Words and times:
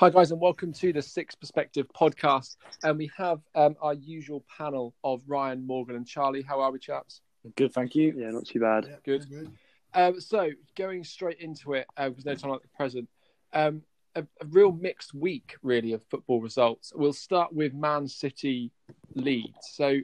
Hi, 0.00 0.08
guys, 0.08 0.30
and 0.30 0.40
welcome 0.40 0.72
to 0.72 0.94
the 0.94 1.02
Sixth 1.02 1.38
Perspective 1.38 1.86
podcast. 1.94 2.56
And 2.82 2.96
we 2.96 3.10
have 3.18 3.40
um, 3.54 3.76
our 3.82 3.92
usual 3.92 4.42
panel 4.56 4.94
of 5.04 5.20
Ryan, 5.26 5.66
Morgan, 5.66 5.94
and 5.94 6.06
Charlie. 6.06 6.40
How 6.40 6.58
are 6.62 6.72
we, 6.72 6.78
chaps? 6.78 7.20
Good, 7.54 7.74
thank 7.74 7.94
you. 7.94 8.14
Yeah, 8.16 8.30
not 8.30 8.46
too 8.46 8.60
bad. 8.60 8.96
Good. 9.04 9.26
Um, 9.92 10.18
so, 10.18 10.52
going 10.74 11.04
straight 11.04 11.38
into 11.40 11.74
it, 11.74 11.86
uh, 11.98 12.08
because 12.08 12.24
no 12.24 12.34
time 12.34 12.50
like 12.50 12.62
the 12.62 12.68
present, 12.68 13.10
um, 13.52 13.82
a, 14.14 14.22
a 14.22 14.46
real 14.46 14.72
mixed 14.72 15.12
week, 15.12 15.56
really, 15.62 15.92
of 15.92 16.02
football 16.04 16.40
results. 16.40 16.94
We'll 16.96 17.12
start 17.12 17.52
with 17.52 17.74
Man 17.74 18.08
City 18.08 18.72
Leeds. 19.14 19.68
So, 19.72 19.98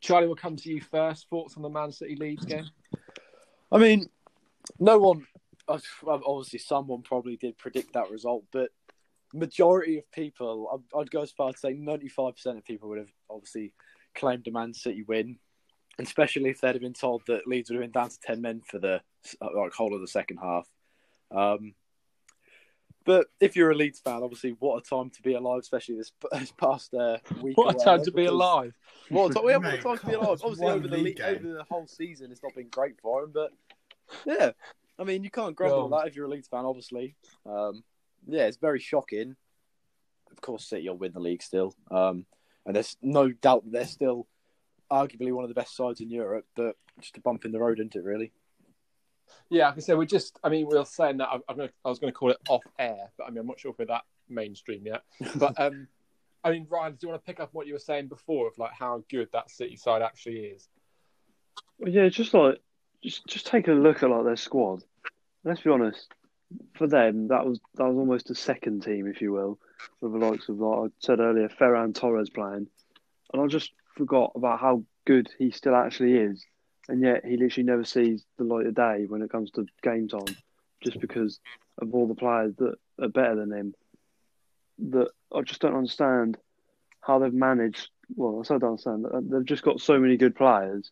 Charlie, 0.00 0.26
we'll 0.26 0.34
come 0.34 0.56
to 0.56 0.68
you 0.68 0.80
first. 0.80 1.30
Thoughts 1.30 1.56
on 1.56 1.62
the 1.62 1.70
Man 1.70 1.92
City 1.92 2.16
Leeds 2.16 2.46
game? 2.46 2.68
I 3.70 3.78
mean, 3.78 4.08
no 4.80 4.98
one, 4.98 5.24
uh, 5.68 5.78
obviously, 6.04 6.58
someone 6.58 7.02
probably 7.02 7.36
did 7.36 7.56
predict 7.56 7.92
that 7.92 8.10
result, 8.10 8.42
but 8.50 8.70
majority 9.34 9.98
of 9.98 10.10
people, 10.12 10.82
I'd, 10.94 10.98
I'd 10.98 11.10
go 11.10 11.22
as 11.22 11.32
far 11.32 11.52
to 11.52 11.58
say 11.58 11.74
95% 11.74 12.58
of 12.58 12.64
people 12.64 12.88
would 12.88 12.98
have 12.98 13.12
obviously 13.30 13.72
claimed 14.14 14.46
a 14.48 14.50
Man 14.50 14.74
City 14.74 15.02
win, 15.02 15.38
especially 15.98 16.50
if 16.50 16.60
they'd 16.60 16.74
have 16.74 16.80
been 16.80 16.92
told 16.92 17.22
that 17.26 17.46
Leeds 17.46 17.70
would 17.70 17.76
have 17.76 17.92
been 17.92 18.00
down 18.00 18.10
to 18.10 18.18
10 18.24 18.40
men 18.40 18.62
for 18.64 18.78
the 18.78 19.00
like, 19.40 19.72
whole 19.72 19.94
of 19.94 20.00
the 20.00 20.08
second 20.08 20.38
half. 20.38 20.68
Um, 21.30 21.74
but 23.04 23.28
if 23.40 23.54
you're 23.54 23.70
a 23.70 23.74
Leeds 23.74 24.00
fan, 24.00 24.22
obviously, 24.22 24.56
what 24.58 24.84
a 24.84 24.88
time 24.88 25.10
to 25.10 25.22
be 25.22 25.34
alive, 25.34 25.60
especially 25.60 25.96
this, 25.96 26.12
this 26.32 26.52
past 26.52 26.92
uh, 26.92 27.18
week. 27.40 27.56
What 27.56 27.80
a 27.80 27.84
time 27.84 28.02
to 28.04 28.10
be 28.10 28.26
alive. 28.26 28.74
What 29.08 29.30
a 29.30 29.34
time, 29.34 29.48
yeah, 29.48 29.58
what 29.58 29.74
a 29.74 29.78
time 29.78 29.98
to 29.98 30.06
be 30.06 30.12
alive. 30.14 30.40
Obviously, 30.42 30.66
over 30.66 30.88
the 30.88 30.96
league 30.96 31.20
over 31.20 31.52
the 31.52 31.64
whole 31.70 31.86
season, 31.86 32.32
it's 32.32 32.42
not 32.42 32.54
been 32.54 32.68
great 32.68 33.00
for 33.00 33.22
him. 33.22 33.30
But 33.32 33.52
yeah, 34.24 34.50
I 34.98 35.04
mean, 35.04 35.22
you 35.22 35.30
can't 35.30 35.54
grumble 35.54 35.88
God. 35.88 35.96
at 35.96 36.02
that 36.02 36.08
if 36.08 36.16
you're 36.16 36.26
a 36.26 36.28
Leeds 36.28 36.48
fan, 36.48 36.64
obviously. 36.64 37.14
Um, 37.48 37.84
yeah, 38.26 38.46
it's 38.46 38.56
very 38.56 38.80
shocking. 38.80 39.36
Of 40.30 40.40
course, 40.40 40.66
City 40.66 40.88
will 40.88 40.96
win 40.96 41.12
the 41.12 41.20
league 41.20 41.42
still, 41.42 41.74
um, 41.90 42.26
and 42.64 42.74
there's 42.74 42.96
no 43.00 43.30
doubt 43.30 43.64
that 43.64 43.72
they're 43.72 43.86
still 43.86 44.26
arguably 44.90 45.32
one 45.32 45.44
of 45.44 45.48
the 45.48 45.54
best 45.54 45.76
sides 45.76 46.00
in 46.00 46.10
Europe. 46.10 46.46
But 46.54 46.76
just 47.00 47.16
a 47.16 47.20
bump 47.20 47.44
in 47.44 47.52
the 47.52 47.60
road, 47.60 47.78
isn't 47.78 47.96
it? 47.96 48.04
Really? 48.04 48.32
Yeah, 49.50 49.68
like 49.68 49.78
I 49.78 49.80
said, 49.80 49.98
we're 49.98 50.04
just, 50.04 50.38
I 50.44 50.48
mean, 50.48 50.68
we 50.68 50.76
are 50.76 50.86
saying 50.86 51.18
that, 51.18 51.28
I, 51.28 51.38
I'm 51.48 51.56
gonna, 51.56 51.70
I 51.84 51.88
was 51.88 51.98
going 51.98 52.12
to 52.12 52.16
call 52.16 52.30
it 52.30 52.38
off 52.48 52.62
air, 52.78 53.10
but 53.16 53.24
I 53.24 53.30
mean, 53.30 53.38
I'm 53.38 53.46
not 53.46 53.58
sure 53.58 53.72
if 53.72 53.78
we're 53.78 53.86
that 53.86 54.04
mainstream 54.28 54.86
yet. 54.86 55.02
But, 55.36 55.58
um, 55.60 55.88
I 56.44 56.50
mean, 56.50 56.66
Ryan, 56.70 56.92
do 56.92 56.98
you 57.02 57.08
want 57.08 57.20
to 57.20 57.26
pick 57.26 57.40
up 57.40 57.50
what 57.52 57.66
you 57.66 57.72
were 57.72 57.80
saying 57.80 58.06
before 58.06 58.46
of 58.46 58.56
like 58.56 58.70
how 58.72 59.02
good 59.10 59.28
that 59.32 59.50
City 59.50 59.76
side 59.76 60.00
actually 60.00 60.38
is? 60.38 60.68
Well, 61.78 61.90
yeah, 61.90 62.08
just 62.08 62.34
like 62.34 62.60
just 63.02 63.26
just 63.26 63.46
take 63.46 63.66
a 63.66 63.72
look 63.72 64.04
at 64.04 64.10
like 64.10 64.24
their 64.24 64.36
squad. 64.36 64.84
Let's 65.42 65.60
be 65.60 65.70
honest. 65.70 66.06
For 66.74 66.86
them, 66.86 67.28
that 67.28 67.44
was 67.44 67.60
that 67.74 67.84
was 67.84 67.96
almost 67.96 68.30
a 68.30 68.34
second 68.34 68.82
team, 68.84 69.06
if 69.06 69.20
you 69.20 69.32
will, 69.32 69.58
with 70.00 70.12
the 70.12 70.18
likes 70.18 70.48
of 70.48 70.58
like 70.58 70.90
I 70.90 70.92
said 71.00 71.20
earlier, 71.20 71.48
Ferran 71.48 71.94
Torres 71.94 72.30
playing, 72.30 72.68
and 73.32 73.42
I 73.42 73.46
just 73.46 73.72
forgot 73.96 74.32
about 74.34 74.60
how 74.60 74.84
good 75.06 75.28
he 75.38 75.50
still 75.50 75.74
actually 75.74 76.14
is, 76.16 76.44
and 76.88 77.02
yet 77.02 77.24
he 77.24 77.36
literally 77.36 77.66
never 77.66 77.84
sees 77.84 78.24
the 78.38 78.44
light 78.44 78.66
of 78.66 78.74
day 78.74 79.06
when 79.08 79.22
it 79.22 79.30
comes 79.30 79.50
to 79.52 79.66
game 79.82 80.08
time, 80.08 80.36
just 80.82 81.00
because 81.00 81.40
of 81.78 81.94
all 81.94 82.06
the 82.06 82.14
players 82.14 82.54
that 82.56 82.76
are 83.00 83.08
better 83.08 83.34
than 83.36 83.52
him. 83.52 83.74
That 84.90 85.08
I 85.34 85.40
just 85.42 85.60
don't 85.60 85.76
understand 85.76 86.36
how 87.00 87.18
they've 87.18 87.32
managed. 87.32 87.88
Well, 88.14 88.38
I 88.40 88.44
still 88.44 88.58
don't 88.58 88.86
understand. 88.86 89.32
They've 89.32 89.44
just 89.44 89.64
got 89.64 89.80
so 89.80 89.98
many 89.98 90.16
good 90.16 90.36
players. 90.36 90.90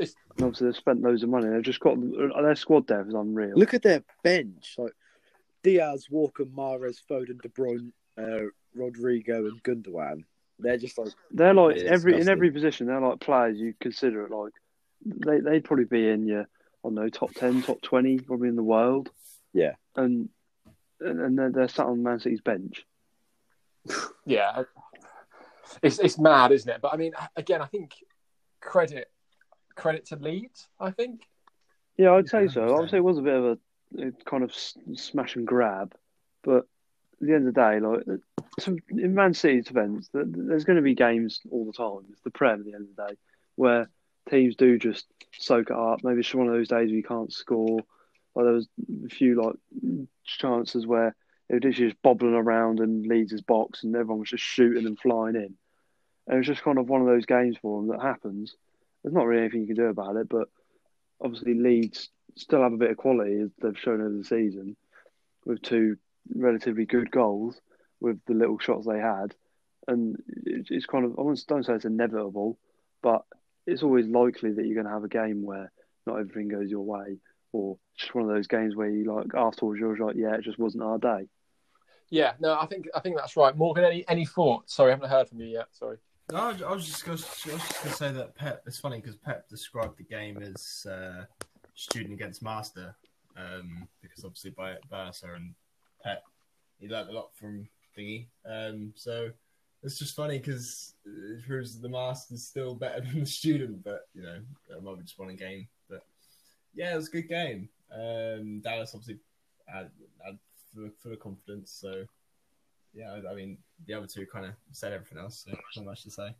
It's- 0.00 0.14
And 0.36 0.44
obviously, 0.44 0.66
they've 0.68 0.76
spent 0.76 1.02
loads 1.02 1.22
of 1.22 1.28
money. 1.28 1.48
They've 1.48 1.62
just 1.62 1.80
got 1.80 1.96
their 2.00 2.54
squad 2.56 2.86
depth 2.86 3.08
is 3.08 3.14
unreal. 3.14 3.54
Look 3.56 3.74
at 3.74 3.82
their 3.82 4.02
bench: 4.22 4.74
like 4.78 4.92
Dias, 5.62 6.08
Walker, 6.10 6.44
Mahrez, 6.44 6.98
Foden, 7.08 7.40
De 7.40 7.48
Bruyne, 7.48 7.92
uh, 8.18 8.46
Rodrigo, 8.74 9.46
and 9.46 9.62
Gundogan. 9.62 10.24
They're 10.58 10.76
just 10.78 10.98
like 10.98 11.08
they're 11.30 11.54
like 11.54 11.76
It's 11.76 11.90
every 11.90 12.20
in 12.20 12.28
every 12.28 12.50
position. 12.50 12.86
They're 12.86 13.00
like 13.00 13.20
players 13.20 13.58
you 13.58 13.74
consider 13.80 14.24
it 14.26 14.30
like 14.30 14.52
they 15.04 15.40
they'd 15.40 15.64
probably 15.64 15.86
be 15.86 16.08
in 16.08 16.26
your 16.26 16.42
I 16.42 16.46
don't 16.84 16.94
know 16.94 17.08
top 17.08 17.32
ten, 17.32 17.62
top 17.62 17.80
twenty, 17.82 18.18
probably 18.18 18.48
in 18.48 18.56
the 18.56 18.62
world. 18.62 19.10
Yeah. 19.52 19.72
and 19.96 20.28
and, 21.00 21.18
and 21.20 21.38
they're, 21.38 21.50
they're 21.50 21.68
sat 21.68 21.86
on 21.86 22.02
Man 22.02 22.20
City's 22.20 22.42
bench. 22.42 22.84
Yeah, 24.26 24.64
it's 25.82 25.98
it's 25.98 26.18
mad, 26.18 26.52
isn't 26.52 26.70
it? 26.70 26.80
But 26.82 26.92
I 26.92 26.96
mean, 26.98 27.12
again, 27.36 27.62
I 27.62 27.66
think 27.66 27.94
credit 28.60 29.10
credit 29.80 30.06
to 30.06 30.16
Leeds. 30.16 30.68
I 30.78 30.90
think. 30.90 31.22
Yeah, 31.96 32.12
I'd 32.12 32.28
say 32.28 32.48
so. 32.48 32.62
100%. 32.62 32.72
Obviously, 32.72 32.98
it 32.98 33.04
was 33.04 33.18
a 33.18 33.22
bit 33.22 33.34
of 33.34 33.44
a, 33.44 33.58
a 34.06 34.12
kind 34.24 34.42
of 34.42 34.54
smash 34.54 35.36
and 35.36 35.46
grab, 35.46 35.94
but 36.42 36.66
at 37.20 37.26
the 37.26 37.34
end 37.34 37.48
of 37.48 37.54
the 37.54 37.60
day, 37.60 37.80
like 37.80 38.00
uh, 38.08 38.42
some, 38.58 38.78
in 38.90 39.14
Man 39.14 39.34
City's 39.34 39.66
defence, 39.66 40.08
there's 40.12 40.64
going 40.64 40.76
to 40.76 40.82
be 40.82 40.94
games 40.94 41.40
all 41.50 41.66
the 41.66 41.72
time. 41.72 42.06
It's 42.10 42.22
the 42.22 42.30
Prem 42.30 42.60
at 42.60 42.64
the 42.64 42.74
end 42.74 42.88
of 42.88 42.96
the 42.96 43.08
day 43.08 43.18
where 43.56 43.90
teams 44.30 44.56
do 44.56 44.78
just 44.78 45.06
soak 45.38 45.70
it 45.70 45.76
up. 45.76 46.00
Maybe 46.02 46.20
it's 46.20 46.34
one 46.34 46.46
of 46.46 46.54
those 46.54 46.68
days 46.68 46.88
where 46.88 46.96
you 46.96 47.02
can't 47.02 47.32
score. 47.32 47.80
Like 48.34 48.44
there 48.44 48.54
was 48.54 48.68
a 49.04 49.08
few 49.08 49.42
like 49.42 49.56
chances 50.24 50.86
where 50.86 51.14
they 51.48 51.56
were 51.56 51.60
literally 51.60 51.90
just 51.90 52.02
bobbling 52.02 52.34
around 52.34 52.80
in 52.80 53.02
Leeds' 53.02 53.42
box, 53.42 53.84
and 53.84 53.94
everyone 53.94 54.20
was 54.20 54.30
just 54.30 54.44
shooting 54.44 54.86
and 54.86 54.98
flying 54.98 55.34
in. 55.34 55.54
And 56.26 56.34
it 56.34 56.38
was 56.38 56.46
just 56.46 56.62
kind 56.62 56.78
of 56.78 56.88
one 56.88 57.00
of 57.00 57.08
those 57.08 57.26
games 57.26 57.56
for 57.60 57.80
them 57.80 57.88
that 57.88 58.00
happens. 58.00 58.54
There's 59.02 59.14
not 59.14 59.26
really 59.26 59.42
anything 59.42 59.62
you 59.62 59.66
can 59.68 59.76
do 59.76 59.86
about 59.86 60.16
it, 60.16 60.28
but 60.28 60.48
obviously 61.22 61.54
Leeds 61.54 62.10
still 62.36 62.62
have 62.62 62.72
a 62.72 62.78
bit 62.78 62.90
of 62.90 62.96
quality 62.96 63.40
as 63.40 63.50
they've 63.60 63.78
shown 63.78 64.00
over 64.00 64.16
the 64.16 64.24
season 64.24 64.76
with 65.44 65.62
two 65.62 65.96
relatively 66.34 66.84
good 66.84 67.10
goals 67.10 67.60
with 68.00 68.18
the 68.26 68.34
little 68.34 68.58
shots 68.58 68.86
they 68.86 68.98
had. 68.98 69.34
And 69.88 70.16
it's 70.44 70.86
kind 70.86 71.04
of, 71.04 71.18
I 71.18 71.22
don't 71.48 71.64
say 71.64 71.74
it's 71.74 71.84
inevitable, 71.84 72.58
but 73.02 73.22
it's 73.66 73.82
always 73.82 74.06
likely 74.06 74.52
that 74.52 74.64
you're 74.64 74.74
going 74.74 74.86
to 74.86 74.92
have 74.92 75.04
a 75.04 75.08
game 75.08 75.42
where 75.42 75.72
not 76.06 76.18
everything 76.18 76.48
goes 76.48 76.70
your 76.70 76.84
way 76.84 77.18
or 77.52 77.78
just 77.96 78.14
one 78.14 78.24
of 78.24 78.30
those 78.30 78.46
games 78.46 78.76
where 78.76 78.88
you 78.88 79.12
like 79.12 79.34
afterwards 79.34 79.80
you're 79.80 79.96
like, 79.96 80.16
yeah, 80.16 80.34
it 80.34 80.42
just 80.42 80.58
wasn't 80.58 80.82
our 80.82 80.98
day. 80.98 81.28
Yeah, 82.10 82.32
no, 82.40 82.58
I 82.58 82.66
think 82.66 82.88
I 82.94 83.00
think 83.00 83.16
that's 83.16 83.36
right. 83.36 83.56
Morgan, 83.56 83.84
any 83.84 84.04
any 84.08 84.26
thoughts? 84.26 84.74
Sorry, 84.74 84.90
I 84.90 84.94
haven't 84.94 85.10
heard 85.10 85.28
from 85.28 85.40
you 85.40 85.46
yet. 85.46 85.66
Sorry. 85.70 85.98
No, 86.32 86.54
I 86.64 86.72
was- 86.72 86.86
just 86.86 87.04
going 87.04 87.18
to, 87.18 87.24
say 87.90 88.12
that 88.12 88.34
Pep. 88.36 88.62
It's 88.66 88.78
funny 88.78 89.00
because 89.00 89.16
Pep 89.16 89.48
described 89.48 89.98
the 89.98 90.04
game 90.04 90.40
as 90.42 90.86
uh, 90.88 91.24
student 91.74 92.14
against 92.14 92.42
master, 92.42 92.94
um, 93.36 93.88
because 94.00 94.24
obviously 94.24 94.50
by 94.50 94.76
Barca 94.88 95.34
and 95.34 95.54
Pep, 96.04 96.22
he 96.78 96.88
learned 96.88 97.10
a 97.10 97.12
lot 97.12 97.34
from 97.34 97.68
Thingy. 97.96 98.26
Um, 98.46 98.92
so 98.94 99.30
it's 99.82 99.98
just 99.98 100.14
funny 100.14 100.38
because 100.38 100.94
it 101.04 101.44
proves 101.46 101.74
that 101.74 101.82
the 101.82 101.88
master's 101.88 102.46
still 102.46 102.74
better 102.74 103.00
than 103.06 103.20
the 103.20 103.26
student, 103.26 103.82
but 103.82 104.08
you 104.14 104.22
know, 104.22 104.40
it 104.68 104.82
might 104.82 104.98
be 104.98 105.02
just 105.02 105.18
won 105.18 105.30
a 105.30 105.34
game. 105.34 105.66
But 105.88 106.02
yeah, 106.74 106.92
it 106.92 106.96
was 106.96 107.08
a 107.08 107.12
good 107.12 107.28
game. 107.28 107.68
Um, 107.92 108.60
Dallas 108.60 108.92
obviously 108.94 109.18
had, 109.66 109.90
had 110.24 110.38
full, 110.72 110.90
full 111.02 111.12
of 111.12 111.18
confidence, 111.20 111.72
so 111.72 112.04
yeah, 112.94 113.12
I, 113.12 113.32
I 113.32 113.34
mean, 113.34 113.58
the 113.86 113.94
other 113.94 114.06
two 114.06 114.26
kind 114.26 114.46
of 114.46 114.52
said 114.72 114.92
everything 114.92 115.18
else, 115.18 115.44
so 115.46 115.56
not 115.76 115.86
much 115.86 116.02
to 116.04 116.10
say. 116.10 116.34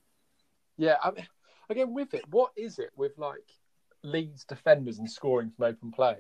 Yeah, 0.77 0.97
I 1.03 1.11
mean, 1.11 1.27
again 1.69 1.95
with 1.95 2.15
it, 2.15 2.25
what 2.31 2.53
is 2.57 2.79
it 2.79 2.91
with 2.97 3.13
like 3.19 3.45
Leeds 4.03 4.45
defenders 4.45 4.99
and 4.99 5.11
scoring 5.11 5.51
from 5.51 5.67
open 5.67 5.93
play? 5.93 6.17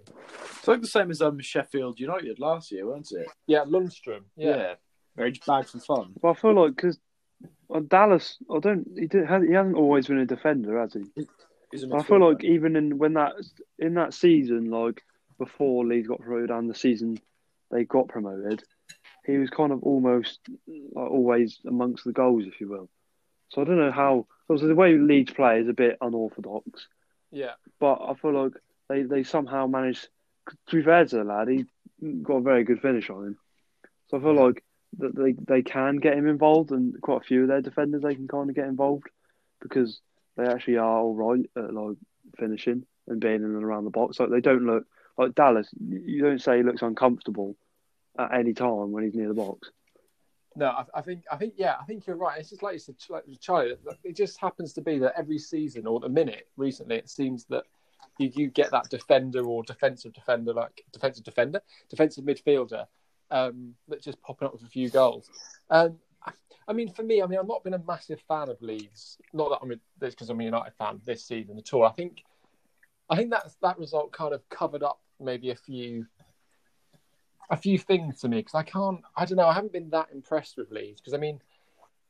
it's 0.59 0.69
like 0.69 0.83
the 0.83 0.87
same 0.87 1.11
as 1.11 1.23
um 1.23 1.41
Sheffield 1.41 1.99
United 1.99 2.39
last 2.39 2.71
year, 2.71 2.87
weren't 2.87 3.11
it? 3.13 3.27
Yeah, 3.47 3.65
Lundstram. 3.65 4.25
Yeah, 4.37 4.75
where 5.15 5.27
he 5.27 5.33
just 5.33 5.47
bagged 5.47 5.71
for 5.71 5.79
fun. 5.79 6.13
But 6.21 6.31
I 6.31 6.35
feel 6.35 6.55
like 6.55 6.77
because 6.77 6.99
Dallas, 7.89 8.37
I 8.55 8.59
don't, 8.59 8.87
he, 8.97 9.07
did, 9.07 9.27
he 9.27 9.53
hasn't 9.55 9.77
always 9.77 10.07
been 10.07 10.19
a 10.19 10.27
defender, 10.27 10.81
has 10.81 10.95
he? 10.95 11.05
He's 11.71 11.85
a 11.85 11.87
I 11.95 12.03
feel 12.03 12.19
midfielder. 12.19 12.35
like 12.35 12.45
even 12.45 12.77
in 12.77 12.99
when 12.99 13.15
that 13.15 13.33
in 13.79 13.95
that 13.95 14.13
season, 14.13 14.71
like 14.71 15.03
before 15.39 15.87
Leeds 15.87 16.09
got 16.09 16.21
promoted 16.21 16.51
and 16.51 16.69
the 16.69 16.75
season 16.75 17.19
they 17.71 17.84
got 17.84 18.09
promoted, 18.09 18.65
he 19.30 19.38
was 19.38 19.50
kind 19.50 19.72
of 19.72 19.82
almost 19.82 20.41
like 20.66 21.10
always 21.10 21.59
amongst 21.66 22.04
the 22.04 22.12
goals, 22.12 22.44
if 22.47 22.60
you 22.60 22.68
will. 22.68 22.88
So 23.50 23.60
I 23.60 23.65
don't 23.65 23.78
know 23.78 23.92
how. 23.92 24.27
Obviously, 24.48 24.68
the 24.68 24.74
way 24.74 24.94
Leeds 24.94 25.32
play 25.32 25.60
is 25.60 25.68
a 25.68 25.72
bit 25.72 25.98
unorthodox, 26.00 26.86
yeah, 27.30 27.53
but 27.78 28.00
I 28.03 28.15
feel 28.15 28.42
like 28.42 28.53
they, 28.88 29.03
they 29.03 29.22
somehow 29.22 29.66
managed. 29.66 30.09
To 30.68 30.77
be 30.77 30.82
fair 30.82 31.04
to 31.04 31.16
the 31.16 31.24
lad, 31.24 31.48
he 31.48 31.66
got 32.22 32.38
a 32.38 32.42
very 32.42 32.65
good 32.65 32.80
finish 32.80 33.10
on 33.10 33.27
him. 33.27 33.38
So 34.09 34.18
I 34.18 34.21
feel 34.21 34.34
like 34.34 34.65
that 34.98 35.15
they 35.15 35.32
they 35.32 35.62
can 35.62 35.97
get 35.97 36.16
him 36.16 36.27
involved, 36.27 36.71
and 36.71 37.00
quite 37.00 37.22
a 37.22 37.24
few 37.24 37.42
of 37.42 37.48
their 37.48 37.60
defenders 37.60 38.03
they 38.03 38.15
can 38.15 38.28
kind 38.28 38.50
of 38.50 38.56
get 38.56 38.66
involved 38.66 39.09
because 39.60 40.00
they 40.36 40.47
actually 40.47 40.78
are 40.78 40.98
all 40.98 41.15
right 41.15 41.48
at 41.56 41.72
like 41.72 41.97
finishing 42.38 42.84
and 43.06 43.21
being 43.21 43.36
in 43.36 43.44
and 43.44 43.65
around 43.65 43.84
the 43.84 43.91
box. 43.91 44.18
Like 44.18 44.30
they 44.30 44.41
don't 44.41 44.66
look 44.66 44.86
like 45.16 45.34
Dallas. 45.34 45.68
You 45.78 46.22
don't 46.22 46.41
say 46.41 46.59
he 46.59 46.62
looks 46.62 46.82
uncomfortable 46.82 47.56
at 48.21 48.34
any 48.34 48.53
time 48.53 48.93
when 48.93 49.05
he's 49.05 49.15
near 49.15 49.28
the 49.28 49.34
box. 49.34 49.71
No, 50.57 50.67
I, 50.67 50.84
I 50.95 51.01
think 51.01 51.22
I 51.31 51.37
think 51.37 51.55
yeah, 51.57 51.77
I 51.81 51.84
think 51.84 52.07
you're 52.07 52.17
right. 52.17 52.39
It's 52.39 52.51
just 52.51 52.63
like 52.63 52.75
you 52.75 52.78
said, 52.81 52.97
like 53.09 53.25
Charlie. 53.41 53.75
It 54.03 54.17
just 54.17 54.41
happens 54.41 54.72
to 54.75 54.81
be 54.81 54.99
that 54.99 55.15
every 55.17 55.39
season 55.39 55.87
or 55.87 56.01
the 56.01 56.09
minute 56.09 56.49
recently, 56.57 56.97
it 56.97 57.09
seems 57.09 57.45
that 57.47 57.65
you, 58.19 58.31
you 58.34 58.49
get 58.49 58.71
that 58.72 58.91
defender 58.91 59.45
or 59.45 59.63
defensive 59.63 60.13
defender, 60.13 60.53
like 60.53 60.84
defensive 60.93 61.25
defender, 61.25 61.61
defensive 61.89 62.25
midfielder, 62.25 62.87
um, 63.31 63.75
that's 63.89 64.05
just 64.05 64.21
popping 64.23 64.47
up 64.47 64.53
with 64.53 64.63
a 64.63 64.69
few 64.69 64.91
goals. 64.91 65.31
Um, 65.71 65.97
I, 66.25 66.33
I 66.69 66.73
mean, 66.73 66.93
for 66.93 67.03
me, 67.03 67.23
I 67.23 67.27
mean, 67.27 67.39
I've 67.39 67.49
not 67.49 67.65
been 67.65 67.75
a 67.75 67.83
massive 67.87 68.21
fan 68.28 68.49
of 68.49 68.61
Leeds. 68.61 69.19
Not 69.33 69.51
that 69.51 69.59
I'm 69.63 69.81
this 69.99 70.15
because 70.15 70.31
I'm 70.31 70.41
a 70.41 70.45
United 70.45 70.75
fan 70.75 71.01
this 71.05 71.25
season 71.25 71.59
at 71.59 71.73
all. 71.73 71.84
I 71.84 71.93
think, 71.93 72.25
I 73.09 73.16
think 73.16 73.31
that 73.31 73.51
that 73.63 73.78
result 73.78 74.13
kind 74.13 74.34
of 74.34 74.49
covered 74.49 74.83
up 74.83 75.01
maybe 75.21 75.51
a 75.51 75.57
few, 75.57 76.07
a 77.51 77.57
few 77.57 77.79
things 77.79 78.21
to 78.21 78.29
me 78.29 78.39
because 78.39 78.55
I 78.55 78.63
can't. 78.63 79.01
I 79.17 79.25
don't 79.25 79.37
know. 79.37 79.49
I 79.49 79.55
haven't 79.55 79.73
been 79.73 79.91
that 79.91 80.09
impressed 80.13 80.57
with 80.57 80.71
Leeds 80.71 81.01
because 81.01 81.15
I 81.15 81.19
mean, 81.19 81.41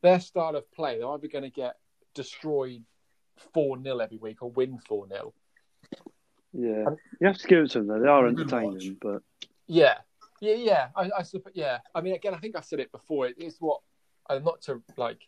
their 0.03 0.21
style 0.21 0.57
of 0.57 0.71
play, 0.73 0.99
they're 0.99 1.09
either 1.09 1.29
going 1.29 1.45
to 1.45 1.51
get 1.51 1.77
destroyed 2.15 2.83
four 3.55 3.83
0 3.83 3.99
every 3.99 4.19
week 4.19 4.43
or 4.43 4.51
win 4.51 4.79
four 4.87 5.09
0 5.09 5.33
Yeah, 6.53 6.91
you 7.21 7.27
have 7.27 7.39
to 7.39 7.49
give 7.49 7.65
it 7.65 7.71
to 7.73 7.79
them 7.79 7.87
though. 7.89 8.01
They 8.01 8.09
are 8.09 8.27
entertaining, 8.27 8.99
but 9.01 9.23
Yeah, 9.67 9.97
yeah, 10.41 10.55
yeah. 10.55 10.89
I, 10.95 11.11
I 11.19 11.23
suppose. 11.23 11.53
Yeah, 11.55 11.79
I 11.95 12.01
mean, 12.01 12.15
again, 12.15 12.35
I 12.35 12.39
think 12.39 12.57
I 12.57 12.61
said 12.61 12.81
it 12.81 12.93
before. 12.93 13.27
It 13.27 13.39
is 13.39 13.57
what, 13.61 13.81
uh, 14.29 14.39
not 14.39 14.61
to 14.63 14.83
like 14.97 15.21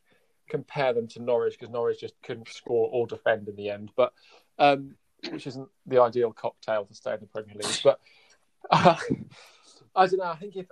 compare 0.48 0.92
them 0.92 1.08
to 1.08 1.22
Norwich 1.22 1.56
because 1.58 1.72
Norwich 1.72 2.00
just 2.00 2.14
couldn't 2.22 2.48
score 2.48 2.88
or 2.92 3.06
defend 3.06 3.48
in 3.48 3.56
the 3.56 3.70
end, 3.70 3.90
but 3.96 4.12
um, 4.58 4.96
which 5.30 5.46
isn't 5.46 5.68
the 5.86 6.02
ideal 6.02 6.32
cocktail 6.32 6.84
to 6.84 6.94
stay 6.94 7.14
in 7.14 7.20
the 7.20 7.26
Premier 7.26 7.54
League. 7.54 7.80
But 7.82 8.00
uh, 8.70 8.96
I 9.94 10.06
don't 10.06 10.18
know. 10.18 10.24
I 10.24 10.36
think 10.36 10.56
if 10.56 10.66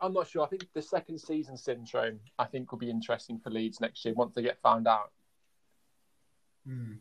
I'm 0.00 0.12
not 0.12 0.28
sure. 0.28 0.42
I 0.42 0.48
think 0.48 0.66
the 0.74 0.82
second 0.82 1.18
season 1.18 1.56
syndrome. 1.56 2.20
I 2.38 2.44
think 2.44 2.70
will 2.70 2.78
be 2.78 2.90
interesting 2.90 3.38
for 3.38 3.50
Leeds 3.50 3.80
next 3.80 4.04
year 4.04 4.14
once 4.14 4.34
they 4.34 4.42
get 4.42 4.60
found 4.62 4.86
out. 4.86 5.10
Hmm. 6.66 6.94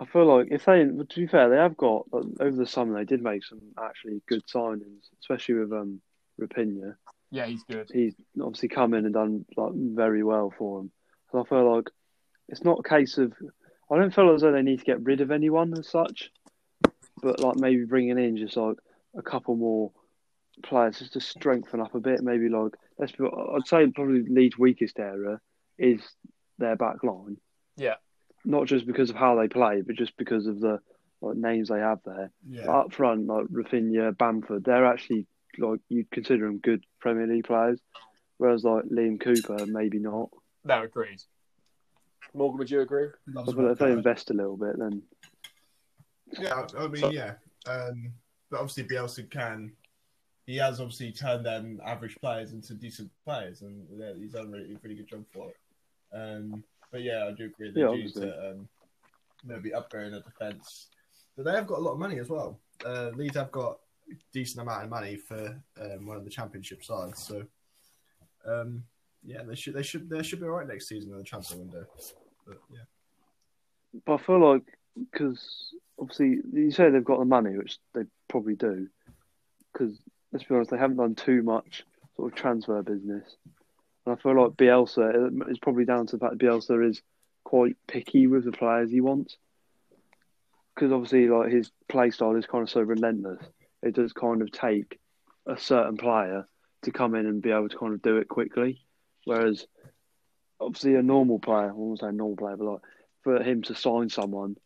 I 0.00 0.06
feel 0.06 0.26
like 0.26 0.48
if 0.50 0.64
they, 0.64 0.84
to 0.84 1.20
be 1.20 1.26
fair, 1.26 1.48
they 1.48 1.56
have 1.56 1.76
got 1.76 2.06
over 2.12 2.56
the 2.56 2.66
summer 2.66 2.96
they 2.96 3.04
did 3.04 3.22
make 3.22 3.44
some 3.44 3.60
actually 3.82 4.22
good 4.28 4.46
signings, 4.46 5.08
especially 5.20 5.56
with 5.56 5.72
um 5.72 6.00
Raphinha. 6.40 6.94
Yeah, 7.30 7.46
he's 7.46 7.64
good. 7.64 7.90
He's 7.92 8.14
obviously 8.40 8.68
come 8.68 8.94
in 8.94 9.04
and 9.04 9.14
done 9.14 9.44
like 9.56 9.72
very 9.74 10.22
well 10.22 10.52
for 10.56 10.78
them. 10.78 10.92
So 11.32 11.40
I 11.40 11.48
feel 11.48 11.76
like 11.76 11.90
it's 12.48 12.64
not 12.64 12.78
a 12.78 12.88
case 12.88 13.18
of 13.18 13.32
I 13.90 13.96
don't 13.96 14.14
feel 14.14 14.32
as 14.34 14.42
though 14.42 14.52
they 14.52 14.62
need 14.62 14.78
to 14.78 14.84
get 14.84 15.02
rid 15.02 15.20
of 15.20 15.30
anyone 15.30 15.76
as 15.76 15.88
such, 15.88 16.30
but 17.20 17.40
like 17.40 17.56
maybe 17.56 17.84
bringing 17.84 18.18
in 18.18 18.36
just 18.36 18.56
like 18.56 18.76
a 19.16 19.22
couple 19.22 19.56
more 19.56 19.90
players 20.62 20.98
just 20.98 21.12
to 21.14 21.20
strengthen 21.20 21.80
up 21.80 21.94
a 21.94 22.00
bit. 22.00 22.22
Maybe 22.22 22.48
like 22.48 22.72
let's 22.98 23.12
be, 23.12 23.24
I'd 23.24 23.66
say 23.66 23.86
probably 23.88 24.24
Leeds' 24.28 24.58
weakest 24.58 24.98
area 24.98 25.40
is 25.78 26.00
their 26.58 26.76
back 26.76 27.02
line. 27.02 27.36
Yeah. 27.76 27.94
Not 28.44 28.66
just 28.66 28.86
because 28.86 29.10
of 29.10 29.16
how 29.16 29.36
they 29.36 29.48
play, 29.48 29.82
but 29.82 29.96
just 29.96 30.16
because 30.16 30.46
of 30.46 30.60
the 30.60 30.80
like 31.20 31.36
names 31.36 31.68
they 31.68 31.78
have 31.80 32.00
there. 32.04 32.30
Yeah. 32.48 32.70
Up 32.70 32.92
front, 32.92 33.26
like 33.26 33.46
Raphinha, 33.46 34.16
Bamford, 34.16 34.64
they're 34.64 34.86
actually 34.86 35.26
like 35.58 35.80
you'd 35.88 36.10
consider 36.10 36.46
them 36.46 36.58
good 36.58 36.84
Premier 37.00 37.26
League 37.26 37.46
players, 37.46 37.80
whereas 38.36 38.64
like 38.64 38.84
Liam 38.84 39.20
Cooper, 39.20 39.66
maybe 39.66 39.98
not. 39.98 40.30
No, 40.64 40.82
agreed. 40.82 41.22
Morgan, 42.34 42.58
would 42.58 42.70
you 42.70 42.80
agree? 42.80 43.08
But 43.26 43.48
if 43.48 43.78
they 43.78 43.92
invest 43.92 44.30
a 44.30 44.34
little 44.34 44.56
bit, 44.56 44.78
then 44.78 45.02
Yeah, 46.38 46.54
I 46.54 46.84
I 46.84 46.88
mean, 46.88 47.00
So- 47.00 47.10
yeah. 47.10 47.34
Um, 47.66 48.12
but 48.50 48.60
obviously, 48.60 48.84
Bielsa 48.84 49.28
can. 49.30 49.72
He 50.48 50.56
has 50.56 50.80
obviously 50.80 51.12
turned 51.12 51.44
them 51.44 51.78
average 51.84 52.16
players 52.22 52.54
into 52.54 52.72
decent 52.72 53.10
players, 53.22 53.60
and 53.60 53.86
yeah, 53.94 54.14
he's 54.18 54.32
done 54.32 54.46
a 54.46 54.50
really, 54.50 54.78
really 54.82 54.94
good 54.94 55.06
job 55.06 55.24
for 55.30 55.50
it. 55.50 55.56
Um, 56.10 56.64
but 56.90 57.02
yeah, 57.02 57.26
I 57.28 57.32
do 57.32 57.44
agree 57.44 57.70
they 57.70 57.82
Yeah, 57.82 57.88
obviously. 57.88 58.22
to 58.22 58.52
um, 58.52 58.68
maybe 59.44 59.72
upgrading 59.72 60.12
the 60.12 60.20
defense. 60.20 60.88
But 61.36 61.44
they 61.44 61.52
have 61.52 61.66
got 61.66 61.80
a 61.80 61.82
lot 61.82 61.92
of 61.92 61.98
money 61.98 62.18
as 62.18 62.30
well. 62.30 62.58
Uh, 62.82 63.10
Leeds 63.14 63.36
have 63.36 63.52
got 63.52 63.78
a 64.10 64.14
decent 64.32 64.62
amount 64.62 64.84
of 64.84 64.88
money 64.88 65.16
for 65.16 65.62
um, 65.82 66.06
one 66.06 66.16
of 66.16 66.24
the 66.24 66.30
championship 66.30 66.82
sides, 66.82 67.22
so 67.22 67.42
um, 68.46 68.82
yeah, 69.22 69.42
they 69.42 69.54
should 69.54 69.74
they 69.74 69.82
should 69.82 70.08
they 70.08 70.22
should 70.22 70.40
be 70.40 70.46
all 70.46 70.52
right 70.52 70.66
next 70.66 70.88
season 70.88 71.12
in 71.12 71.18
the 71.18 71.24
transfer 71.24 71.58
window. 71.58 71.84
But 72.46 72.56
yeah. 72.72 74.00
but 74.06 74.14
I 74.14 74.16
feel 74.16 74.54
like 74.54 74.64
because 75.12 75.74
obviously 76.00 76.38
you 76.54 76.70
say 76.70 76.88
they've 76.88 77.04
got 77.04 77.18
the 77.18 77.26
money, 77.26 77.54
which 77.58 77.76
they 77.92 78.04
probably 78.30 78.54
do, 78.54 78.88
because 79.74 79.98
let's 80.32 80.44
be 80.44 80.54
honest, 80.54 80.70
they 80.70 80.78
haven't 80.78 80.96
done 80.96 81.14
too 81.14 81.42
much 81.42 81.84
sort 82.16 82.32
of 82.32 82.38
transfer 82.38 82.82
business, 82.82 83.36
and 84.04 84.16
I 84.18 84.22
feel 84.22 84.40
like 84.40 84.56
Bielsa 84.56 85.50
is 85.50 85.58
probably 85.58 85.84
down 85.84 86.06
to 86.06 86.16
the 86.16 86.20
fact 86.20 86.38
that 86.38 86.44
Bielsa 86.44 86.88
is 86.88 87.02
quite 87.44 87.76
picky 87.86 88.26
with 88.26 88.44
the 88.44 88.52
players 88.52 88.90
he 88.90 89.00
wants, 89.00 89.36
because 90.74 90.92
obviously 90.92 91.28
like 91.28 91.50
his 91.50 91.70
play 91.88 92.10
style 92.10 92.36
is 92.36 92.46
kind 92.46 92.62
of 92.62 92.70
so 92.70 92.80
relentless. 92.80 93.42
It 93.82 93.94
does 93.94 94.12
kind 94.12 94.42
of 94.42 94.50
take 94.50 94.98
a 95.46 95.58
certain 95.58 95.96
player 95.96 96.46
to 96.82 96.90
come 96.90 97.14
in 97.14 97.26
and 97.26 97.42
be 97.42 97.50
able 97.50 97.68
to 97.68 97.78
kind 97.78 97.94
of 97.94 98.02
do 98.02 98.18
it 98.18 98.28
quickly, 98.28 98.80
whereas 99.24 99.66
obviously 100.60 100.96
a 100.96 101.02
normal 101.02 101.38
player, 101.38 101.70
I 101.70 101.72
won't 101.72 102.00
say 102.00 102.10
normal 102.10 102.36
player, 102.36 102.56
but 102.56 102.64
like 102.64 102.80
for 103.22 103.42
him 103.42 103.62
to 103.62 103.74
sign 103.74 104.08
someone 104.08 104.56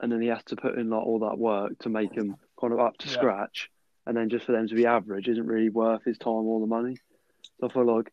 and 0.00 0.10
then 0.10 0.20
he 0.20 0.28
has 0.28 0.42
to 0.44 0.56
put 0.56 0.78
in 0.78 0.90
like 0.90 1.04
all 1.04 1.20
that 1.20 1.38
work 1.38 1.78
to 1.80 1.88
make 1.88 2.12
him 2.12 2.36
kind 2.60 2.72
of 2.72 2.80
up 2.80 2.96
to 2.98 3.08
Yeah. 3.08 3.14
scratch 3.14 3.70
and 4.06 4.16
then 4.16 4.28
just 4.28 4.46
for 4.46 4.52
them 4.52 4.68
to 4.68 4.74
be 4.74 4.86
average 4.86 5.28
isn't 5.28 5.46
really 5.46 5.68
worth 5.68 6.04
his 6.04 6.18
time 6.18 6.32
or 6.46 6.60
the 6.60 6.66
money. 6.66 6.96
So 7.60 7.68
I 7.68 7.72
feel 7.72 7.86
like 7.86 8.12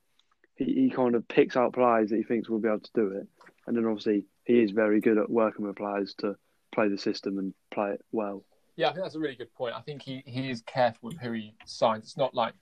he, 0.56 0.66
he 0.66 0.90
kind 0.90 1.16
of 1.16 1.28
picks 1.28 1.56
out 1.58 1.74
players 1.74 2.10
that 2.10 2.18
he 2.18 2.24
thinks 2.24 2.50
will 2.50 2.60
be 2.60 2.68
able 2.68 2.80
to 2.80 2.92
do 2.94 3.08
it. 3.14 3.28
And 3.66 3.76
then 3.76 3.86
obviously 3.86 4.26
he 4.46 4.62
is 4.62 4.72
very 4.72 5.00
good 5.00 5.18
at 5.18 5.30
working 5.30 5.66
with 5.66 5.76
players 5.76 6.14
to 6.20 6.36
play 6.74 6.90
the 6.90 6.98
system 6.98 7.38
and 7.38 7.54
play 7.72 7.92
it 7.92 8.06
well. 8.12 8.44
Yeah, 8.76 8.90
I 8.90 8.94
think 8.94 9.04
that's 9.04 9.16
a 9.16 9.20
really 9.20 9.36
good 9.36 9.54
point. 9.54 9.76
I 9.76 9.82
think 9.82 10.02
he, 10.02 10.24
he 10.26 10.50
is 10.50 10.62
careful 10.62 11.10
with 11.10 11.18
who 11.18 11.34
he 11.34 11.54
signs. 11.66 12.06
It's 12.06 12.18
not 12.18 12.34
like, 12.34 12.54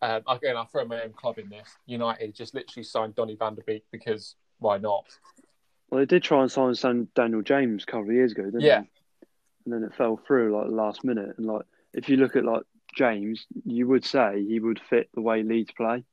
um, 0.00 0.22
again, 0.28 0.56
I'll 0.56 0.66
throw 0.66 0.84
my 0.84 1.02
own 1.02 1.12
club 1.12 1.38
in 1.38 1.48
this. 1.48 1.68
United 1.86 2.34
just 2.34 2.54
literally 2.54 2.84
signed 2.84 3.14
Donny 3.14 3.34
van 3.34 3.54
de 3.54 3.62
Beek 3.62 3.84
because 3.90 4.36
why 4.58 4.78
not? 4.78 5.06
Well, 5.90 5.98
they 6.00 6.06
did 6.06 6.22
try 6.22 6.42
and 6.42 6.50
sign 6.50 7.08
Daniel 7.14 7.42
James 7.42 7.82
a 7.82 7.86
couple 7.86 8.08
of 8.08 8.14
years 8.14 8.32
ago, 8.32 8.44
didn't 8.44 8.60
Yeah. 8.60 8.80
they? 8.80 8.88
And 9.64 9.74
then 9.74 9.84
it 9.84 9.94
fell 9.94 10.20
through 10.26 10.56
like 10.56 10.68
the 10.68 10.74
last 10.74 11.04
minute. 11.04 11.34
And 11.36 11.46
like, 11.46 11.66
if 11.92 12.08
you 12.08 12.16
look 12.16 12.36
at 12.36 12.44
like 12.44 12.62
James, 12.94 13.46
you 13.64 13.86
would 13.88 14.04
say 14.04 14.44
he 14.44 14.60
would 14.60 14.80
fit 14.90 15.08
the 15.14 15.20
way 15.20 15.42
Leeds 15.42 15.72
play 15.72 16.04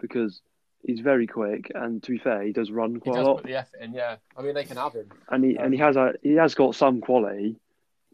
because 0.00 0.40
he's 0.82 1.00
very 1.00 1.26
quick, 1.26 1.70
and 1.74 2.02
to 2.02 2.10
be 2.12 2.18
fair, 2.18 2.42
he 2.42 2.52
does 2.52 2.70
run 2.70 2.94
He 2.94 3.00
quite 3.00 3.14
does 3.16 3.24
a 3.24 3.28
lot, 3.28 3.36
put 3.38 3.46
the 3.46 3.56
effort 3.56 3.80
in, 3.80 3.92
yeah. 3.92 4.16
I 4.36 4.42
mean, 4.42 4.54
they 4.54 4.64
can 4.64 4.76
have 4.76 4.94
him. 4.94 5.08
and 5.28 5.44
he 5.44 5.56
and 5.56 5.72
he 5.72 5.78
has 5.80 5.96
a 5.96 6.14
he 6.22 6.34
has 6.34 6.54
got 6.54 6.74
some 6.74 7.00
quality. 7.00 7.56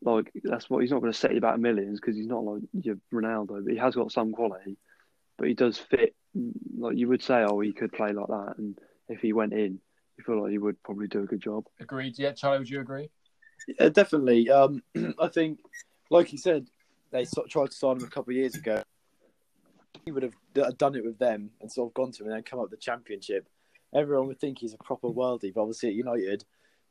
Like 0.02 0.30
that's 0.44 0.68
what 0.68 0.80
he's 0.80 0.90
not 0.90 1.00
going 1.00 1.12
to 1.12 1.18
set 1.18 1.32
you 1.34 1.40
back 1.40 1.58
millions 1.58 1.98
because 1.98 2.14
he's 2.16 2.26
not 2.26 2.44
like 2.44 2.62
your 2.72 2.96
Ronaldo, 3.12 3.64
but 3.64 3.72
he 3.72 3.78
has 3.78 3.94
got 3.94 4.12
some 4.12 4.32
quality. 4.32 4.76
But 5.38 5.48
he 5.48 5.54
does 5.54 5.78
fit. 5.78 6.14
Like 6.76 6.96
you 6.96 7.08
would 7.08 7.22
say, 7.22 7.42
oh, 7.42 7.60
he 7.60 7.72
could 7.72 7.92
play 7.92 8.12
like 8.12 8.26
that, 8.26 8.54
and 8.58 8.78
if 9.08 9.20
he 9.20 9.32
went 9.32 9.52
in, 9.54 9.80
you 10.18 10.24
feel 10.24 10.42
like 10.42 10.50
he 10.50 10.58
would 10.58 10.82
probably 10.82 11.06
do 11.06 11.22
a 11.22 11.26
good 11.26 11.40
job. 11.40 11.64
Agreed. 11.80 12.18
Yeah, 12.18 12.32
Charlie, 12.32 12.58
would 12.58 12.68
you 12.68 12.80
agree? 12.80 13.08
Yeah, 13.66 13.88
definitely. 13.88 14.50
Um, 14.50 14.82
I 15.18 15.28
think, 15.28 15.60
like 16.10 16.32
you 16.32 16.38
said, 16.38 16.66
they 17.14 17.24
sort 17.24 17.46
of 17.46 17.52
tried 17.52 17.70
to 17.70 17.76
sign 17.76 17.96
him 17.96 18.04
a 18.04 18.08
couple 18.08 18.32
of 18.32 18.36
years 18.36 18.56
ago. 18.56 18.82
He 20.04 20.10
would 20.10 20.24
have 20.24 20.34
done 20.76 20.96
it 20.96 21.04
with 21.04 21.18
them 21.18 21.50
and 21.60 21.70
sort 21.70 21.90
of 21.90 21.94
gone 21.94 22.10
to 22.10 22.22
him 22.22 22.26
and 22.26 22.36
then 22.36 22.42
come 22.42 22.58
up 22.58 22.64
with 22.70 22.72
the 22.72 22.84
championship. 22.84 23.48
Everyone 23.94 24.26
would 24.26 24.40
think 24.40 24.58
he's 24.58 24.74
a 24.74 24.78
proper 24.78 25.08
worldie, 25.08 25.54
but 25.54 25.62
obviously 25.62 25.90
at 25.90 25.94
United, 25.94 26.44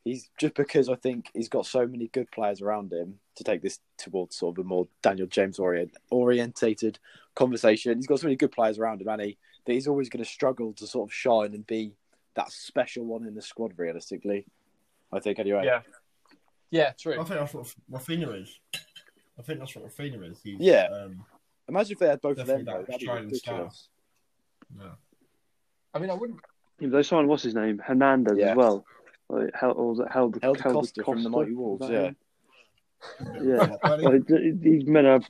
he's 0.05 0.29
just 0.39 0.53
because 0.55 0.87
I 0.87 0.95
think 0.95 1.29
he's 1.33 1.49
got 1.49 1.65
so 1.65 1.85
many 1.85 2.07
good 2.07 2.31
players 2.31 2.61
around 2.61 2.93
him 2.93 3.19
to 3.35 3.43
take 3.43 3.61
this 3.61 3.79
towards 3.97 4.37
sort 4.37 4.57
of 4.57 4.65
a 4.65 4.67
more 4.67 4.87
Daniel 5.01 5.27
James 5.27 5.59
orient, 5.59 5.91
orientated 6.09 6.99
conversation. 7.35 7.97
He's 7.97 8.07
got 8.07 8.21
so 8.21 8.27
many 8.27 8.37
good 8.37 8.53
players 8.53 8.79
around 8.79 9.01
him, 9.01 9.09
and 9.09 9.21
he 9.21 9.37
that 9.65 9.73
he's 9.73 9.87
always 9.87 10.09
going 10.09 10.23
to 10.23 10.29
struggle 10.29 10.71
to 10.73 10.87
sort 10.87 11.09
of 11.09 11.13
shine 11.13 11.53
and 11.53 11.67
be 11.67 11.93
that 12.35 12.51
special 12.51 13.05
one 13.05 13.27
in 13.27 13.35
the 13.35 13.41
squad. 13.41 13.73
Realistically, 13.75 14.45
I 15.11 15.19
think 15.19 15.39
anyway. 15.39 15.63
Yeah. 15.65 15.81
Yeah, 16.71 16.91
true. 16.97 17.13
I 17.13 17.23
think 17.23 17.39
that's 17.39 17.53
what 17.53 17.73
Raphinha 17.91 18.41
is. 18.41 18.59
I 19.37 19.41
think 19.41 19.59
that's 19.59 19.75
what 19.75 19.85
Raphinha 19.85 20.31
is. 20.31 20.39
He's, 20.43 20.59
Yeah. 20.59 20.87
Um, 20.91 21.25
Imagine 21.69 21.93
if 21.93 21.99
they 21.99 22.07
had 22.07 22.21
both 22.21 22.37
of 22.37 22.45
them. 22.47 22.65
Definitely 22.65 22.83
that 22.83 22.87
That'd 22.87 22.99
be 22.99 23.39
shining 23.39 23.69
yeah. 24.79 24.89
I 25.93 25.99
mean, 25.99 26.09
I 26.09 26.13
wouldn't. 26.13 26.39
Yeah, 26.79 26.87
but 26.89 26.97
they 26.97 27.03
signed 27.03 27.27
what's 27.27 27.43
his 27.43 27.55
name 27.55 27.79
Hernandez 27.85 28.37
Yeah. 28.37 28.51
as 28.51 28.57
well. 28.57 28.85
Like, 29.29 29.51
held, 29.55 29.77
or 29.77 29.89
was 29.89 29.99
it 29.99 30.11
held, 30.11 30.39
Held 30.41 30.59
held 30.59 30.75
Costa 30.75 31.03
from 31.03 31.23
the 31.23 31.29
Mighty 31.29 31.53
Wolves, 31.53 31.87
yeah. 31.89 32.11
Yeah. 33.41 33.75
Well, 33.83 34.01
Like, 34.01 34.27
he's 34.27 34.85
meant 34.85 35.23
to. 35.23 35.29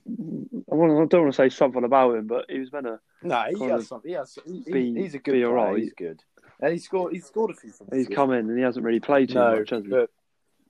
I, 0.72 0.76
want, 0.76 0.92
I 0.92 1.06
don't 1.06 1.22
want 1.24 1.34
to 1.34 1.38
say 1.38 1.50
something 1.50 1.84
about 1.84 2.16
him, 2.16 2.28
but 2.28 2.46
he 2.50 2.60
was 2.60 2.72
meant 2.72 2.86
to. 2.86 3.00
No, 3.22 3.44
he 3.50 3.64
has 3.66 3.88
something. 3.88 4.10
He 4.10 4.16
has, 4.16 4.38
he, 4.46 4.64
be- 4.72 4.94
he's 4.94 5.14
a 5.16 5.20
good 5.20 5.34
be 5.34 5.42
player. 5.44 5.48
alright. 5.58 5.80
He's 5.82 5.94
good, 5.94 6.22
and 6.62 6.72
he 6.74 6.80
scored. 6.80 7.14
He 7.14 7.20
scored 7.20 7.52
a 7.52 7.56
few 7.56 7.72
from. 7.72 7.88
He's 7.94 8.08
the- 8.08 8.16
come 8.16 8.32
in 8.32 8.50
and 8.50 8.58
he 8.58 8.64
hasn't 8.64 8.86
really 8.86 9.00
played 9.00 9.30
too 9.30 9.36
No, 9.36 9.56
much, 9.60 9.70
has 9.72 9.84
he? 9.84 9.90
but 9.90 10.10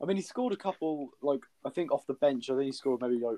I 0.03 0.05
mean, 0.05 0.17
he 0.17 0.23
scored 0.23 0.51
a 0.51 0.57
couple. 0.57 1.11
Like 1.21 1.39
I 1.65 1.69
think 1.69 1.91
off 1.91 2.05
the 2.05 2.13
bench, 2.13 2.49
I 2.49 2.55
think 2.55 2.65
he 2.65 2.71
scored 2.73 3.01
maybe 3.01 3.17
like 3.17 3.37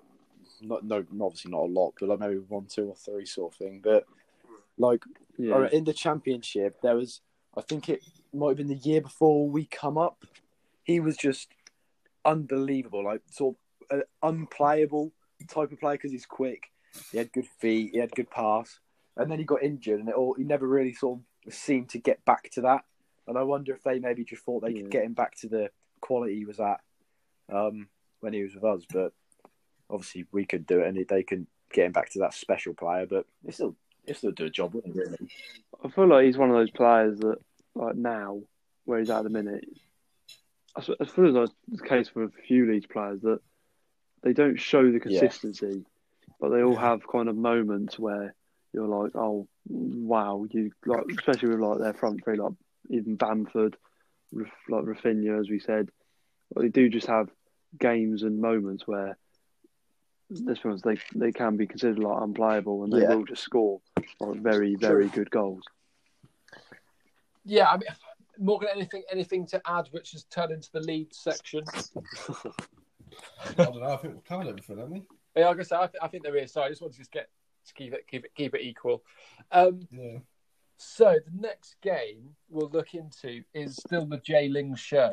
not 0.61 0.83
no, 0.83 1.05
obviously 1.21 1.51
not 1.51 1.61
a 1.61 1.71
lot, 1.71 1.93
but 1.99 2.09
like 2.09 2.19
maybe 2.19 2.39
one, 2.39 2.65
two, 2.65 2.89
or 2.89 2.95
three 2.95 3.25
sort 3.25 3.53
of 3.53 3.57
thing. 3.57 3.81
But 3.83 4.05
like 4.77 5.03
yeah. 5.37 5.53
or 5.53 5.65
in 5.67 5.83
the 5.83 5.93
championship, 5.93 6.81
there 6.81 6.95
was 6.95 7.21
I 7.55 7.61
think 7.61 7.87
it 7.87 8.01
might 8.33 8.49
have 8.49 8.57
been 8.57 8.67
the 8.67 8.75
year 8.75 9.01
before 9.01 9.47
we 9.47 9.65
come 9.65 9.97
up. 9.97 10.25
He 10.83 10.99
was 10.99 11.17
just 11.17 11.49
unbelievable, 12.25 13.05
like 13.05 13.21
sort 13.29 13.55
of 13.91 13.99
an 13.99 14.03
unplayable 14.23 15.11
type 15.47 15.71
of 15.71 15.79
player 15.79 15.97
because 15.97 16.11
he's 16.11 16.25
quick. 16.25 16.71
He 17.11 17.19
had 17.19 17.31
good 17.31 17.47
feet. 17.59 17.91
He 17.93 17.99
had 17.99 18.11
good 18.11 18.31
pass, 18.31 18.79
and 19.17 19.29
then 19.29 19.37
he 19.37 19.45
got 19.45 19.61
injured, 19.61 19.99
and 19.99 20.09
it 20.09 20.15
all 20.15 20.33
he 20.33 20.43
never 20.43 20.67
really 20.67 20.93
sort 20.93 21.19
of 21.45 21.53
seemed 21.53 21.89
to 21.89 21.99
get 21.99 22.25
back 22.25 22.49
to 22.53 22.61
that. 22.61 22.85
And 23.27 23.37
I 23.37 23.43
wonder 23.43 23.73
if 23.73 23.83
they 23.83 23.99
maybe 23.99 24.23
just 24.23 24.43
thought 24.43 24.61
they 24.61 24.69
Yeah. 24.69 24.81
could 24.81 24.91
get 24.91 25.03
him 25.03 25.13
back 25.13 25.35
to 25.37 25.47
the 25.47 25.69
quality 26.01 26.35
he 26.35 26.45
was 26.45 26.59
at 26.59 26.79
um, 27.51 27.87
when 28.19 28.33
he 28.33 28.43
was 28.43 28.55
with 28.55 28.63
us. 28.63 28.83
But 28.91 29.13
obviously, 29.89 30.25
we 30.31 30.45
could 30.45 30.65
do 30.65 30.81
it, 30.81 30.87
and 30.87 31.05
they 31.07 31.23
can 31.23 31.47
get 31.71 31.85
him 31.85 31.91
back 31.91 32.09
to 32.11 32.19
that 32.19 32.33
special 32.33 32.73
player. 32.73 33.05
But 33.05 33.25
he 33.45 33.51
still, 33.51 33.75
he 34.05 34.13
still 34.13 34.31
do 34.31 34.45
a 34.45 34.49
job, 34.49 34.73
wouldn't? 34.73 34.95
Really? 34.95 35.17
I 35.83 35.89
feel 35.89 36.07
like 36.07 36.25
he's 36.25 36.37
one 36.37 36.49
of 36.49 36.55
those 36.55 36.71
players 36.71 37.19
that, 37.19 37.37
like 37.75 37.95
now, 37.95 38.41
where 38.85 38.99
he's 38.99 39.09
at 39.09 39.23
the 39.23 39.29
minute, 39.29 39.65
I 40.75 40.81
feel 40.81 40.95
it's 40.99 41.13
the 41.13 41.49
case 41.87 42.09
for 42.09 42.23
a 42.23 42.29
few 42.47 42.69
Leeds 42.69 42.85
players 42.85 43.21
that 43.21 43.39
they 44.23 44.33
don't 44.33 44.59
show 44.59 44.83
the 44.83 44.99
Yeah. 45.05 45.19
consistency, 45.19 45.85
but 46.39 46.49
they 46.49 46.63
all 46.63 46.75
Yeah. 46.75 46.81
have 46.81 47.07
kind 47.07 47.29
of 47.29 47.35
moments 47.35 47.97
where 47.97 48.33
you're 48.73 48.87
like, 48.87 49.15
oh 49.15 49.47
wow, 49.67 50.45
you 50.49 50.71
like, 50.85 51.05
especially 51.17 51.49
with 51.49 51.59
like 51.59 51.79
their 51.79 51.93
front 51.93 52.23
three, 52.23 52.37
like 52.37 52.53
even 52.89 53.15
Bamford, 53.15 53.77
like 54.69 54.83
Raphinha, 54.85 55.39
as 55.39 55.49
we 55.49 55.59
said, 55.59 55.89
they 56.55 56.69
do 56.69 56.89
just 56.89 57.07
have 57.07 57.29
games 57.79 58.23
and 58.23 58.39
moments 58.41 58.87
where. 58.87 59.17
This 60.31 60.63
ones 60.63 60.81
they 60.81 60.97
they 61.13 61.31
can 61.31 61.55
be 61.55 61.67
considered 61.67 61.99
like 61.99 62.19
unplayable 62.19 62.83
and 62.83 62.91
they 62.91 63.01
Yeah. 63.01 63.13
will 63.13 63.25
just 63.25 63.43
score 63.43 63.79
like 64.19 64.41
very 64.41 64.73
very 64.73 65.07
good 65.07 65.29
goals. 65.29 65.61
Yeah, 67.43 67.67
I 67.69 67.77
mean, 67.77 67.87
Morgan, 68.39 68.69
anything 68.73 69.03
anything 69.11 69.45
to 69.47 69.61
add, 69.67 69.87
which 69.91 70.13
has 70.13 70.23
turned 70.23 70.51
into 70.51 70.71
the 70.71 70.79
lead 70.79 71.13
section? 71.13 71.63
I 71.75 73.53
don't 73.55 73.79
know. 73.79 73.83
I 73.93 73.97
think 73.97 74.15
we've 74.15 74.23
covered 74.23 74.47
everything, 74.47 74.77
haven't 74.79 74.93
we? 74.93 75.03
Yeah, 75.35 75.49
like 75.49 75.59
I 75.59 75.63
said, 75.63 75.77
I, 75.77 75.85
th- 75.87 75.99
I 76.01 76.07
think 76.07 76.23
there 76.23 76.35
is. 76.37 76.51
So 76.51 76.63
I 76.63 76.69
just 76.69 76.81
want 76.81 76.93
to 76.93 76.99
just 76.99 77.11
get 77.11 77.29
to 77.67 77.73
keep 77.75 77.93
it 77.93 78.07
keep 78.07 78.25
it 78.25 78.31
keep 78.35 78.55
it 78.55 78.61
equal. 78.61 79.03
Um, 79.51 79.87
Yeah. 79.91 80.17
So 80.77 81.17
the 81.25 81.41
next 81.41 81.75
game 81.81 82.35
we'll 82.49 82.69
look 82.69 82.93
into 82.93 83.43
is 83.53 83.75
still 83.75 84.05
the 84.05 84.17
Jay 84.17 84.49
Ling 84.49 84.75
show. 84.75 85.11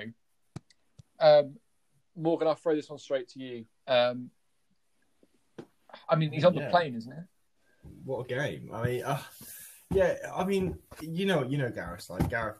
Um, 1.21 1.57
Morgan, 2.16 2.49
I'll 2.49 2.54
throw 2.54 2.75
this 2.75 2.90
one 2.90 2.99
straight 2.99 3.28
to 3.28 3.40
you. 3.40 3.64
Um, 3.87 4.31
I 6.09 6.16
mean, 6.16 6.33
he's 6.33 6.45
on 6.45 6.54
the 6.54 6.69
plane, 6.71 6.95
isn't 6.95 7.12
it? 7.12 7.25
What 8.04 8.21
a 8.21 8.28
game! 8.28 8.71
I 8.73 8.85
mean, 8.85 9.02
uh, 9.02 9.21
yeah. 9.92 10.16
I 10.35 10.45
mean, 10.45 10.78
you 11.00 11.26
know, 11.26 11.45
you 11.45 11.59
know, 11.59 11.71
Gareth. 11.71 12.09
Like 12.11 12.28
Gareth, 12.28 12.57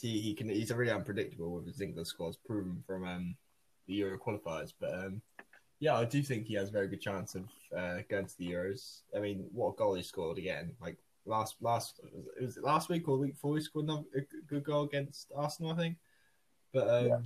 he, 0.00 0.20
he 0.20 0.34
can. 0.34 0.48
He's 0.48 0.70
a 0.70 0.76
really 0.76 0.92
unpredictable 0.92 1.54
with 1.54 1.66
his 1.66 1.80
England 1.80 2.06
squad's 2.06 2.36
proven 2.36 2.82
from 2.86 3.06
um, 3.06 3.36
the 3.86 3.94
Euro 3.94 4.18
qualifiers. 4.18 4.72
But 4.78 4.94
um, 4.94 5.22
yeah, 5.80 5.96
I 5.96 6.04
do 6.04 6.22
think 6.22 6.46
he 6.46 6.54
has 6.54 6.68
a 6.68 6.72
very 6.72 6.88
good 6.88 7.00
chance 7.00 7.34
of 7.34 7.44
uh, 7.76 7.98
going 8.08 8.26
to 8.26 8.38
the 8.38 8.50
Euros. 8.50 9.02
I 9.16 9.20
mean, 9.20 9.46
what 9.52 9.74
a 9.74 9.76
goal 9.76 9.94
he 9.94 10.02
scored 10.02 10.38
again! 10.38 10.72
Like 10.80 10.98
last 11.28 11.56
last 11.60 12.00
was 12.40 12.56
it 12.56 12.64
last 12.64 12.88
week 12.88 13.06
or 13.08 13.16
the 13.16 13.22
week 13.22 13.34
before 13.34 13.56
he 13.56 13.62
scored 13.62 13.84
another, 13.84 14.04
a 14.16 14.20
good 14.48 14.64
goal 14.64 14.84
against 14.84 15.30
Arsenal, 15.36 15.72
I 15.72 15.76
think. 15.76 15.96
But 16.72 16.88
um, 17.12 17.24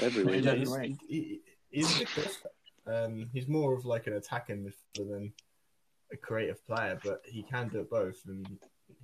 Every 0.00 0.24
week, 0.24 0.44
yeah, 0.44 0.54
he's, 0.54 0.76
he? 0.76 0.86
he, 0.86 0.96
he- 1.08 1.40
he's 1.70 2.00
a 2.00 2.04
good. 2.14 2.30
Um, 2.86 3.30
he's 3.32 3.46
more 3.48 3.74
of 3.74 3.84
like 3.84 4.06
an 4.06 4.14
attacking 4.14 4.64
midfielder 4.64 5.08
than 5.10 5.32
a 6.12 6.16
creative 6.16 6.66
player, 6.66 6.98
but 7.04 7.22
he 7.24 7.42
can 7.42 7.68
do 7.68 7.80
it 7.80 7.90
both, 7.90 8.20
and 8.26 8.46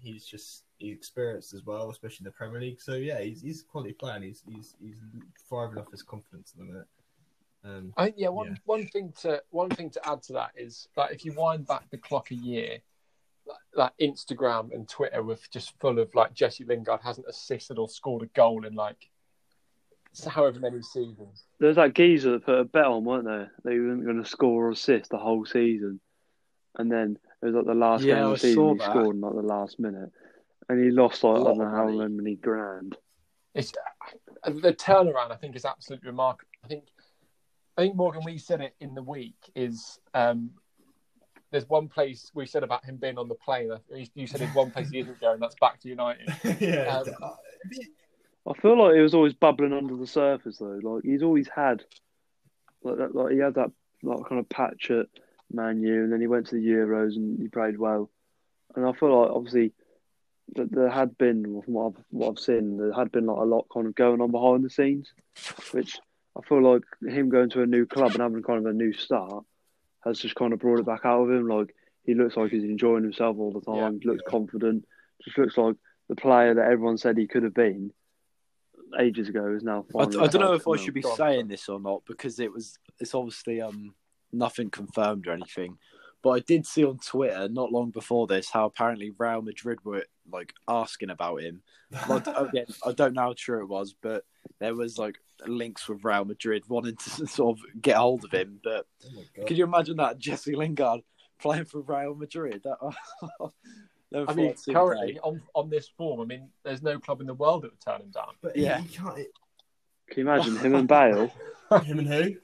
he's 0.01 0.27
just 0.27 0.65
he's 0.79 0.97
experienced 0.97 1.55
as 1.55 1.65
well, 1.65 1.91
especially 1.91 2.25
in 2.25 2.25
the 2.25 2.31
Premier 2.33 2.61
League. 2.61 2.81
So 2.81 2.95
yeah, 2.95 3.21
he's 3.21 3.41
he's 3.43 3.63
a 3.63 3.65
quality 3.67 3.93
player, 3.93 4.15
and 4.17 4.25
he's 4.25 4.43
he's 4.49 4.75
he's 4.83 4.99
thriving 5.49 5.79
off 5.79 5.91
his 5.91 6.03
confidence 6.03 6.53
at 6.55 6.59
the 6.59 6.65
minute. 6.73 6.87
Um, 7.65 7.93
I 7.97 8.05
think 8.07 8.17
yeah. 8.19 8.29
One 8.29 8.49
Yeah. 8.49 8.55
one 8.65 8.87
thing 8.89 9.13
to 9.23 9.43
one 9.51 9.71
thing 9.71 9.91
to 9.91 10.09
add 10.09 10.23
to 10.25 10.33
that 10.35 10.53
is 10.57 10.89
that 10.97 11.13
if 11.13 11.25
you 11.25 11.33
wind 11.35 11.67
back 11.67 11.89
the 11.91 11.99
clock 11.99 12.31
a 12.31 12.35
year, 12.35 12.79
like, 13.75 13.93
Instagram 14.01 14.73
and 14.73 14.89
Twitter 14.89 15.23
were 15.23 15.39
just 15.53 15.79
full 15.81 15.99
of 15.99 16.15
like 16.15 16.35
Jesse 16.35 16.65
Lingard 16.65 17.01
hasn't 17.03 17.27
assisted 17.29 17.79
or 17.79 17.89
scored 17.89 18.23
a 18.23 18.27
goal 18.27 18.65
in 18.67 18.75
like 18.75 19.09
however 20.29 20.59
many 20.59 20.83
seasons. 20.83 21.45
There 21.61 21.69
was 21.69 21.77
that 21.77 21.95
geezer 21.95 22.33
that 22.33 22.45
put 22.45 22.59
a 22.59 22.65
bet 22.65 22.85
on, 22.85 23.05
weren't 23.05 23.27
there? 23.27 23.53
They 23.65 23.79
weren't 23.79 24.05
going 24.05 24.23
to 24.23 24.29
score 24.29 24.67
or 24.69 24.71
assist 24.71 25.11
the 25.11 25.19
whole 25.19 25.45
season, 25.45 26.01
and 26.77 26.91
then 26.91 27.19
it 27.43 27.47
was 27.47 27.55
like 27.55 27.67
the 27.67 27.75
last 27.75 28.05
Yeah, 28.05 28.17
game 28.17 28.25
of 28.25 28.31
I 28.31 28.33
the 28.35 28.39
season 28.39 28.69
he 28.73 28.79
that. 28.79 28.91
scored 28.91 29.15
in 29.17 29.21
like 29.21 29.35
the 29.35 29.43
last 29.43 29.79
minute, 29.79 30.11
and 30.69 30.83
he 30.85 30.91
lost 30.91 31.23
like 31.23 31.41
I 31.41 31.45
don't 31.45 31.59
know 31.59 31.71
how 31.71 31.89
many 32.09 32.35
grand. 32.37 32.97
It's 33.55 33.73
the 34.45 34.73
turnaround. 34.73 35.31
I 35.31 35.37
think 35.37 35.57
is 35.57 35.65
absolutely 35.65 36.09
remarkable. 36.09 36.49
I 36.65 36.69
think 36.69 36.85
I 37.77 37.83
think 37.83 37.95
Morgan, 37.95 38.23
we 38.25 38.39
said 38.39 38.61
it 38.61 38.75
in 38.81 38.95
the 38.95 39.03
week 39.03 39.37
is. 39.55 39.99
Um, 40.15 40.51
there's 41.51 41.69
one 41.69 41.89
place 41.89 42.31
we 42.35 42.47
said 42.47 42.63
about 42.63 42.85
him 42.85 42.97
being 42.97 43.19
on 43.19 43.29
the 43.29 43.35
plane. 43.35 43.71
You 44.15 44.27
said 44.27 44.41
there's 44.41 44.55
one 44.55 44.71
place 44.71 44.91
he 44.91 45.01
isn't 45.01 45.21
going. 45.21 45.41
That's 45.41 45.57
back 45.61 45.81
to 45.81 45.89
United. 45.89 46.29
yeah, 46.61 47.03
Um, 47.03 47.07
I 48.49 48.61
feel 48.61 48.79
like 48.83 48.97
it 48.97 49.03
was 49.03 49.15
always 49.15 49.35
bubbling 49.35 49.73
under 49.73 49.97
the 49.97 50.07
surface 50.07 50.59
though. 50.59 50.81
Like 50.83 51.05
he's 51.05 51.23
always 51.23 51.49
had, 51.49 51.83
like 52.83 52.99
that, 52.99 53.15
like 53.15 53.33
he 53.33 53.39
had 53.39 53.55
that 53.55 53.71
like 54.03 54.29
kind 54.29 54.41
of 54.41 54.49
patch 54.49 54.91
at 54.91 55.07
Man 55.53 55.83
U, 55.83 56.05
and 56.05 56.13
then 56.13 56.21
he 56.21 56.27
went 56.27 56.49
to 56.49 56.57
the 56.57 56.67
Euros 56.67 57.17
and 57.17 57.39
he 57.41 57.49
played 57.49 57.79
well. 57.79 58.11
And 58.77 58.87
I 58.87 58.93
feel 58.93 59.23
like 59.23 59.31
obviously 59.31 59.73
that 60.55 60.71
there 60.71 60.89
had 60.89 61.19
been, 61.19 61.61
from 61.63 61.75
what 61.75 61.87
I've, 61.87 62.05
what 62.11 62.31
I've 62.31 62.39
seen, 62.39 62.79
there 62.79 62.93
had 62.93 63.13
been 63.13 63.27
like 63.27 63.39
a 63.39 63.45
lot 63.45 63.67
kind 63.73 63.87
of 63.87 63.95
going 63.95 64.21
on 64.21 64.31
behind 64.31 64.65
the 64.65 64.71
scenes, 64.71 65.13
which 65.73 65.99
I 66.37 66.47
feel 66.47 66.63
like 66.63 66.83
him 67.07 67.29
going 67.29 67.51
to 67.51 67.63
a 67.63 67.67
new 67.67 67.87
club 67.87 68.13
and 68.13 68.23
having 68.23 68.43
kind 68.43 68.59
of 68.59 68.67
a 68.67 68.73
new 68.73 68.93
start 68.93 69.45
has 70.05 70.19
just 70.19 70.35
kind 70.35 70.53
of 70.53 70.59
brought 70.59 70.81
it 70.81 70.87
back 70.87 71.05
out 71.05 71.23
of 71.23 71.31
him. 71.31 71.49
Like 71.49 71.75
he 72.05 72.15
looks 72.15 72.37
like 72.37 72.51
he's 72.51 72.65
enjoying 72.65 73.03
himself 73.03 73.37
all 73.39 73.53
the 73.53 73.61
time. 73.61 74.01
Yeah, 74.03 74.11
looks 74.11 74.23
yeah. 74.27 74.31
confident. 74.31 74.85
Just 75.25 75.39
looks 75.39 75.57
like 75.57 75.77
the 76.09 76.17
player 76.17 76.55
that 76.55 76.71
everyone 76.71 76.99
said 76.99 77.19
he 77.19 77.27
could 77.27 77.43
have 77.43 77.55
been 77.55 77.93
ages 78.99 79.29
ago 79.29 79.55
is 79.55 79.63
now. 79.63 79.85
I, 79.95 80.03
I 80.03 80.07
don't 80.07 80.41
know 80.41 80.55
if 80.55 80.67
I 80.67 80.77
should 80.77 80.95
be 80.95 81.03
Go 81.03 81.15
saying 81.15 81.49
this 81.49 81.69
or 81.69 81.81
not 81.81 82.03
because 82.07 82.41
it 82.41 82.53
was 82.53 82.79
it's 82.99 83.15
obviously 83.15 83.61
um 83.61 83.95
nothing 84.33 84.71
confirmed 84.71 85.27
or 85.27 85.33
anything. 85.33 85.79
But 86.23 86.31
I 86.31 86.41
did 86.41 86.67
see 86.67 86.85
on 86.85 86.99
Twitter 86.99 87.49
not 87.49 87.73
long 87.73 87.91
before 87.91 88.27
this 88.27 88.51
how 88.51 88.67
apparently 88.67 89.13
Real 89.17 89.41
Madrid 89.43 89.85
were 89.85 90.05
like 90.31 90.53
asking 90.67 91.11
about 91.11 91.43
him. 91.43 91.63
Like, 92.09 92.27
again, 92.37 92.67
I 92.85 92.93
don't 92.93 93.15
know 93.15 93.23
how 93.23 93.35
true 93.37 93.63
it 93.63 93.69
was, 93.69 93.95
but 94.01 94.25
there 94.59 94.75
was 94.75 94.99
like 94.99 95.17
links 95.47 95.89
with 95.89 96.05
Real 96.05 96.25
Madrid 96.25 96.65
wanting 96.69 96.97
to 96.97 97.27
sort 97.27 97.59
of 97.59 97.81
get 97.81 97.97
hold 97.97 98.25
of 98.25 98.33
him. 98.33 98.61
But 98.63 98.87
oh 99.07 99.11
my 99.15 99.45
can 99.45 99.57
you 99.57 99.65
imagine 99.65 99.97
that 99.99 100.19
Jesse 100.19 100.57
Lingard 100.57 101.03
playing 101.41 101.67
for 101.67 101.83
Real 101.83 102.15
Madrid? 102.15 102.63
That, 102.65 102.79
I 102.83 102.89
mean, 103.39 103.47
thought 104.11 104.29
I'd 104.39 104.59
see 104.59 104.73
him 104.73 104.77
currently 104.77 105.13
play. 105.13 105.21
on 105.23 105.43
on 105.55 105.71
this 105.71 105.89
form, 105.97 106.21
I 106.21 106.25
mean, 106.25 106.49
there's 106.65 106.83
no 106.83 106.99
club 106.99 107.21
in 107.21 107.27
the 107.27 107.35
world 107.35 107.63
that 107.63 107.71
would 107.71 107.81
turn 107.81 108.01
him 108.03 108.11
down. 108.11 108.35
But 108.43 108.57
Yeah. 108.57 108.79
yeah, 108.79 108.81
he 108.81 108.89
can't. 108.89 109.17
Can 110.09 110.25
you 110.25 110.31
imagine 110.31 110.57
him 110.57 110.75
and 110.75 110.89
Bale? 110.89 111.31
Him 111.85 111.99
and 111.99 112.09
who? 112.09 112.37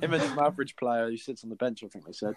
Him 0.00 0.12
and 0.12 0.22
an 0.22 0.38
average 0.38 0.76
player 0.76 1.08
who 1.10 1.16
sits 1.16 1.44
on 1.44 1.50
the 1.50 1.56
bench. 1.56 1.82
I 1.84 1.88
think 1.88 2.06
they 2.06 2.12
said. 2.12 2.34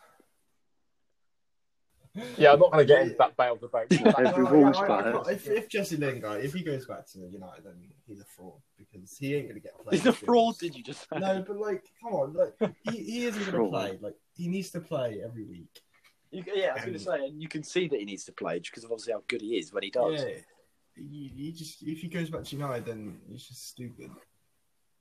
Yeah, 2.37 2.53
I'm 2.53 2.59
not 2.59 2.71
going 2.71 2.85
to 2.87 2.93
get 2.93 3.01
into 3.03 3.15
that 3.19 3.37
bail 3.37 3.55
debate. 3.55 3.91
Every 4.17 4.43
No, 4.43 4.51
Wolves 4.51 4.77
I- 4.79 4.81
I- 4.81 5.01
player. 5.11 5.21
If, 5.31 5.47
if 5.47 5.69
Jesse 5.69 5.95
Lingard, 5.95 6.43
if 6.43 6.53
he 6.53 6.63
goes 6.63 6.85
back 6.85 7.05
to 7.11 7.19
United, 7.19 7.63
then 7.63 7.75
he's 8.07 8.19
a 8.19 8.25
fraud 8.25 8.59
because 8.77 9.15
he 9.17 9.35
ain't 9.35 9.47
gonna 9.47 9.59
get 9.59 9.77
played. 9.79 9.93
He's 9.93 10.05
a 10.07 10.13
fraud, 10.13 10.57
did 10.57 10.75
you 10.75 10.83
just 10.83 11.01
say? 11.01 11.19
No, 11.19 11.43
but 11.47 11.57
like, 11.57 11.83
come 12.03 12.13
on, 12.13 12.33
like 12.33 12.73
he, 12.91 12.97
he 13.03 13.25
isn't 13.25 13.51
gonna 13.51 13.69
play. 13.69 13.99
Like 14.01 14.15
he 14.35 14.47
needs 14.47 14.71
to 14.71 14.79
play 14.81 15.21
every 15.23 15.45
week. 15.45 15.81
You, 16.31 16.43
yeah, 16.53 16.69
I 16.71 16.73
was 16.73 16.81
going 16.81 16.93
to 16.93 16.99
say, 16.99 17.25
and 17.25 17.41
you 17.41 17.47
can 17.47 17.63
see 17.63 17.87
that 17.87 17.97
he 17.99 18.05
needs 18.05 18.23
to 18.25 18.31
play 18.31 18.59
because 18.59 18.83
of 18.83 18.91
obviously 18.91 19.13
how 19.13 19.23
good 19.27 19.41
he 19.41 19.57
is 19.57 19.71
when 19.71 19.83
he 19.83 19.89
does. 19.91 20.21
Yeah, 20.23 20.29
you, 20.95 21.29
you 21.35 21.51
just 21.51 21.81
if 21.83 21.99
he 21.99 22.07
goes 22.07 22.29
back 22.29 22.43
to 22.43 22.55
United, 22.55 22.85
then 22.85 23.19
he's 23.31 23.43
just 23.47 23.67
stupid. 23.69 24.09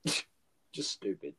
Just 0.73 0.93
stupid. 0.93 1.33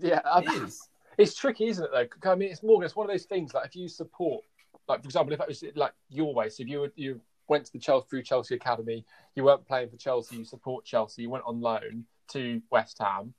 Yeah, 0.00 0.20
He 0.40 0.48
I, 0.48 0.52
is. 0.64 0.88
it's 1.18 1.34
tricky, 1.34 1.68
isn't 1.68 1.84
it? 1.84 1.90
Though, 2.22 2.30
I 2.30 2.34
mean, 2.34 2.50
it's 2.50 2.62
Morgan. 2.62 2.84
It's 2.86 2.96
one 2.96 3.08
of 3.08 3.12
those 3.12 3.24
things. 3.24 3.54
Like, 3.54 3.66
if 3.66 3.76
you 3.76 3.88
support, 3.88 4.44
like 4.88 5.02
for 5.02 5.06
example, 5.06 5.32
if 5.32 5.40
it 5.40 5.48
was 5.48 5.64
like 5.74 5.92
your 6.10 6.34
way, 6.34 6.48
so 6.48 6.62
if 6.62 6.68
you 6.68 6.80
were, 6.80 6.92
you 6.96 7.20
went 7.48 7.64
to 7.66 7.72
the 7.72 7.78
Chelsea 7.78 8.06
through 8.08 8.22
Chelsea 8.22 8.54
academy, 8.54 9.04
you 9.34 9.44
weren't 9.44 9.66
playing 9.66 9.90
for 9.90 9.96
Chelsea, 9.96 10.36
you 10.36 10.44
support 10.44 10.84
Chelsea, 10.84 11.22
you 11.22 11.30
went 11.30 11.44
on 11.46 11.60
loan 11.60 12.04
to 12.28 12.60
West 12.70 12.98
Ham. 13.00 13.34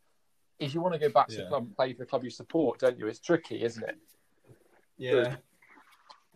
If 0.59 0.73
you 0.73 0.81
want 0.81 0.93
to 0.93 0.99
go 0.99 1.09
back 1.09 1.27
to 1.29 1.35
the 1.37 1.45
club 1.47 1.63
and 1.63 1.75
play 1.75 1.91
for 1.93 1.99
the 1.99 2.05
club 2.05 2.23
you 2.23 2.29
support, 2.29 2.79
don't 2.79 2.97
you? 2.97 3.07
It's 3.07 3.19
tricky, 3.19 3.61
isn't 3.63 3.83
it? 3.83 3.97
Yeah, 4.97 5.35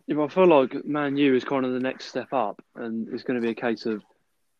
Yeah, 0.06 0.16
but 0.16 0.24
I 0.24 0.28
feel 0.28 0.46
like 0.46 0.84
Man 0.84 1.16
U 1.16 1.34
is 1.34 1.44
kind 1.44 1.64
of 1.64 1.72
the 1.72 1.80
next 1.80 2.06
step 2.06 2.32
up, 2.32 2.62
and 2.74 3.08
it's 3.14 3.22
going 3.22 3.40
to 3.40 3.44
be 3.44 3.50
a 3.50 3.54
case 3.54 3.86
of 3.86 4.02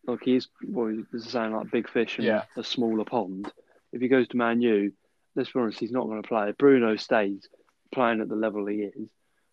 like 0.07 0.21
he's 0.25 0.49
well, 0.67 0.97
this 1.13 1.27
is 1.27 1.33
saying 1.33 1.53
like 1.53 1.71
big 1.71 1.89
fish 1.91 2.19
in 2.19 2.25
Yeah. 2.25 2.45
a 2.57 2.65
smaller 2.65 3.05
pond. 3.05 3.53
If 3.93 4.01
he 4.01 4.09
goes 4.09 4.27
to 4.29 4.37
Man 4.39 4.63
U, 4.63 4.93
let's 5.37 5.53
be 5.53 5.61
honest, 5.61 5.79
he's 5.81 5.93
not 5.93 6.07
going 6.07 6.23
to 6.23 6.29
play. 6.29 6.51
If 6.51 6.59
Bruno 6.59 6.97
stays 6.97 7.49
playing 7.93 8.21
at 8.21 8.29
the 8.29 8.37
level 8.37 8.67
he 8.67 8.77
is, 8.83 9.09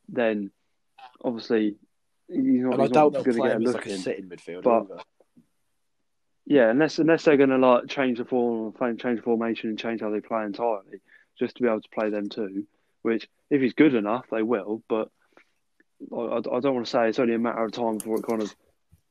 then 0.10 0.52
obviously 1.24 1.76
he's 2.28 2.38
not, 2.64 2.74
And 2.74 2.82
I 2.82 2.86
he's 2.86 2.92
doubt 2.92 3.14
not 3.14 3.24
going 3.26 3.38
to 3.38 3.44
get 3.44 3.52
a 3.52 3.56
him 3.56 3.62
as 3.62 3.68
look 3.68 3.76
like 3.76 3.86
a 3.88 3.92
in. 3.94 3.98
sitting 4.00 4.26
midfielder. 4.30 4.64
But- 4.64 4.84
either. 4.84 5.02
Yeah, 6.50 6.70
unless 6.70 6.98
unless 6.98 7.26
they're 7.26 7.36
going 7.36 7.50
to 7.50 7.58
like 7.58 7.88
change 7.90 8.20
the 8.20 8.24
form, 8.26 8.74
change 8.98 9.18
the 9.18 9.22
formation, 9.22 9.70
and 9.70 9.78
change 9.78 10.00
how 10.00 10.10
they 10.12 10.22
play 10.22 10.46
entirely, 10.46 11.02
just 11.38 11.58
to 11.58 11.62
be 11.64 11.68
able 11.68 11.82
to 11.82 11.90
play 11.90 12.10
them 12.10 12.30
too, 12.30 12.66
Which, 13.02 13.28
if 13.50 13.62
he's 13.62 13.74
good 13.74 13.94
enough, 13.94 14.28
they 14.32 14.44
will. 14.44 14.82
But 14.88 15.10
I, 16.10 16.16
I 16.16 16.38
I 16.38 16.60
don't 16.62 16.74
want 16.76 16.86
to 16.86 16.90
say 16.90 17.10
it's 17.10 17.20
only 17.20 17.34
a 17.34 17.38
matter 17.40 17.66
of 17.66 17.74
time 17.74 17.98
before 17.98 18.18
it 18.20 18.24
kind 18.26 18.42
of 18.42 18.56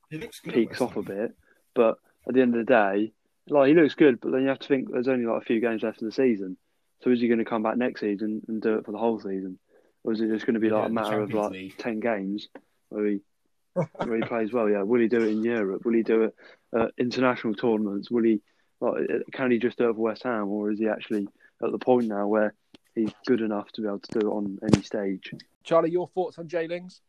He 0.08 0.16
looks 0.16 0.40
good. 0.40 0.48
at 0.48 0.54
peaks 0.54 0.80
off 0.80 0.96
a 0.96 1.02
bit. 1.02 1.32
But 1.74 1.98
at 2.26 2.32
the 2.32 2.40
end 2.40 2.56
of 2.56 2.64
the 2.64 2.72
day, 2.72 3.12
like 3.48 3.68
he 3.68 3.74
looks 3.74 3.94
good, 3.94 4.20
but 4.20 4.32
then 4.32 4.42
you 4.42 4.48
have 4.48 4.58
to 4.58 4.68
think 4.68 4.90
there's 4.90 5.08
only 5.08 5.26
like 5.26 5.42
a 5.42 5.44
few 5.44 5.60
games 5.60 5.82
left 5.82 6.00
in 6.00 6.08
the 6.08 6.12
season. 6.12 6.56
So 7.02 7.10
is 7.10 7.20
he 7.20 7.28
going 7.28 7.38
to 7.38 7.44
come 7.44 7.62
back 7.62 7.76
next 7.76 8.00
season 8.00 8.42
and 8.48 8.60
do 8.62 8.78
it 8.78 8.84
for 8.86 8.92
the 8.92 8.98
whole 8.98 9.18
season, 9.20 9.58
or 10.04 10.12
is 10.12 10.20
it 10.20 10.28
just 10.28 10.46
going 10.46 10.54
to 10.54 10.60
be 10.60 10.70
like 10.70 10.82
Yeah, 10.84 10.88
a 10.88 10.92
matter 10.92 11.20
of 11.20 11.32
like 11.32 11.52
League. 11.52 11.78
ten 11.78 12.00
games 12.00 12.48
where 12.88 13.06
he 13.06 13.20
where 13.74 14.16
he 14.16 14.22
plays 14.22 14.52
well? 14.52 14.68
Yeah, 14.68 14.82
will 14.82 15.00
he 15.00 15.08
do 15.08 15.20
it 15.20 15.28
in 15.30 15.44
Europe? 15.44 15.84
Will 15.84 15.94
he 15.94 16.02
do 16.02 16.22
it 16.24 16.34
at 16.74 16.92
international 16.98 17.54
tournaments? 17.54 18.10
Will 18.10 18.24
he 18.24 18.40
like 18.80 19.08
can 19.32 19.50
he 19.50 19.58
just 19.58 19.78
do 19.78 19.90
it 19.90 19.94
for 19.94 20.00
West 20.00 20.22
Ham, 20.24 20.48
or 20.48 20.70
is 20.70 20.78
he 20.78 20.88
actually 20.88 21.28
at 21.62 21.70
the 21.70 21.78
point 21.78 22.06
now 22.08 22.26
where 22.26 22.54
he's 22.94 23.12
good 23.26 23.40
enough 23.42 23.70
to 23.72 23.82
be 23.82 23.86
able 23.86 24.00
to 24.00 24.18
do 24.18 24.26
it 24.28 24.30
on 24.30 24.58
any 24.62 24.82
stage? 24.82 25.32
Charlie, 25.62 25.90
your 25.90 26.08
thoughts 26.08 26.38
on 26.38 26.48
Jay 26.48 26.66
Lings? 26.66 27.00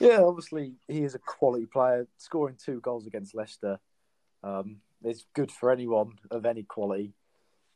Yeah, 0.00 0.20
obviously 0.20 0.74
he 0.88 1.02
is 1.04 1.14
a 1.14 1.18
quality 1.18 1.66
player. 1.66 2.06
Scoring 2.18 2.56
two 2.62 2.80
goals 2.80 3.06
against 3.06 3.34
Leicester 3.34 3.78
um, 4.42 4.76
is 5.04 5.26
good 5.34 5.50
for 5.50 5.70
anyone 5.70 6.12
of 6.30 6.46
any 6.46 6.62
quality. 6.62 7.12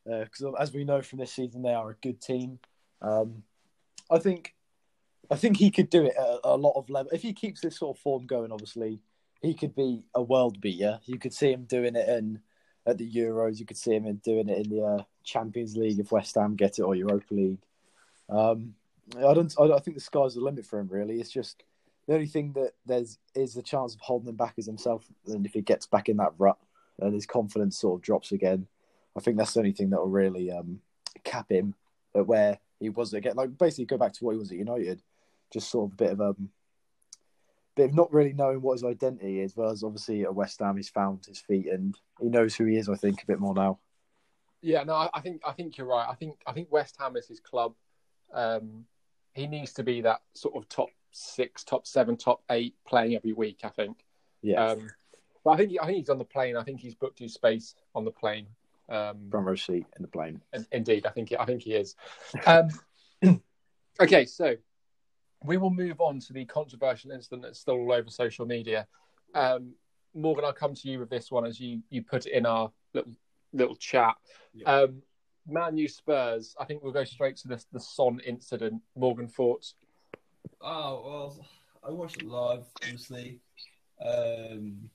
Because 0.05 0.53
as 0.59 0.73
we 0.73 0.83
know 0.83 1.01
from 1.01 1.19
this 1.19 1.33
season, 1.33 1.61
they 1.61 1.73
are 1.73 1.91
a 1.91 1.95
good 2.01 2.21
team. 2.21 2.59
Um, 3.01 3.43
I 4.09 4.19
think, 4.19 4.55
I 5.29 5.35
think 5.35 5.57
he 5.57 5.69
could 5.69 5.89
do 5.89 6.05
it 6.05 6.15
at 6.17 6.39
a, 6.43 6.55
lot 6.55 6.73
of 6.75 6.89
level. 6.89 7.11
If 7.13 7.21
he 7.21 7.33
keeps 7.33 7.61
this 7.61 7.77
sort 7.77 7.95
of 7.95 8.01
form 8.01 8.25
going, 8.25 8.51
obviously 8.51 9.01
he 9.41 9.53
could 9.53 9.75
be 9.75 10.03
a 10.15 10.21
world 10.21 10.59
beater. 10.59 10.99
You 11.05 11.19
could 11.19 11.33
see 11.33 11.51
him 11.51 11.65
doing 11.65 11.95
it 11.95 12.09
in 12.09 12.39
at 12.85 12.97
the 12.97 13.09
Euros. 13.09 13.59
You 13.59 13.65
could 13.65 13.77
see 13.77 13.93
him 13.93 14.05
in 14.05 14.17
doing 14.17 14.49
it 14.49 14.65
in 14.65 14.75
the 14.75 14.83
uh, 14.83 15.03
Champions 15.23 15.77
League 15.77 15.99
if 15.99 16.11
West 16.11 16.35
Ham 16.35 16.55
get 16.55 16.79
it 16.79 16.83
or 16.83 16.95
Europa 16.95 17.33
League. 17.33 17.61
Um, 18.29 18.73
I 19.17 19.33
don't. 19.33 19.53
I 19.59 19.79
think 19.79 19.95
the 19.97 20.01
sky's 20.01 20.35
the 20.35 20.41
limit 20.41 20.65
for 20.65 20.79
him. 20.79 20.87
Really, 20.87 21.19
it's 21.19 21.31
just 21.31 21.63
the 22.07 22.13
only 22.13 22.27
thing 22.27 22.53
that 22.53 22.73
there's 22.85 23.17
is 23.35 23.53
the 23.53 23.63
chance 23.63 23.95
of 23.95 24.01
holding 24.01 24.29
him 24.29 24.35
back 24.35 24.55
is 24.57 24.65
himself. 24.65 25.05
And 25.27 25.45
if 25.45 25.53
he 25.53 25.61
gets 25.61 25.87
back 25.87 26.09
in 26.09 26.17
that 26.17 26.33
rut 26.37 26.57
and 27.01 27.13
his 27.13 27.25
confidence 27.25 27.77
sort 27.79 27.99
of 27.99 28.03
drops 28.03 28.31
again, 28.31 28.67
I 29.17 29.21
think 29.21 29.37
that's 29.37 29.53
the 29.53 29.59
only 29.59 29.71
thing 29.71 29.89
that 29.89 29.99
will 29.99 30.09
really 30.09 30.51
um, 30.51 30.79
cap 31.23 31.51
him 31.51 31.75
at 32.15 32.27
where 32.27 32.59
he 32.79 32.89
was 32.89 33.13
again. 33.13 33.35
Like 33.35 33.57
basically 33.57 33.85
go 33.85 33.97
back 33.97 34.13
to 34.13 34.25
what 34.25 34.33
he 34.33 34.39
was 34.39 34.51
at 34.51 34.57
United, 34.57 35.01
just 35.51 35.69
sort 35.69 35.89
of 35.89 35.93
a 35.93 35.95
bit 35.95 36.11
of 36.11 36.21
um, 36.21 36.49
bit 37.75 37.89
of 37.89 37.95
not 37.95 38.13
really 38.13 38.33
knowing 38.33 38.61
what 38.61 38.73
his 38.73 38.83
identity 38.83 39.41
is. 39.41 39.55
Whereas 39.55 39.83
obviously 39.83 40.23
at 40.23 40.35
West 40.35 40.59
Ham 40.59 40.77
he's 40.77 40.89
found 40.89 41.25
his 41.25 41.39
feet 41.39 41.67
and 41.67 41.95
he 42.19 42.29
knows 42.29 42.55
who 42.55 42.65
he 42.65 42.77
is. 42.77 42.89
I 42.89 42.95
think 42.95 43.21
a 43.21 43.27
bit 43.27 43.39
more 43.39 43.53
now. 43.53 43.79
Yeah, 44.61 44.83
no, 44.83 44.93
I, 44.93 45.09
I 45.13 45.21
think 45.21 45.41
I 45.45 45.53
think 45.53 45.77
you're 45.77 45.87
right. 45.87 46.07
I 46.09 46.15
think 46.15 46.35
I 46.45 46.51
think 46.51 46.71
West 46.71 46.95
Ham 46.99 47.15
is 47.15 47.27
his 47.27 47.39
club. 47.39 47.73
Um, 48.33 48.85
he 49.33 49.47
needs 49.47 49.73
to 49.73 49.83
be 49.83 50.01
that 50.01 50.21
sort 50.33 50.55
of 50.55 50.67
top 50.69 50.89
six, 51.11 51.63
top 51.63 51.87
seven, 51.87 52.17
top 52.17 52.41
eight 52.49 52.75
playing 52.87 53.15
every 53.15 53.33
week. 53.33 53.59
I 53.63 53.69
think. 53.69 53.97
Yeah, 54.41 54.63
Um, 54.63 54.89
but 55.43 55.51
I 55.51 55.57
think 55.57 55.73
I 55.81 55.85
think 55.85 55.97
he's 55.99 56.09
on 56.09 56.17
the 56.17 56.25
plane. 56.25 56.55
I 56.55 56.63
think 56.63 56.79
he's 56.79 56.95
booked 56.95 57.19
his 57.19 57.33
space 57.33 57.75
on 57.95 58.05
the 58.05 58.11
plane. 58.11 58.47
Um, 58.89 59.29
front 59.29 59.45
row 59.45 59.55
seat 59.55 59.85
in 59.97 60.01
the 60.01 60.07
plane. 60.07 60.41
in- 60.53 60.67
indeed, 60.71 61.05
I 61.05 61.11
think 61.11 61.33
I 61.39 61.45
think 61.45 61.61
he 61.61 61.73
is. 61.73 61.95
Um, 62.45 62.69
okay, 64.01 64.25
so 64.25 64.55
we 65.43 65.57
will 65.57 65.69
move 65.69 66.01
on 66.01 66.19
to 66.19 66.33
the 66.33 66.45
controversial 66.45 67.11
incident 67.11 67.43
that's 67.43 67.59
still 67.59 67.75
all 67.75 67.91
over 67.91 68.09
social 68.09 68.45
media. 68.45 68.87
Um, 69.35 69.73
Morgan, 70.13 70.43
I'll 70.43 70.53
come 70.53 70.73
to 70.73 70.89
you 70.89 70.99
with 70.99 71.09
this 71.09 71.31
one 71.31 71.45
as 71.45 71.59
you 71.59 71.81
you 71.89 72.01
put 72.01 72.25
it 72.25 72.33
in 72.33 72.45
our 72.45 72.71
little 72.93 73.13
little 73.53 73.75
chat. 73.75 74.15
Yeah. 74.53 74.71
Um, 74.71 75.01
Man 75.47 75.77
U 75.77 75.87
Spurs. 75.87 76.55
I 76.59 76.65
think 76.65 76.83
we'll 76.83 76.93
go 76.93 77.03
straight 77.03 77.37
to 77.37 77.47
the 77.47 77.63
the 77.71 77.79
Son 77.79 78.19
incident. 78.25 78.81
Morgan 78.95 79.27
thoughts. 79.27 79.75
Oh 80.61 81.01
well, 81.05 81.45
I 81.87 81.91
watched 81.91 82.21
it 82.21 82.27
live, 82.27 82.65
obviously. 82.83 83.39
Um, 84.03 84.89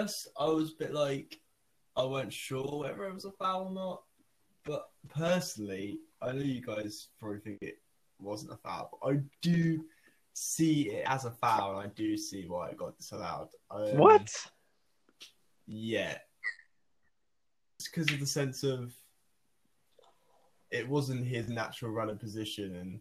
yes, 0.00 0.26
I 0.38 0.46
was 0.46 0.72
a 0.72 0.76
bit 0.78 0.94
like 0.94 1.40
I 1.96 2.04
weren't 2.04 2.32
sure 2.32 2.80
whether 2.80 3.04
it 3.04 3.14
was 3.14 3.24
a 3.24 3.32
foul 3.32 3.68
or 3.68 3.72
not, 3.72 4.02
but 4.64 4.90
personally, 5.08 6.00
I 6.20 6.32
know 6.32 6.42
you 6.42 6.62
guys 6.62 7.08
probably 7.20 7.40
think 7.40 7.58
it 7.60 7.78
wasn't 8.18 8.52
a 8.52 8.56
foul. 8.56 8.98
But 9.00 9.08
I 9.08 9.20
do 9.42 9.84
see 10.32 10.90
it 10.90 11.04
as 11.06 11.24
a 11.24 11.30
foul, 11.30 11.78
and 11.78 11.88
I 11.88 11.92
do 11.94 12.16
see 12.16 12.46
why 12.46 12.70
it 12.70 12.76
got 12.76 12.96
disallowed. 12.96 13.48
Um, 13.70 13.96
What? 13.96 14.30
Yeah. 15.66 16.18
It's 17.78 17.88
because 17.88 18.10
of 18.12 18.20
the 18.20 18.26
sense 18.26 18.62
of 18.62 18.92
it 20.70 20.88
wasn't 20.88 21.26
his 21.26 21.48
natural 21.48 21.92
running 21.92 22.18
position 22.18 22.74
and 22.76 23.00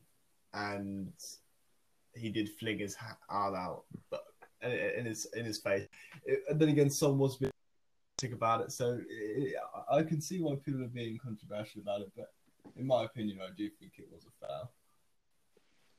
and 0.53 1.13
he 2.15 2.29
did 2.29 2.49
fling 2.59 2.77
his 2.77 2.95
arm 3.29 3.55
out 3.55 3.85
but 4.11 4.23
in 4.71 5.05
his 5.05 5.25
in 5.35 5.45
his 5.45 5.59
face. 5.59 5.87
And 6.49 6.59
then 6.59 6.69
again, 6.69 6.89
Son 6.89 7.17
was 7.17 7.35
a 7.37 7.39
bit 7.41 7.51
sick 8.19 8.33
about 8.33 8.61
it, 8.61 8.71
so 8.71 8.99
it, 9.09 9.55
I 9.89 9.97
I 9.97 10.03
can 10.03 10.21
see 10.21 10.39
why 10.41 10.55
people 10.55 10.83
are 10.83 10.87
being 10.87 11.17
controversial 11.17 11.81
about 11.81 12.01
it. 12.01 12.11
But 12.15 12.31
in 12.77 12.85
my 12.87 13.03
opinion, 13.03 13.39
I 13.41 13.49
do 13.55 13.69
think 13.69 13.93
it 13.97 14.07
was 14.11 14.25
a 14.25 14.45
foul. 14.47 14.71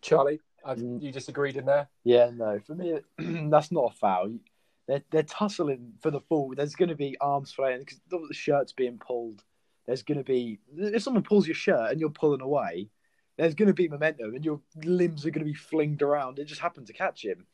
Charlie, 0.03 0.41
I, 0.65 0.75
Mm. 0.75 1.03
you 1.03 1.13
disagreed 1.13 1.57
in 1.57 1.67
there. 1.67 1.89
Yeah, 2.05 2.31
no. 2.35 2.59
For 2.61 2.75
me, 2.75 2.99
that's 3.51 3.73
not 3.73 3.93
a 3.93 3.97
foul. 3.97 4.39
They're 4.87 5.03
they're 5.11 5.23
tussling 5.23 5.95
for 6.01 6.11
the 6.11 6.21
ball. 6.21 6.55
There's 6.57 6.75
going 6.75 6.91
to 6.91 6.95
be 6.95 7.17
arms 7.21 7.53
flying 7.53 7.81
because 7.81 8.01
the 8.11 8.29
shirt's 8.33 8.73
being 8.73 8.99
pulled. 8.99 9.43
There's 9.87 10.03
going 10.03 10.19
to 10.19 10.25
be 10.25 10.59
if 10.77 11.03
someone 11.03 11.23
pulls 11.23 11.47
your 11.47 11.55
shirt 11.55 11.91
and 11.91 12.01
you're 12.01 12.11
pulling 12.11 12.41
away, 12.43 12.91
there's 13.37 13.55
going 13.55 13.69
to 13.69 13.75
be 13.75 13.89
momentum 13.89 14.35
and 14.35 14.45
your 14.45 14.61
limbs 14.85 15.25
are 15.25 15.31
going 15.31 15.47
to 15.47 15.51
be 15.53 15.55
flinged 15.59 16.03
around. 16.03 16.39
It 16.39 16.45
just 16.45 16.61
happened 16.61 16.87
to 16.89 16.93
catch 16.93 17.25
him. 17.25 17.47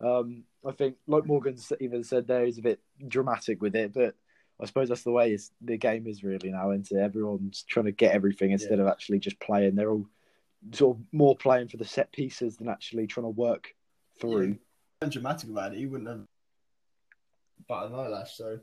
Um, 0.00 0.44
I 0.66 0.72
think, 0.72 0.96
like 1.06 1.26
Morgan 1.26 1.56
even 1.80 2.04
said, 2.04 2.26
there 2.26 2.44
is 2.44 2.58
a 2.58 2.62
bit 2.62 2.80
dramatic 3.06 3.62
with 3.62 3.74
it, 3.74 3.92
but 3.94 4.14
I 4.60 4.66
suppose 4.66 4.88
that's 4.88 5.02
the 5.02 5.12
way 5.12 5.36
the 5.60 5.76
game 5.76 6.06
is 6.06 6.24
really 6.24 6.50
now. 6.50 6.70
Into 6.70 6.96
everyone's 6.96 7.62
trying 7.62 7.86
to 7.86 7.92
get 7.92 8.14
everything 8.14 8.50
instead 8.50 8.80
of 8.80 8.86
actually 8.86 9.18
just 9.18 9.38
playing. 9.40 9.74
They're 9.74 9.90
all 9.90 10.06
sort 10.72 10.96
of 10.96 11.02
more 11.12 11.36
playing 11.36 11.68
for 11.68 11.76
the 11.76 11.84
set 11.84 12.12
pieces 12.12 12.56
than 12.56 12.68
actually 12.68 13.06
trying 13.06 13.24
to 13.24 13.30
work 13.30 13.74
through. 14.20 14.58
And 15.02 15.12
dramatic 15.12 15.50
about 15.50 15.72
it, 15.72 15.78
he 15.78 15.86
wouldn't 15.86 16.08
have 16.08 16.24
but 17.68 17.86
an 17.86 17.94
eyelash. 17.94 18.36
So 18.36 18.58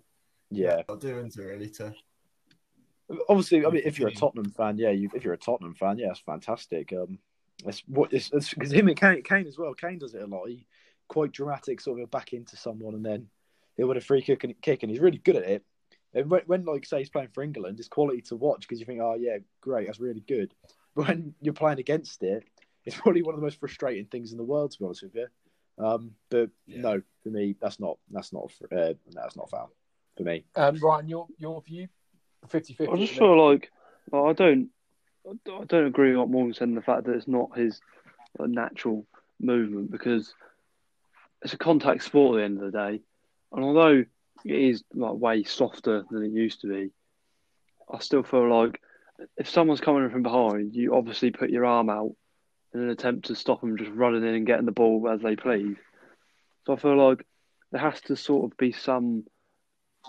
Yeah. 0.50 0.82
I'll 0.90 0.98
do 0.98 1.20
into 1.20 1.42
it 1.42 1.46
really 1.46 1.70
to 1.70 1.94
Obviously, 3.30 3.66
I 3.66 3.70
mean, 3.70 3.84
if 3.86 4.00
you're 4.00 4.08
a 4.08 4.14
Tottenham 4.14 4.50
fan, 4.50 4.78
yeah, 4.78 4.90
you, 4.90 5.10
if 5.14 5.24
you're 5.24 5.34
a 5.34 5.38
Tottenham 5.38 5.76
fan, 5.76 6.00
yeah, 6.00 6.10
it's 6.10 6.22
fantastic. 6.22 6.94
Um, 6.94 7.20
it's 7.66 7.84
what 7.88 8.12
it's 8.14 8.30
because 8.30 8.72
him 8.72 8.88
and 8.88 8.98
Kane, 9.00 9.22
Kane 9.22 9.46
as 9.46 9.58
well. 9.58 9.74
Kane 9.74 10.00
does 10.00 10.16
it 10.16 10.22
a 10.22 10.26
lot. 10.26 10.48
He 10.48 10.66
quite 11.08 11.32
dramatic, 11.32 11.82
sort 11.82 12.02
of 12.02 12.12
back 12.12 12.34
into 12.34 12.56
someone, 12.58 12.96
and 12.96 13.06
then 13.06 13.28
he'll 13.78 13.88
win 13.88 13.98
a 13.98 14.02
free 14.02 14.22
kick 14.22 14.44
and 14.44 14.60
kick, 14.62 14.84
and 14.84 14.92
he's 14.92 15.00
really 15.02 15.18
good 15.18 15.36
at 15.36 15.44
it. 15.44 15.64
And 16.14 16.30
when, 16.30 16.42
when 16.46 16.66
like 16.66 16.86
say 16.86 17.00
he's 17.00 17.10
playing 17.10 17.30
for 17.34 17.44
England, 17.44 17.80
it's 17.80 17.88
quality 17.88 18.22
to 18.24 18.36
watch 18.36 18.62
because 18.62 18.80
you 18.80 18.86
think, 18.86 19.02
oh 19.02 19.16
yeah, 19.20 19.38
great, 19.62 19.88
that's 19.88 20.00
really 20.00 20.24
good. 20.28 20.54
But 20.96 21.08
when 21.08 21.34
you're 21.42 21.54
playing 21.54 21.80
against 21.80 22.22
it, 22.24 22.44
it's 22.86 22.96
probably 23.00 23.24
one 23.24 23.34
of 23.34 23.40
the 23.40 23.46
most 23.46 23.60
frustrating 23.60 24.06
things 24.06 24.32
in 24.32 24.38
the 24.38 24.44
world, 24.44 24.72
to 24.72 24.80
be 24.80 24.86
honest 24.86 25.04
with 25.04 25.16
you. 25.16 25.28
Um, 25.80 26.12
but 26.30 26.50
Yeah. 26.68 26.82
no, 26.82 27.02
for 27.24 27.30
me, 27.30 27.56
that's 27.60 27.80
not 27.80 27.98
that's 28.12 28.32
not 28.32 28.52
uh, 28.72 28.94
that's 29.12 29.36
not 29.36 29.48
a 29.48 29.50
foul 29.50 29.72
for 30.16 30.24
me. 30.24 30.46
Um, 30.56 30.78
Ryan, 30.78 31.08
your 31.08 31.28
your 31.38 31.62
view, 31.62 31.88
50-50. 32.48 32.94
I 32.94 32.98
just 32.98 33.14
feel 33.14 33.52
like 33.52 33.72
well, 34.12 34.28
I 34.28 34.34
don't 34.34 34.70
I 35.26 35.64
don't 35.66 35.88
agree 35.88 36.10
with 36.10 36.20
what 36.20 36.30
Morgan 36.30 36.54
said 36.54 36.68
in 36.68 36.76
the 36.76 36.82
fact 36.82 37.06
that 37.06 37.16
it's 37.16 37.28
not 37.28 37.58
his 37.58 37.80
natural 38.40 39.06
movement 39.40 39.92
because 39.92 40.34
it's 41.44 41.54
a 41.54 41.58
contact 41.58 42.04
sport 42.04 42.36
at 42.36 42.38
the 42.38 42.44
end 42.46 42.62
of 42.62 42.72
the 42.72 42.78
day, 42.78 43.02
and 43.52 43.64
although 43.64 44.06
it 44.46 44.56
is 44.56 44.84
like 44.94 45.14
way 45.14 45.44
softer 45.44 46.04
than 46.10 46.24
it 46.24 46.32
used 46.32 46.62
to 46.62 46.68
be, 46.68 46.92
I 47.92 48.00
still 48.00 48.24
feel 48.24 48.50
like 48.50 48.82
if 49.38 49.50
someone's 49.50 49.82
coming 49.82 50.04
in 50.04 50.10
from 50.10 50.24
behind, 50.24 50.74
you 50.74 50.96
obviously 50.96 51.32
put 51.32 51.50
your 51.50 51.66
arm 51.66 51.90
out 51.90 52.16
in 52.74 52.82
an 52.82 52.90
attempt 52.90 53.28
to 53.28 53.36
stop 53.36 53.62
them 53.62 53.78
just 53.78 53.92
running 53.92 54.24
in 54.24 54.36
and 54.36 54.48
getting 54.48 54.66
the 54.66 54.72
ball 54.72 55.08
as 55.10 55.22
they 55.22 55.36
please. 55.36 55.78
So 56.66 56.74
I 56.74 56.78
feel 56.78 56.98
like 56.98 57.26
there 57.72 57.82
has 57.82 58.02
to 58.02 58.16
sort 58.16 58.52
of 58.52 58.58
be 58.58 58.72
some 58.72 59.26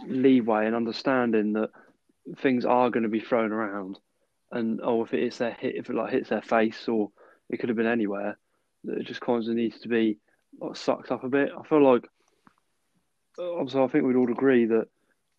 leeway 0.06 0.66
and 0.66 0.74
understanding 0.74 1.52
that 1.54 1.70
things 2.38 2.64
are 2.64 2.90
going 2.90 3.02
to 3.02 3.08
be 3.08 3.20
thrown 3.20 3.52
around, 3.52 3.98
and 4.50 4.80
oh, 4.82 5.02
if 5.04 5.12
it 5.12 5.22
hits 5.22 5.38
their 5.38 5.52
hit, 5.52 5.74
if 5.76 5.90
it 5.90 5.96
like 5.96 6.12
hits 6.12 6.30
their 6.30 6.42
face, 6.42 6.88
or 6.88 7.10
it 7.50 7.58
could 7.58 7.68
have 7.68 7.76
been 7.76 7.86
anywhere, 7.86 8.38
that 8.84 8.98
it 8.98 9.06
just 9.06 9.20
kind 9.20 9.46
of 9.46 9.54
needs 9.54 9.80
to 9.80 9.88
be 9.88 10.18
sucked 10.74 11.10
up 11.10 11.24
a 11.24 11.28
bit. 11.28 11.50
I 11.58 11.62
feel 11.68 11.82
like, 11.82 12.04
uh, 13.38 13.54
obviously, 13.54 13.82
I 13.82 13.88
think 13.88 14.04
we'd 14.04 14.16
all 14.16 14.30
agree 14.30 14.66
that 14.66 14.88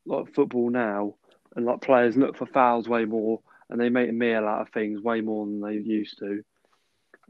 like 0.06 0.34
football 0.34 0.70
now, 0.70 1.16
and 1.56 1.66
like 1.66 1.82
players 1.82 2.18
look 2.18 2.38
for 2.38 2.46
fouls 2.46 2.88
way 2.88 3.06
more, 3.06 3.40
and 3.70 3.80
they 3.80 3.90
make 3.90 4.10
a 4.10 4.14
meal 4.14 4.48
out 4.48 4.62
of 4.62 4.70
things 4.70 5.02
way 5.02 5.22
more 5.22 5.46
than 5.46 5.62
they 5.62 5.74
used 5.74 6.20
to, 6.20 6.44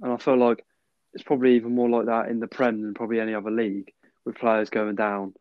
and 0.01 0.11
I 0.11 0.17
feel 0.17 0.37
like 0.37 0.65
it's 1.13 1.23
probably 1.23 1.55
even 1.55 1.73
more 1.73 1.89
like 1.89 2.07
that 2.07 2.29
in 2.29 2.39
the 2.39 2.47
Prem 2.47 2.81
than 2.81 2.93
probably 2.93 3.19
any 3.19 3.33
other 3.33 3.51
league, 3.51 3.93
with 4.25 4.35
players 4.35 4.69
going 4.69 4.95
down 4.95 5.33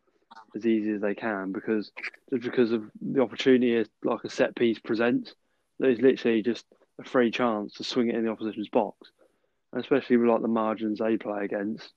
as 0.55 0.65
easy 0.65 0.91
as 0.91 1.01
they 1.01 1.15
can 1.15 1.51
because 1.51 1.91
just 2.31 2.43
because 2.43 2.71
of 2.71 2.83
the 3.01 3.21
opportunity 3.21 3.87
like 4.03 4.23
a 4.23 4.29
set 4.29 4.55
piece 4.55 4.79
presents. 4.79 5.33
That 5.79 5.89
is 5.89 5.99
literally 5.99 6.41
just 6.41 6.65
a 6.99 7.03
free 7.03 7.31
chance 7.31 7.73
to 7.73 7.83
swing 7.83 8.07
it 8.07 8.15
in 8.15 8.23
the 8.23 8.31
opposition's 8.31 8.69
box, 8.69 9.11
and 9.73 9.81
especially 9.81 10.15
with 10.15 10.29
like 10.29 10.41
the 10.41 10.47
margins 10.47 10.99
they 10.99 11.17
play 11.17 11.43
against. 11.43 11.91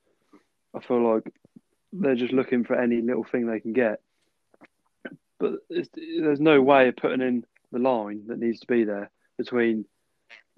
I 0.75 0.81
feel 0.81 1.15
like 1.15 1.33
they're 1.93 2.15
just 2.15 2.33
looking 2.33 2.65
for 2.65 2.75
any 2.75 3.01
little 3.01 3.25
thing 3.25 3.47
they 3.47 3.61
can 3.61 3.73
get. 3.73 4.01
But 5.39 5.55
it's, 5.71 5.89
there's 5.95 6.41
no 6.41 6.61
way 6.61 6.89
of 6.89 6.97
putting 6.97 7.21
in 7.21 7.45
the 7.73 7.79
line 7.79 8.25
that 8.27 8.39
needs 8.39 8.61
to 8.61 8.67
be 8.67 8.85
there 8.85 9.11
between 9.37 9.85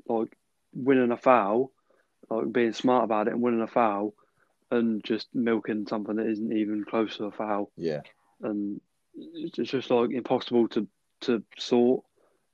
like 0.06 0.36
winning 0.72 1.12
a 1.12 1.16
foul, 1.16 1.70
like 2.28 2.52
being 2.52 2.72
smart 2.72 3.04
about 3.04 3.28
it 3.28 3.34
and 3.34 3.42
winning 3.42 3.60
a 3.60 3.66
foul, 3.66 4.14
and 4.70 5.04
just 5.04 5.28
milking 5.34 5.86
something 5.86 6.16
that 6.16 6.28
isn't 6.28 6.56
even 6.56 6.84
close 6.84 7.16
to 7.16 7.24
a 7.24 7.30
foul. 7.30 7.70
Yeah. 7.76 8.00
And 8.42 8.80
it's 9.14 9.70
just 9.70 9.90
like 9.90 10.10
impossible 10.12 10.68
to 10.68 10.88
to 11.22 11.42
sort. 11.58 12.04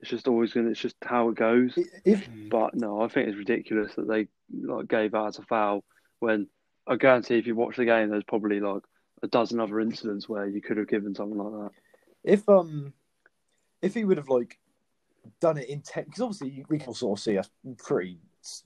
It's 0.01 0.11
just 0.11 0.29
always 0.29 0.53
gonna. 0.53 0.71
It's 0.71 0.81
just 0.81 0.97
how 1.03 1.29
it 1.29 1.37
goes. 1.37 1.79
If. 2.05 2.29
But 2.51 2.75
no, 2.75 3.01
I 3.01 3.09
think 3.09 3.29
it's 3.29 3.39
ridiculous 3.39 3.95
that 3.95 4.09
they 4.09 4.29
like 4.53 4.89
gave 4.89 5.13
that 5.13 5.27
as 5.27 5.39
a 5.39 5.43
foul 5.43 5.85
when 6.19 6.49
I 6.87 6.97
guarantee 6.97 7.39
if 7.39 7.47
you 7.47 7.55
watch 7.55 7.77
the 7.77 7.85
game, 7.85 8.11
there's 8.11 8.25
probably 8.25 8.61
like 8.61 8.83
a 9.23 9.27
dozen 9.27 9.61
other 9.61 9.81
incidents 9.81 10.29
where 10.29 10.47
you 10.47 10.61
could 10.61 10.77
have 10.77 10.89
given 10.89 11.15
something 11.15 11.39
like 11.39 11.53
that. 11.53 11.71
if 12.25 12.49
um 12.49 12.93
if 13.83 13.95
he 13.95 14.05
would 14.05 14.19
have 14.19 14.29
like 14.29 14.59
done 15.41 15.59
it 15.59 15.69
in 15.69 15.83
because 15.95 16.21
obviously 16.21 16.65
we 16.69 16.79
can 16.79 16.95
sort 16.95 17.19
of 17.19 17.23
see 17.23 17.39
us 17.39 17.51
pretty 17.79 18.19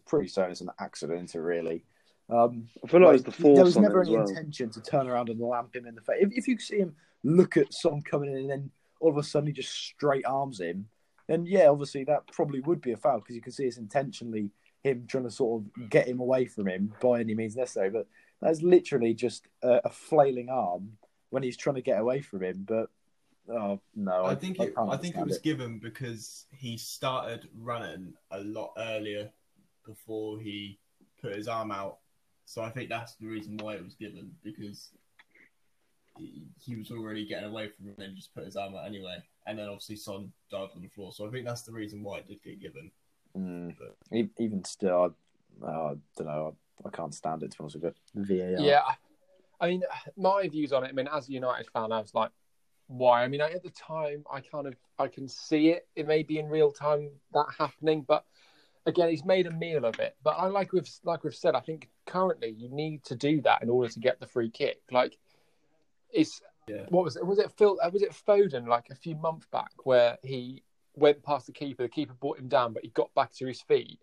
pretty 0.06 0.28
certain 0.28 0.52
it's 0.52 0.60
an 0.60 0.70
accident 0.78 1.34
really. 1.34 1.84
Um, 2.28 2.68
I 2.84 2.86
feel 2.86 3.00
like, 3.00 3.16
it's 3.16 3.24
the 3.24 3.32
force 3.32 3.56
there 3.56 3.64
was 3.64 3.76
never 3.76 4.02
any 4.02 4.12
well. 4.16 4.28
intention 4.28 4.70
to 4.70 4.80
turn 4.80 5.08
around 5.08 5.30
and 5.30 5.40
lamp 5.40 5.74
him 5.74 5.86
in 5.86 5.96
the 5.96 6.00
face. 6.00 6.18
If, 6.20 6.30
if 6.32 6.46
you 6.46 6.58
see 6.60 6.78
him 6.78 6.94
look 7.24 7.56
at 7.56 7.74
Son 7.74 8.00
coming 8.02 8.30
in 8.30 8.36
and 8.36 8.50
then 8.50 8.70
all 9.00 9.10
of 9.10 9.16
a 9.16 9.22
sudden 9.24 9.48
he 9.48 9.52
just 9.52 9.72
straight 9.74 10.24
arms 10.24 10.60
him, 10.60 10.86
then 11.26 11.44
yeah, 11.44 11.66
obviously 11.66 12.04
that 12.04 12.28
probably 12.32 12.60
would 12.60 12.80
be 12.80 12.92
a 12.92 12.96
foul 12.96 13.18
because 13.18 13.34
you 13.34 13.42
can 13.42 13.50
see 13.50 13.64
it's 13.64 13.78
intentionally 13.78 14.50
him 14.82 15.06
trying 15.06 15.24
to 15.24 15.30
sort 15.30 15.62
of 15.62 15.90
get 15.90 16.08
him 16.08 16.20
away 16.20 16.46
from 16.46 16.68
him 16.68 16.92
by 17.00 17.20
any 17.20 17.34
means 17.34 17.56
necessary. 17.56 17.90
But 17.90 18.06
that's 18.40 18.62
literally 18.62 19.14
just 19.14 19.46
a, 19.62 19.80
a 19.84 19.90
flailing 19.90 20.48
arm 20.48 20.96
when 21.30 21.42
he's 21.42 21.56
trying 21.56 21.76
to 21.76 21.82
get 21.82 22.00
away 22.00 22.20
from 22.20 22.42
him. 22.42 22.64
But 22.66 22.88
oh 23.48 23.80
no, 23.94 24.24
I 24.24 24.34
think 24.34 24.58
it, 24.58 24.74
can't 24.74 24.90
I 24.90 24.96
think 24.96 25.16
it 25.16 25.26
was 25.26 25.38
given 25.38 25.78
because 25.78 26.46
he 26.50 26.76
started 26.76 27.48
running 27.58 28.14
a 28.30 28.40
lot 28.40 28.72
earlier 28.78 29.30
before 29.86 30.38
he 30.40 30.78
put 31.20 31.34
his 31.34 31.48
arm 31.48 31.70
out. 31.70 31.98
So 32.46 32.62
I 32.62 32.70
think 32.70 32.88
that's 32.88 33.14
the 33.14 33.26
reason 33.26 33.56
why 33.58 33.74
it 33.74 33.84
was 33.84 33.94
given 33.94 34.32
because 34.42 34.90
he, 36.18 36.42
he 36.58 36.76
was 36.76 36.90
already 36.90 37.26
getting 37.26 37.48
away 37.48 37.68
from 37.68 37.86
him 37.86 37.94
and 37.98 38.16
just 38.16 38.34
put 38.34 38.44
his 38.44 38.56
arm 38.56 38.74
out 38.74 38.86
anyway. 38.86 39.16
And 39.46 39.58
then 39.58 39.68
obviously 39.68 39.96
Son 39.96 40.32
dived 40.50 40.72
on 40.74 40.82
the 40.82 40.88
floor. 40.88 41.12
So 41.12 41.26
I 41.26 41.30
think 41.30 41.46
that's 41.46 41.62
the 41.62 41.72
reason 41.72 42.02
why 42.02 42.18
it 42.18 42.28
did 42.28 42.42
get 42.42 42.60
given. 42.60 42.90
Mm. 43.36 43.74
E- 44.12 44.28
Even 44.38 44.64
still, 44.64 45.14
I, 45.62 45.66
uh, 45.66 45.70
I 45.70 45.94
don't 46.16 46.26
know. 46.26 46.56
I, 46.84 46.88
I 46.88 46.90
can't 46.90 47.14
stand 47.14 47.42
it 47.42 47.50
to 47.52 47.58
be 47.58 47.62
honest 47.62 47.76
with 47.80 47.94
you. 48.24 48.38
VAR. 48.38 48.64
Yeah, 48.66 48.82
I 49.60 49.68
mean, 49.68 49.82
my 50.16 50.48
views 50.48 50.72
on 50.72 50.84
it. 50.84 50.88
I 50.88 50.92
mean, 50.92 51.08
as 51.12 51.28
a 51.28 51.32
United 51.32 51.68
fan, 51.72 51.92
I 51.92 52.00
was 52.00 52.14
like, 52.14 52.30
why? 52.86 53.22
I 53.22 53.28
mean, 53.28 53.40
at 53.40 53.62
the 53.62 53.70
time, 53.70 54.24
I 54.32 54.40
kind 54.40 54.66
of 54.66 54.74
I 54.98 55.06
can 55.08 55.28
see 55.28 55.68
it. 55.70 55.86
It 55.94 56.06
may 56.06 56.22
be 56.22 56.38
in 56.38 56.48
real 56.48 56.72
time 56.72 57.10
that 57.34 57.46
happening, 57.58 58.02
but 58.06 58.24
again, 58.86 59.10
he's 59.10 59.24
made 59.24 59.46
a 59.46 59.50
meal 59.52 59.84
of 59.84 59.98
it. 60.00 60.16
But 60.24 60.30
I 60.38 60.46
like 60.46 60.72
we've 60.72 60.88
like 61.04 61.22
we've 61.22 61.34
said, 61.34 61.54
I 61.54 61.60
think 61.60 61.88
currently 62.06 62.54
you 62.56 62.68
need 62.70 63.04
to 63.04 63.14
do 63.14 63.40
that 63.42 63.62
in 63.62 63.68
order 63.70 63.90
to 63.92 64.00
get 64.00 64.18
the 64.18 64.26
free 64.26 64.50
kick. 64.50 64.80
Like, 64.90 65.16
it's 66.10 66.40
Yeah. 66.66 66.86
what 66.88 67.04
was 67.04 67.16
it? 67.16 67.24
Was 67.24 67.38
it 67.38 67.52
Phil? 67.56 67.78
uh, 67.82 67.90
Was 67.92 68.02
it 68.02 68.10
Foden? 68.26 68.66
Like 68.66 68.88
a 68.90 68.94
few 68.96 69.14
months 69.14 69.46
back, 69.52 69.70
where 69.84 70.18
he 70.22 70.62
went 70.96 71.22
past 71.22 71.46
the 71.46 71.52
keeper. 71.52 71.82
The 71.84 71.88
keeper 71.88 72.14
brought 72.14 72.38
him 72.38 72.48
down, 72.48 72.72
but 72.72 72.82
he 72.84 72.90
got 72.90 73.14
back 73.14 73.32
to 73.34 73.46
his 73.46 73.60
feet, 73.60 74.00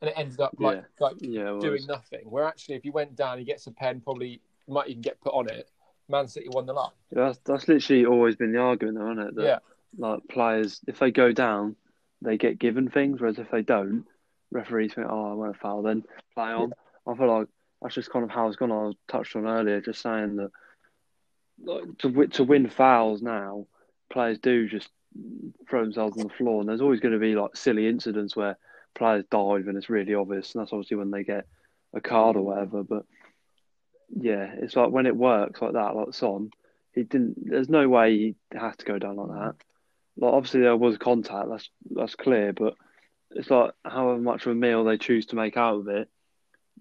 and 0.00 0.10
it 0.10 0.14
ended 0.16 0.40
up 0.40 0.54
like 0.58 0.78
Yeah. 0.78 0.84
like 1.00 1.16
Yeah, 1.20 1.58
doing 1.60 1.86
nothing. 1.86 2.30
Where 2.30 2.44
actually, 2.44 2.76
if 2.76 2.82
he 2.82 2.90
went 2.90 3.16
down, 3.16 3.38
he 3.38 3.44
gets 3.44 3.66
a 3.66 3.72
pen, 3.72 4.00
probably 4.00 4.40
might 4.68 4.88
even 4.88 5.02
get 5.02 5.20
put 5.20 5.34
on 5.34 5.48
it. 5.48 5.68
Man 6.08 6.26
City 6.26 6.48
won 6.50 6.66
the 6.66 6.72
lot. 6.72 6.94
Yeah, 7.10 7.26
that's 7.26 7.38
that's 7.38 7.68
literally 7.68 8.06
always 8.06 8.36
been 8.36 8.52
the 8.52 8.58
argument, 8.58 8.98
though, 8.98 9.12
isn't 9.12 9.28
it? 9.28 9.34
That, 9.36 9.44
Yeah. 9.44 9.58
Like 9.98 10.20
players, 10.28 10.80
if 10.86 11.00
they 11.00 11.10
go 11.10 11.32
down, 11.32 11.74
they 12.22 12.38
get 12.38 12.60
given 12.60 12.88
things, 12.88 13.20
whereas 13.20 13.38
if 13.40 13.50
they 13.50 13.62
don't, 13.62 14.06
referees 14.52 14.94
think, 14.94 15.08
"Oh, 15.10 15.32
I 15.32 15.34
want 15.34 15.56
a 15.56 15.58
foul," 15.58 15.82
then 15.82 16.04
play 16.34 16.52
on. 16.52 16.72
I 17.06 17.14
feel 17.16 17.26
like 17.26 17.48
that's 17.82 17.96
just 17.96 18.10
kind 18.10 18.24
of 18.24 18.30
how 18.30 18.46
it's 18.46 18.56
gone. 18.56 18.70
I 18.70 18.92
touched 19.10 19.34
on 19.34 19.48
earlier, 19.48 19.80
just 19.80 20.00
saying 20.00 20.36
that 20.36 20.50
like, 21.62 21.98
to 21.98 22.26
to 22.28 22.44
win 22.44 22.68
fouls 22.68 23.20
now, 23.20 23.66
players 24.10 24.38
do 24.38 24.68
just 24.68 24.90
throw 25.68 25.82
themselves 25.82 26.16
on 26.16 26.24
the 26.28 26.34
floor, 26.34 26.60
and 26.60 26.68
there's 26.68 26.80
always 26.80 27.00
going 27.00 27.14
to 27.14 27.20
be 27.20 27.34
like 27.34 27.56
silly 27.56 27.88
incidents 27.88 28.36
where 28.36 28.56
players 28.94 29.24
dive 29.30 29.68
and 29.68 29.76
it's 29.76 29.90
really 29.90 30.14
obvious, 30.14 30.54
and 30.54 30.62
that's 30.62 30.72
obviously 30.72 30.96
when 30.96 31.10
they 31.10 31.24
get 31.24 31.46
a 31.94 32.00
card 32.00 32.36
or 32.36 32.42
whatever. 32.42 32.82
But 32.82 33.04
yeah, 34.14 34.52
it's 34.58 34.76
like 34.76 34.90
when 34.90 35.06
it 35.06 35.16
works 35.16 35.60
like 35.60 35.72
that, 35.72 35.96
like 35.96 36.14
Son, 36.14 36.50
he 36.94 37.02
didn't. 37.02 37.48
There's 37.48 37.68
no 37.68 37.88
way 37.88 38.16
he 38.16 38.34
has 38.52 38.76
to 38.78 38.84
go 38.84 38.98
down 38.98 39.16
like 39.16 39.28
that. 39.28 39.54
Like 40.16 40.32
obviously 40.32 40.60
there 40.60 40.76
was 40.76 40.98
contact, 40.98 41.48
that's 41.48 41.70
that's 41.90 42.14
clear, 42.14 42.52
but 42.52 42.74
it's 43.30 43.50
like 43.50 43.72
however 43.84 44.20
much 44.20 44.46
of 44.46 44.52
a 44.52 44.54
meal 44.54 44.84
they 44.84 44.98
choose 44.98 45.26
to 45.26 45.36
make 45.36 45.56
out 45.56 45.80
of 45.80 45.88
it, 45.88 46.08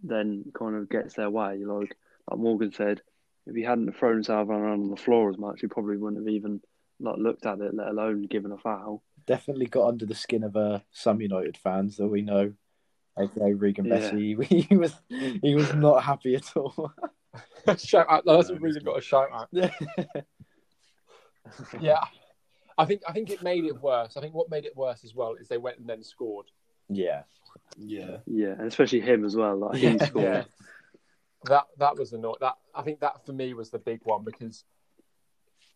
then 0.04 0.46
kind 0.58 0.76
of 0.76 0.90
gets 0.90 1.14
their 1.14 1.30
way. 1.30 1.64
Like 1.64 1.96
like 2.30 2.40
Morgan 2.40 2.72
said, 2.72 3.02
if 3.46 3.56
he 3.56 3.64
hadn't 3.64 3.96
thrown 3.98 4.16
himself 4.16 4.50
around 4.50 4.82
on 4.82 4.90
the 4.90 4.96
floor 4.98 5.30
as 5.30 5.38
much, 5.38 5.62
he 5.62 5.68
probably 5.68 5.98
wouldn't 5.98 6.22
have 6.26 6.34
even 6.34 6.62
like 7.00 7.18
looked 7.18 7.46
at 7.46 7.60
it, 7.62 7.74
let 7.74 7.88
alone 7.88 8.24
given 8.24 8.52
a 8.52 8.58
foul. 8.58 9.04
definitely 9.26 9.68
got 9.68 9.88
under 9.88 10.06
the 10.06 10.16
skin 10.16 10.44
of 10.44 10.56
uh, 10.56 10.80
some 10.92 11.22
United 11.22 11.56
fans 11.58 11.98
that 11.98 12.08
we 12.08 12.22
know, 12.22 12.52
aka 13.18 13.54
Regan 13.54 13.86
Yeah. 13.86 14.00
Bessie. 14.00 14.36
He 14.70 14.76
was 14.78 14.94
he 15.10 15.56
was 15.56 15.74
not 15.76 16.04
happy 16.04 16.36
at 16.36 16.56
all. 16.58 16.92
shout 17.78 18.08
out! 18.10 18.24
That's 18.26 18.48
the 18.48 18.56
reason 18.60 18.84
got 18.84 18.98
a 18.98 19.02
shout 19.02 19.30
out. 19.32 19.50
Yeah, 21.80 22.04
I 22.78 22.86
think 22.86 23.02
I 23.08 23.12
think 23.14 23.30
it 23.30 23.42
made 23.42 23.66
it 23.66 23.82
worse. 23.82 24.16
I 24.18 24.22
think 24.22 24.34
what 24.36 24.50
made 24.52 24.66
it 24.66 24.76
worse 24.76 25.04
as 25.04 25.16
well 25.16 25.34
is 25.34 25.48
they 25.48 25.58
went 25.58 25.80
and 25.80 25.88
then 25.90 26.04
scored. 26.04 26.46
yeah, 26.90 27.24
Yeah. 27.78 28.18
Yeah, 28.28 28.50
and 28.52 28.68
especially 28.68 29.00
him 29.02 29.26
as 29.26 29.36
well. 29.36 29.58
Like 29.58 29.78
he 29.78 29.88
Yeah. 29.88 30.06
scored. 30.06 30.24
Yeah. 30.26 30.44
That 31.46 31.66
that 31.78 31.98
was 31.98 32.14
annoying. 32.14 32.36
That 32.42 32.56
I 32.76 32.82
think 32.84 33.00
that 33.00 33.26
for 33.26 33.34
me 33.34 33.54
was 33.54 33.70
the 33.72 33.80
big 33.80 34.02
one 34.04 34.24
because 34.24 34.64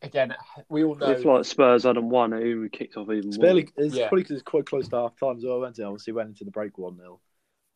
again 0.03 0.35
we 0.69 0.83
all 0.83 0.95
know 0.95 1.09
If 1.11 1.25
like 1.25 1.45
Spurs 1.45 1.83
hadn't 1.83 2.09
won, 2.09 2.33
it 2.33 2.53
would 2.55 2.71
kicked 2.71 2.97
off 2.97 3.07
even 3.09 3.29
it's 3.29 3.37
more. 3.37 3.45
barely. 3.45 3.69
It's 3.77 3.95
Yeah. 3.95 4.07
probably 4.09 4.23
because 4.23 4.35
it's 4.35 4.43
quite 4.43 4.65
close 4.65 4.87
to 4.89 4.95
half 4.97 5.17
time 5.19 5.37
as 5.37 5.45
well. 5.45 5.59
Went 5.61 5.79
it? 5.79 5.83
Obviously 5.83 6.13
went 6.13 6.29
into 6.29 6.43
the 6.43 6.51
break 6.51 6.77
one 6.77 6.97
0 6.97 7.19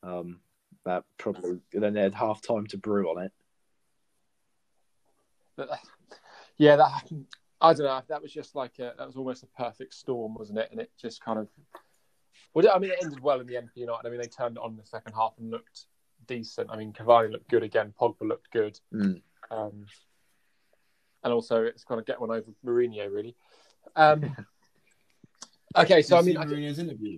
Um, 0.03 0.39
that 0.85 1.03
probably 1.17 1.59
then 1.71 1.93
they 1.93 2.01
had 2.01 2.13
half 2.13 2.41
time 2.41 2.67
to 2.67 2.77
brew 2.77 3.09
on 3.09 3.23
it. 3.23 3.31
But, 5.55 5.69
yeah, 6.57 6.75
that 6.75 7.11
I 7.59 7.73
don't 7.73 7.85
know. 7.85 8.01
That 8.07 8.21
was 8.21 8.31
just 8.31 8.55
like 8.55 8.77
a, 8.79 8.93
that 8.97 9.07
was 9.07 9.15
almost 9.15 9.43
a 9.43 9.47
perfect 9.47 9.93
storm, 9.93 10.35
wasn't 10.35 10.59
it? 10.59 10.69
And 10.71 10.79
it 10.79 10.91
just 11.01 11.23
kind 11.23 11.39
of. 11.39 11.47
Well, 12.53 12.67
I 12.73 12.77
mean, 12.79 12.91
it 12.91 12.99
ended 13.03 13.19
well 13.19 13.39
in 13.39 13.47
the 13.47 13.57
end 13.57 13.69
for 13.71 13.79
United. 13.79 14.07
I 14.07 14.11
mean, 14.11 14.21
they 14.21 14.27
turned 14.27 14.57
it 14.57 14.63
on 14.63 14.71
in 14.71 14.77
the 14.77 14.85
second 14.85 15.13
half 15.13 15.33
and 15.39 15.49
looked 15.49 15.85
decent. 16.27 16.69
I 16.71 16.77
mean, 16.77 16.93
Cavani 16.93 17.31
looked 17.31 17.49
good 17.49 17.63
again. 17.63 17.93
Pogba 17.99 18.21
looked 18.21 18.51
good. 18.51 18.79
Mm. 18.93 19.21
Um, 19.49 19.85
and 21.23 21.33
also, 21.33 21.63
it's 21.63 21.83
kind 21.83 21.99
of 21.99 22.05
get 22.05 22.19
one 22.21 22.31
over 22.31 22.45
Mourinho, 22.65 23.11
really. 23.11 23.35
Um, 23.95 24.35
okay, 25.77 26.01
so 26.01 26.17
I 26.17 26.21
mean, 26.21 26.35
see 26.35 26.37
I, 26.37 26.45
Mourinho's 26.45 26.79
interview. 26.79 27.17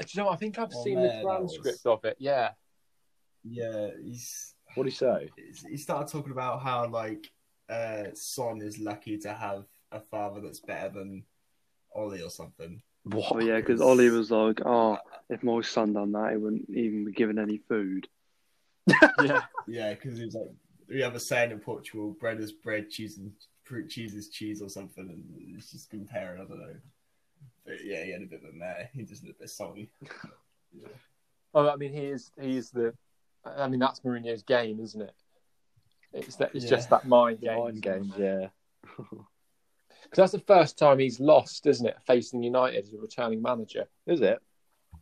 do 0.00 0.06
you 0.10 0.22
know, 0.22 0.28
I 0.28 0.36
think 0.36 0.58
I've 0.58 0.72
Oh, 0.74 0.84
seen 0.84 1.02
man, 1.02 1.22
the 1.22 1.22
transcript 1.28 1.80
was- 1.84 1.98
of 1.98 2.04
it. 2.04 2.16
Yeah, 2.18 2.50
Yeah, 3.44 3.88
he's 4.02 4.54
What 4.74 4.84
did 4.84 4.90
he 4.92 4.96
say? 4.96 5.28
he 5.70 5.76
started 5.76 6.10
talking 6.10 6.32
about 6.32 6.62
how 6.62 6.86
like 6.88 7.30
uh, 7.68 8.04
Son 8.14 8.60
is 8.62 8.78
lucky 8.78 9.18
to 9.18 9.32
have 9.32 9.64
a 9.92 10.00
father 10.00 10.40
that's 10.40 10.60
better 10.60 10.88
than 10.90 11.24
Ole 11.94 12.22
or 12.22 12.30
something. 12.30 12.82
Oh 13.12 13.38
yeah, 13.40 13.56
because 13.56 13.80
Ole 13.80 14.08
was 14.10 14.30
like, 14.30 14.60
"Oh, 14.64 14.98
if 15.28 15.42
my 15.42 15.60
son 15.60 15.92
done 15.92 16.12
that, 16.12 16.32
he 16.32 16.36
wouldn't 16.38 16.68
even 16.70 17.04
be 17.04 17.12
given 17.12 17.38
any 17.38 17.58
food." 17.68 18.08
yeah. 19.20 19.42
Yeah, 19.66 19.94
because 19.94 20.18
he 20.18 20.24
was 20.24 20.34
like, 20.34 20.48
we 20.88 21.00
have 21.00 21.14
a 21.14 21.20
saying 21.20 21.50
in 21.50 21.60
Portugal: 21.60 22.16
bread 22.18 22.40
is 22.40 22.52
bread, 22.52 22.90
cheese 22.90 23.18
and 23.18 23.32
fruit, 23.64 23.88
cheese 23.88 24.14
is 24.14 24.28
cheese, 24.28 24.60
or 24.62 24.68
something. 24.68 25.08
And 25.08 25.56
it's 25.56 25.70
just 25.72 25.90
comparing. 25.90 26.40
I 26.40 26.44
don't 26.44 26.58
know. 26.58 26.74
But 27.64 27.84
yeah, 27.84 28.04
he 28.04 28.12
had 28.12 28.22
a 28.22 28.26
bit 28.26 28.42
of 28.42 28.50
a 28.50 28.56
mare. 28.56 28.90
He 28.92 29.02
just 29.04 29.24
looked 29.24 29.38
a 29.40 29.42
bit 29.42 29.50
salty. 29.50 29.90
Well, 30.72 30.90
oh, 31.54 31.68
I 31.68 31.76
mean, 31.76 31.92
he 31.92 32.06
is 32.06 32.30
he 32.40 32.56
is 32.56 32.70
the. 32.70 32.94
I 33.44 33.68
mean, 33.68 33.80
that's 33.80 34.00
Mourinho's 34.00 34.42
game, 34.42 34.80
isn't 34.80 35.00
it? 35.02 35.14
It's 36.12 36.36
that 36.36 36.54
it's 36.54 36.64
Yeah. 36.64 36.70
just 36.70 36.90
that 36.90 37.06
mind 37.06 37.40
game. 37.40 37.58
Mind 37.58 37.82
game. 37.82 38.12
yeah. 38.16 38.48
Because 40.04 40.16
that's 40.30 40.32
the 40.32 40.46
first 40.46 40.78
time 40.78 40.98
he's 40.98 41.18
lost, 41.18 41.66
isn't 41.66 41.86
it? 41.86 41.96
Facing 42.06 42.42
United 42.42 42.84
as 42.84 42.92
a 42.92 42.98
returning 42.98 43.40
manager. 43.40 43.86
Is 44.06 44.20
it? 44.20 44.38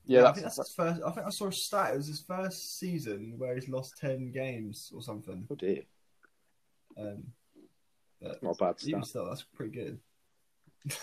Yeah, 0.04 0.20
I 0.20 0.22
that's, 0.22 0.34
think 0.34 0.44
that's 0.44 0.56
his 0.56 0.74
first. 0.74 1.00
I 1.06 1.10
think 1.10 1.26
I 1.26 1.30
saw 1.30 1.46
a 1.46 1.52
stat. 1.52 1.94
It 1.94 1.96
was 1.98 2.06
his 2.08 2.20
first 2.20 2.78
season 2.78 3.34
where 3.36 3.54
he's 3.54 3.68
lost 3.68 3.96
ten 3.98 4.32
games 4.32 4.92
or 4.94 5.02
something. 5.02 5.46
Oh 5.50 5.54
dear, 5.54 5.82
Um, 6.96 7.24
but 8.20 8.42
not 8.42 8.56
a 8.60 8.64
bad 8.64 8.74
even 8.84 9.02
still, 9.04 9.26
that's 9.26 9.42
pretty 9.42 9.72
good. 9.72 9.98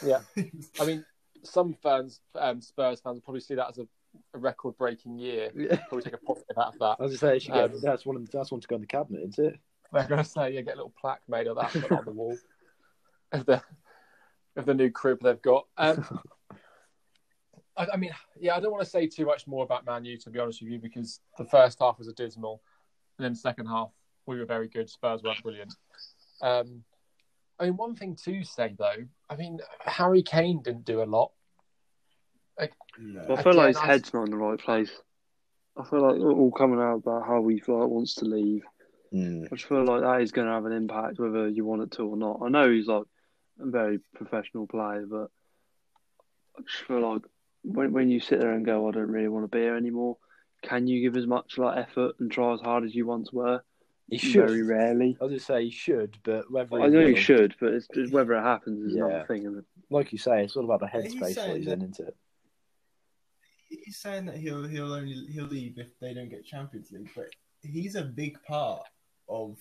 Yeah. 0.06 0.20
I 0.80 0.86
mean, 0.86 1.06
some 1.44 1.74
fans, 1.82 2.22
um, 2.36 2.62
Spurs 2.62 3.02
fans, 3.02 3.16
will 3.16 3.22
probably 3.22 3.42
see 3.42 3.56
that 3.56 3.70
as 3.70 3.78
a, 3.78 3.88
a 4.34 4.38
record-breaking 4.38 5.18
year. 5.18 5.52
Yeah. 5.56 5.78
Probably 5.88 6.04
take 6.04 6.14
a 6.14 6.18
positive 6.18 6.58
out 6.58 6.74
of 6.74 6.80
that. 6.80 6.98
I 7.00 7.04
was 7.04 7.12
just 7.12 7.22
saying, 7.22 7.40
she 7.40 7.52
get, 7.52 7.72
Um, 7.72 7.80
that's 7.82 8.06
one. 8.06 8.18
Of, 8.18 8.30
that's 8.32 8.52
one 8.52 8.62
to 8.62 8.68
go 8.68 8.76
in 8.76 8.82
the 8.82 8.88
cabinet, 8.88 9.22
isn't 9.30 9.46
it? 9.46 9.60
They're 9.92 10.08
going 10.08 10.24
to 10.24 10.30
say, 10.30 10.54
yeah, 10.54 10.62
get 10.62 10.74
a 10.74 10.78
little 10.78 10.94
plaque 11.00 11.22
made 11.28 11.48
of 11.48 11.56
that 11.56 11.92
on 11.92 12.06
the 12.06 12.12
wall 12.12 12.38
of 13.32 13.46
the 13.46 13.62
of 14.56 14.66
the 14.66 14.74
new 14.74 14.92
crib 14.92 15.20
they've 15.22 15.42
got. 15.42 15.66
Um, 15.78 16.22
I, 17.80 17.88
I 17.94 17.98
mean, 17.98 18.12
yeah, 18.40 18.56
I 18.56 18.60
don't 18.60 18.72
want 18.72 18.84
to 18.84 18.90
say 18.90 19.08
too 19.08 19.26
much 19.26 19.48
more 19.48 19.64
about 19.64 19.86
Man 19.86 20.06
U 20.06 20.18
to 20.18 20.30
be 20.30 20.38
honest 20.38 20.62
with 20.62 20.72
you 20.72 20.80
because 20.80 21.22
the 21.38 21.46
first 21.46 21.80
half 21.80 21.98
was 21.98 22.08
abysmal, 22.08 22.62
and 23.18 23.26
then 23.26 23.34
the 23.34 23.40
second 23.40 23.66
half 23.66 23.90
we 24.26 24.38
were 24.38 24.46
very 24.46 24.68
good. 24.68 24.90
Spurs 24.90 25.24
weren't 25.24 25.42
brilliant. 25.42 25.74
Um, 26.42 26.84
I 27.60 27.66
mean, 27.66 27.78
one 27.78 27.96
thing 27.96 28.16
to 28.26 28.44
say 28.44 28.76
though, 28.78 29.06
I 29.30 29.36
mean, 29.36 29.60
Harry 29.80 30.22
Kane 30.22 30.62
didn't 30.62 30.86
do 30.86 31.02
a 31.02 31.06
lot. 31.06 31.32
No. 32.98 33.24
Well, 33.30 33.38
I 33.40 33.44
feel 33.44 33.54
like 33.54 33.68
his 33.70 33.78
I- 33.78 33.86
head's 33.86 34.14
not 34.14 34.26
in 34.26 34.32
the 34.32 34.38
right 34.38 34.60
place. 34.60 34.92
I 35.78 35.86
feel 35.86 36.02
like 36.02 36.20
all 36.20 36.52
coming 36.52 36.80
out 36.80 36.98
about 36.98 37.26
how 37.26 37.48
he 37.48 37.60
feel 37.60 37.80
like 37.80 37.90
wants 37.90 38.16
to 38.16 38.26
leave. 38.26 38.64
Mm. 39.14 39.46
I 39.46 39.56
just 39.56 39.70
feel 39.70 39.86
like 39.86 40.02
that 40.02 40.22
is 40.22 40.34
going 40.34 40.48
to 40.48 40.54
have 40.54 40.66
an 40.66 40.74
impact 40.74 41.20
whether 41.20 41.48
you 41.48 41.64
want 41.64 41.84
it 41.84 41.92
to 41.92 42.04
or 42.04 42.18
not. 42.18 42.42
I 42.44 42.50
know 42.50 42.70
he's 42.70 42.88
like 42.88 43.06
a 43.62 43.66
very 43.66 44.00
professional 44.14 44.68
player, 44.68 45.06
but 45.10 45.30
I 46.58 46.62
just 46.64 46.84
feel 46.86 47.00
like 47.00 47.22
when 47.64 47.92
when 47.94 48.10
you 48.10 48.20
sit 48.20 48.40
there 48.40 48.54
and 48.54 48.66
go, 48.66 48.88
I 48.88 48.92
don't 48.92 49.12
really 49.12 49.28
want 49.28 49.44
to 49.50 49.56
be 49.56 49.64
here 49.64 49.76
anymore. 49.76 50.18
Can 50.64 50.88
you 50.88 51.02
give 51.02 51.16
as 51.18 51.26
much 51.28 51.58
like 51.58 51.78
effort 51.78 52.16
and 52.20 52.32
try 52.32 52.54
as 52.54 52.62
hard 52.62 52.84
as 52.84 52.94
you 52.94 53.06
once 53.06 53.32
were? 53.32 53.62
He 54.10 54.18
should. 54.18 54.48
Very 54.48 54.64
rarely. 54.64 55.16
I 55.22 55.26
was 55.26 55.34
just 55.34 55.46
say 55.48 55.66
he 55.66 55.72
should, 55.72 56.18
but 56.24 56.52
whether 56.52 56.82
I 56.82 56.88
know 56.88 57.00
will- 57.00 57.10
you 57.10 57.16
should, 57.16 57.56
but 57.60 57.74
it's 57.74 57.88
just 57.94 58.12
whether 58.12 58.34
it 58.34 58.42
happens 58.42 58.82
is 58.84 58.96
Yeah. 58.98 59.06
another 59.06 59.26
thing. 59.28 59.44
Isn't 59.44 59.66
like 59.90 60.12
you 60.12 60.18
say, 60.18 60.44
it's 60.44 60.56
all 60.56 60.66
about 60.66 60.80
the 60.80 60.88
headspace 60.88 61.36
saying 61.36 61.50
what 61.50 61.58
he's 61.58 61.66
that- 61.68 61.74
in, 61.74 61.92
isn't 61.92 62.08
it? 62.08 62.18
He's 63.70 63.98
saying 63.98 64.26
that 64.26 64.38
he'll 64.38 64.64
he'll 64.68 64.94
only 64.94 65.14
he'll 65.32 65.46
leave 65.46 65.78
if 65.78 65.98
they 66.00 66.14
don't 66.14 66.30
get 66.30 66.44
Champions 66.46 66.92
League, 66.92 67.10
but 67.16 67.28
he's 67.62 67.96
a 67.96 68.04
big 68.04 68.42
part 68.44 68.84
of 69.28 69.58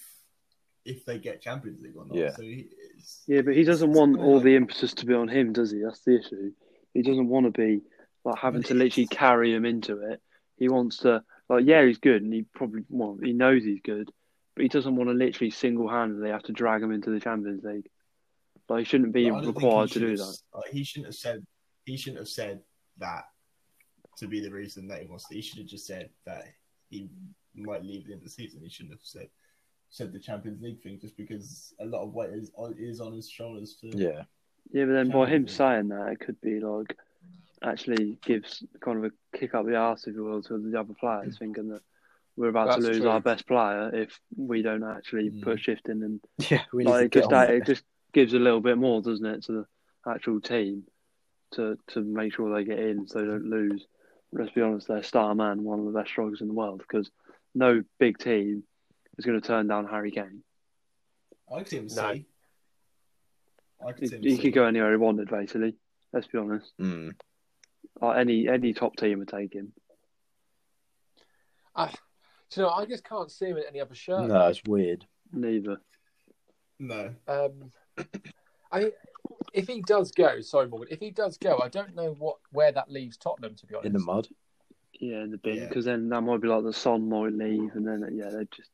if 0.86 1.04
they 1.04 1.18
get 1.18 1.42
Champions 1.42 1.82
League 1.82 1.96
or 1.96 2.06
not. 2.06 2.16
Yeah. 2.16 2.30
So 2.30 2.40
he, 2.42 2.70
it's, 2.96 3.24
Yeah, 3.28 3.42
but 3.42 3.54
he 3.54 3.64
doesn't 3.64 3.90
it's 3.90 3.98
want 3.98 4.18
all 4.18 4.36
like- 4.36 4.44
the 4.44 4.56
emphasis 4.56 4.94
to 4.94 5.06
be 5.06 5.12
on 5.12 5.28
him, 5.28 5.52
does 5.52 5.70
he? 5.72 5.80
That's 5.80 6.00
the 6.00 6.18
issue. 6.20 6.52
He 6.94 7.02
doesn't 7.02 7.28
want 7.28 7.46
to 7.46 7.52
be 7.52 7.80
like 8.24 8.38
having 8.38 8.62
to 8.64 8.74
literally 8.74 9.06
carry 9.06 9.54
him 9.54 9.64
into 9.64 10.10
it. 10.10 10.20
He 10.56 10.68
wants 10.68 10.98
to 10.98 11.22
like, 11.48 11.64
yeah, 11.66 11.84
he's 11.84 11.98
good, 11.98 12.22
and 12.22 12.32
he 12.32 12.42
probably 12.54 12.82
well, 12.88 13.16
he 13.22 13.32
knows 13.32 13.64
he's 13.64 13.80
good, 13.82 14.10
but 14.54 14.62
he 14.62 14.68
doesn't 14.68 14.96
want 14.96 15.08
to 15.08 15.14
literally 15.14 15.50
single-handedly 15.50 16.30
have 16.30 16.42
to 16.44 16.52
drag 16.52 16.82
him 16.82 16.92
into 16.92 17.10
the 17.10 17.20
Champions 17.20 17.64
League. 17.64 17.88
Like, 18.68 18.80
he 18.80 18.84
shouldn't 18.84 19.12
be 19.14 19.30
But 19.30 19.36
I 19.36 19.40
don't 19.40 19.44
think 19.46 19.56
required 19.56 19.90
to 19.92 19.98
do 20.00 20.08
have- 20.10 20.18
that. 20.18 20.36
Like, 20.54 20.70
he 20.72 20.84
shouldn't 20.84 21.06
have 21.06 21.14
said 21.14 21.46
he 21.84 21.96
shouldn't 21.96 22.18
have 22.18 22.28
said 22.28 22.60
that 22.98 23.24
to 24.18 24.26
be 24.26 24.40
the 24.40 24.50
reason 24.50 24.88
that 24.88 25.00
he 25.00 25.06
wants 25.06 25.26
to. 25.28 25.34
He 25.34 25.40
should 25.40 25.58
have 25.58 25.68
just 25.68 25.86
said 25.86 26.10
that 26.26 26.44
he 26.90 27.08
might 27.54 27.82
leave 27.84 28.02
at 28.02 28.06
the 28.08 28.12
end 28.12 28.20
of 28.20 28.24
the 28.24 28.30
season. 28.30 28.60
He 28.62 28.68
shouldn't 28.68 28.92
have 28.94 29.00
said 29.02 29.28
said 29.90 30.12
the 30.12 30.18
Champions 30.18 30.60
League 30.60 30.82
thing 30.82 30.98
just 31.00 31.16
because 31.16 31.72
a 31.80 31.86
lot 31.86 32.02
of 32.02 32.12
weight 32.12 32.30
is 32.30 32.50
on, 32.56 32.74
is 32.78 33.00
on 33.00 33.14
his 33.14 33.30
shoulders. 33.30 33.78
For, 33.80 33.86
Yeah. 33.96 34.24
Yeah, 34.72 34.84
but 34.84 34.92
then 34.92 35.08
by 35.10 35.26
him 35.26 35.46
Champions 35.46 35.54
saying 35.54 35.88
that, 35.88 36.08
it 36.12 36.20
could 36.20 36.40
be 36.40 36.60
like 36.60 36.96
actually 37.62 38.18
gives 38.24 38.62
kind 38.80 38.98
of 39.04 39.04
a 39.12 39.36
kick 39.38 39.54
up 39.54 39.66
the 39.66 39.76
arse, 39.76 40.06
if 40.06 40.14
you 40.14 40.24
will, 40.24 40.42
to 40.42 40.58
the 40.58 40.78
other 40.78 40.94
players, 40.94 41.36
thinking 41.38 41.68
that 41.70 41.82
we're 42.36 42.48
about 42.48 42.74
to 42.74 42.80
lose 42.80 42.98
true. 43.00 43.08
our 43.08 43.20
best 43.20 43.46
player 43.46 43.90
if 43.94 44.20
we 44.36 44.62
don't 44.62 44.84
actually 44.84 45.30
Mm. 45.30 45.42
put 45.42 45.60
shift 45.60 45.88
in 45.88 46.02
and 46.02 46.20
Yeah, 46.50 46.62
we 46.72 46.84
like, 46.84 47.06
it 47.06 47.12
just 47.12 47.32
on 47.32 47.50
it 47.50 47.66
just 47.66 47.84
gives 48.12 48.32
a 48.34 48.38
little 48.38 48.60
bit 48.60 48.78
more, 48.78 49.02
doesn't 49.02 49.26
it, 49.26 49.42
to 49.44 49.52
the 49.52 49.66
actual 50.10 50.40
team 50.40 50.84
to 51.52 51.78
to 51.88 52.00
make 52.02 52.34
sure 52.34 52.54
they 52.54 52.64
get 52.64 52.78
in 52.78 53.06
so 53.08 53.18
they 53.20 53.26
don't 53.26 53.50
lose. 53.50 53.86
Let's 54.30 54.52
be 54.52 54.60
honest, 54.60 54.86
their 54.88 55.02
star 55.02 55.34
man, 55.34 55.64
one 55.64 55.80
of 55.80 55.86
the 55.86 55.92
best 55.92 56.10
strikers 56.10 56.42
in 56.42 56.48
the 56.48 56.54
world, 56.54 56.80
because 56.86 57.10
no 57.54 57.82
big 57.98 58.18
team 58.18 58.62
is 59.16 59.24
going 59.24 59.40
to 59.40 59.46
turn 59.46 59.66
down 59.66 59.86
Harry 59.86 60.10
Kane. 60.10 60.44
I 61.50 61.58
could 61.58 61.68
see 61.68 61.78
him 61.78 61.88
No. 61.88 62.12
see. 62.12 62.26
I 63.86 63.92
could 63.92 64.02
He, 64.02 64.06
see 64.08 64.16
him 64.16 64.22
he 64.22 64.38
could 64.38 64.54
go 64.54 64.64
anywhere 64.64 64.90
he 64.90 64.96
wanted, 64.96 65.28
basically. 65.30 65.74
Let's 66.12 66.26
be 66.26 66.38
honest. 66.38 66.72
Mm. 66.80 67.12
Like, 68.00 68.18
any 68.18 68.48
any 68.48 68.72
top 68.72 68.96
team 68.96 69.18
would 69.20 69.28
take 69.28 69.52
him. 69.54 69.72
I, 71.74 71.92
you 72.56 72.62
know, 72.62 72.70
I 72.70 72.86
just 72.86 73.04
can't 73.04 73.30
see 73.30 73.46
him 73.46 73.56
in 73.58 73.64
any 73.68 73.80
other 73.80 73.94
shirt. 73.94 74.28
No, 74.28 74.46
it's 74.48 74.62
weird. 74.66 75.04
Neither. 75.32 75.78
No, 76.80 77.14
Um, 77.26 77.72
I 78.70 78.80
mean, 78.80 78.92
if 79.52 79.66
he 79.66 79.82
does 79.82 80.12
go, 80.12 80.40
sorry 80.42 80.68
Morgan, 80.68 80.88
if 80.92 81.00
he 81.00 81.10
does 81.10 81.36
go, 81.36 81.58
I 81.62 81.68
don't 81.68 81.94
know 81.96 82.14
what 82.18 82.36
where 82.52 82.70
that 82.70 82.90
leaves 82.90 83.16
Tottenham. 83.16 83.56
To 83.56 83.66
be 83.66 83.74
honest, 83.74 83.86
In 83.86 83.92
the 83.92 83.98
mud. 83.98 84.28
Yeah, 85.00 85.22
in 85.22 85.30
the 85.30 85.38
bin, 85.38 85.56
Yeah. 85.56 85.68
because 85.68 85.84
then 85.84 86.08
that 86.08 86.20
might 86.22 86.40
be 86.40 86.48
like 86.48 86.64
the 86.64 86.72
Son 86.72 87.08
might 87.08 87.32
leave, 87.32 87.74
and 87.74 87.86
then 87.86 88.08
yeah, 88.12 88.30
they're 88.30 88.44
just 88.44 88.70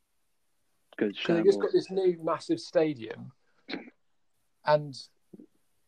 good 0.96 1.14
because 1.16 1.36
they 1.36 1.42
just 1.42 1.60
got 1.60 1.72
this 1.72 1.90
new 1.90 2.18
massive 2.22 2.60
stadium, 2.60 3.32
and 4.66 4.96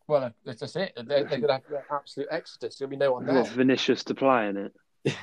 well, 0.08 0.32
that's 0.44 0.60
just 0.60 0.76
it. 0.76 0.92
They're, 0.94 1.04
they're 1.24 1.24
going 1.24 1.42
to 1.42 1.52
have 1.54 1.62
an 1.70 1.78
absolute 1.90 2.28
exodus. 2.30 2.76
There'll 2.76 2.90
be 2.90 2.96
no 2.96 3.12
one 3.12 3.24
We've 3.26 3.34
there. 3.34 3.44
Vinicius 3.44 4.04
to 4.04 4.14
play 4.14 4.48
in 4.48 4.56
it. 4.56 4.72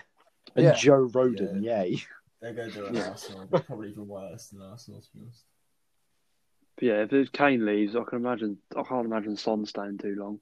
And 0.56 0.66
Yeah. 0.66 0.74
Joe 0.74 1.08
Rodon, 1.08 1.63
yay. 1.63 1.98
they're 2.39 2.54
going 2.54 2.70
to 2.70 2.76
do 2.78 2.86
an 2.86 2.94
Yeah. 2.96 3.10
Arsenal, 3.10 3.48
but 3.50 3.66
probably 3.66 3.89
even 3.89 4.08
worse 4.08 4.48
than 4.50 4.62
Arsenal. 4.62 5.02
To 5.02 5.08
be 5.16 5.22
honest. 5.24 5.44
But 6.76 6.84
yeah, 6.84 7.04
if 7.04 7.10
there's 7.10 7.30
Kane 7.30 7.66
leaves, 7.66 7.96
I 7.96 8.04
can 8.04 8.20
imagine. 8.20 8.58
I 8.76 8.84
can't 8.84 9.06
imagine 9.06 9.36
Son 9.36 9.66
staying 9.66 9.98
too 9.98 10.16
long. 10.16 10.39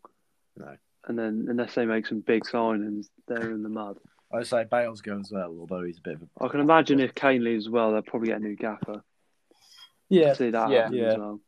No. 0.58 0.76
And 1.08 1.18
then 1.18 1.46
unless 1.50 1.76
they 1.76 1.86
make 1.86 2.08
some 2.08 2.20
big 2.20 2.44
signings, 2.44 3.06
they're 3.28 3.52
in 3.52 3.64
the 3.64 3.70
mud. 3.70 4.00
I'd 4.34 4.48
say 4.48 4.66
Bale's 4.66 5.02
going 5.02 5.22
as 5.22 5.32
well, 5.32 5.56
although 5.60 5.84
he's 5.84 6.00
a 6.00 6.02
bit 6.02 6.16
of 6.16 6.24
a. 6.24 6.44
I 6.44 6.48
can 6.50 6.60
imagine 6.60 7.00
if 7.00 7.16
Kane 7.16 7.44
leaves 7.44 7.68
as 7.68 7.70
well, 7.70 7.92
they'll 7.94 8.02
probably 8.02 8.30
get 8.30 8.42
a 8.42 8.44
new 8.44 8.56
gaffer. 8.56 9.04
Yeah. 10.10 10.34
See 10.34 10.50
that 10.50 10.70
Yeah. 10.72 10.82
happen 10.84 10.94
Yeah. 10.98 11.06
as 11.14 11.18
well. 11.20 11.40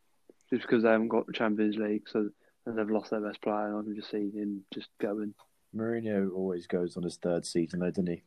Just 0.53 0.61
because 0.67 0.83
they 0.83 0.89
haven't 0.89 1.07
got 1.07 1.25
the 1.25 1.33
Champions 1.33 1.77
League, 1.77 2.07
so 2.07 2.29
and 2.65 2.77
they've 2.77 2.89
lost 2.89 3.09
their 3.09 3.19
best 3.21 3.41
player, 3.41 3.67
and 3.67 3.77
I 3.77 3.81
can 3.81 3.95
just 3.95 4.11
see 4.11 4.29
him 4.29 4.63
just 4.73 4.87
going. 5.01 5.33
Mourinho 5.75 6.31
always 6.33 6.67
goes 6.67 6.95
on 6.95 7.03
his 7.03 7.17
third 7.17 7.45
season, 7.45 7.79
though, 7.79 7.89
doesn't 7.89 8.07
he? 8.07 8.21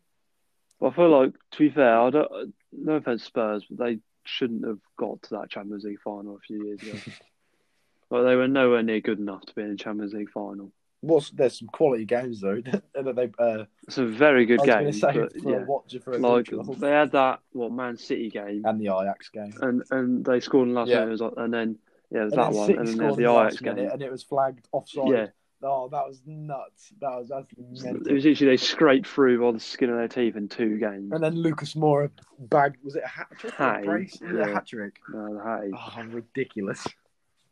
I 0.83 0.91
feel 0.91 1.09
like, 1.09 1.33
to 1.53 1.59
be 1.59 1.71
fair, 1.71 2.01
I 2.01 2.11
don't. 2.11 2.55
No 2.73 2.95
offense, 2.95 3.23
Spurs, 3.23 3.65
but 3.71 3.79
they 3.85 3.99
shouldn't 4.25 4.67
have 4.67 4.81
got 4.99 5.23
to 5.23 5.31
that 5.37 5.51
Champions 5.51 5.85
League 5.85 6.01
final 6.03 6.35
a 6.37 6.41
few 6.41 6.65
years 6.65 6.83
ago. 6.83 6.99
like 8.11 8.25
they 8.25 8.35
were 8.37 8.49
nowhere 8.49 8.83
near 8.83 9.01
good 9.01 9.19
enough 9.21 9.43
to 9.47 9.55
be 9.55 9.63
in 9.63 9.71
a 9.71 9.77
Champions 9.77 10.13
League 10.13 10.31
final. 10.31 10.73
What's 11.03 11.31
there's 11.31 11.59
some 11.59 11.69
quality 11.69 12.05
games 12.05 12.41
though 12.41 12.61
that 12.95 13.15
they 13.15 13.31
uh, 13.39 13.65
It's 13.87 13.99
a 13.99 14.07
very 14.07 14.45
good 14.47 14.59
I 14.61 14.63
was 14.63 14.69
going 14.71 14.85
game, 14.85 14.93
say 14.93 15.13
but 15.13 15.33
yeah, 15.45 15.57
a 15.63 15.65
watcher 15.65 16.01
for 16.01 16.15
a 16.15 16.19
like 16.19 16.47
they 16.79 16.91
had 16.91 17.13
that 17.13 17.41
what 17.53 17.71
Man 17.71 17.97
City 17.97 18.29
game, 18.31 18.63
and 18.65 18.81
the 18.81 18.87
Ajax 18.87 19.29
game. 19.29 19.53
and 19.61 19.83
and 19.91 20.25
they 20.25 20.41
scored 20.41 20.67
in 20.69 20.75
the 20.75 20.81
last 20.81 20.89
Yeah. 20.89 20.97
minute, 21.01 21.09
it 21.09 21.13
was 21.13 21.21
like- 21.21 21.33
and 21.37 21.55
then 21.55 21.79
yeah, 22.11 22.21
it 22.23 22.25
was 22.25 22.33
And 22.35 22.43
that 22.43 22.53
one, 22.53 22.71
and 22.71 22.79
then 22.79 22.85
they 22.87 22.93
scored 22.93 23.03
had 23.05 23.11
in 23.11 23.17
the 23.17 23.23
the 23.23 23.31
Ajax 23.31 23.55
last 23.55 23.63
game. 23.77 23.91
and 23.91 24.03
it 24.03 24.11
was 24.13 24.23
flagged 24.23 24.69
offside. 24.73 25.09
Yeah, 25.09 25.27
Oh, 25.63 25.89
that 25.89 26.07
was 26.07 26.21
nuts. 26.27 26.93
That 27.01 27.17
was 27.19 27.31
absolutely 27.31 27.89
it 28.09 28.13
was 28.13 28.25
literally 28.25 28.53
they 28.53 28.57
scraped 28.59 29.07
through 29.07 29.41
by 29.43 29.53
the 29.53 29.59
skin 29.61 29.89
of 29.91 29.97
their 29.97 30.07
teeth 30.07 30.37
in 30.37 30.49
two 30.49 30.79
games. 30.79 31.11
And 31.13 31.25
then 31.25 31.35
Lucas 31.35 31.75
Moura 31.75 32.11
bagged. 32.39 32.77
Was 32.85 32.95
it 32.95 33.03
a 33.05 33.09
hat 33.09 33.29
trick? 33.39 33.59
or 33.59 33.65
a 33.65 33.73
Hat, 33.75 33.85
brace? 33.85 34.19
Was 34.21 34.31
it 34.31 34.35
a 34.35 34.39
yeah. 34.39 34.55
hat 34.55 34.67
trick? 34.67 34.97
No, 35.09 35.35
the 35.35 35.43
Hattie. 35.43 35.71
Oh, 35.75 36.03
ridiculous. 36.09 36.87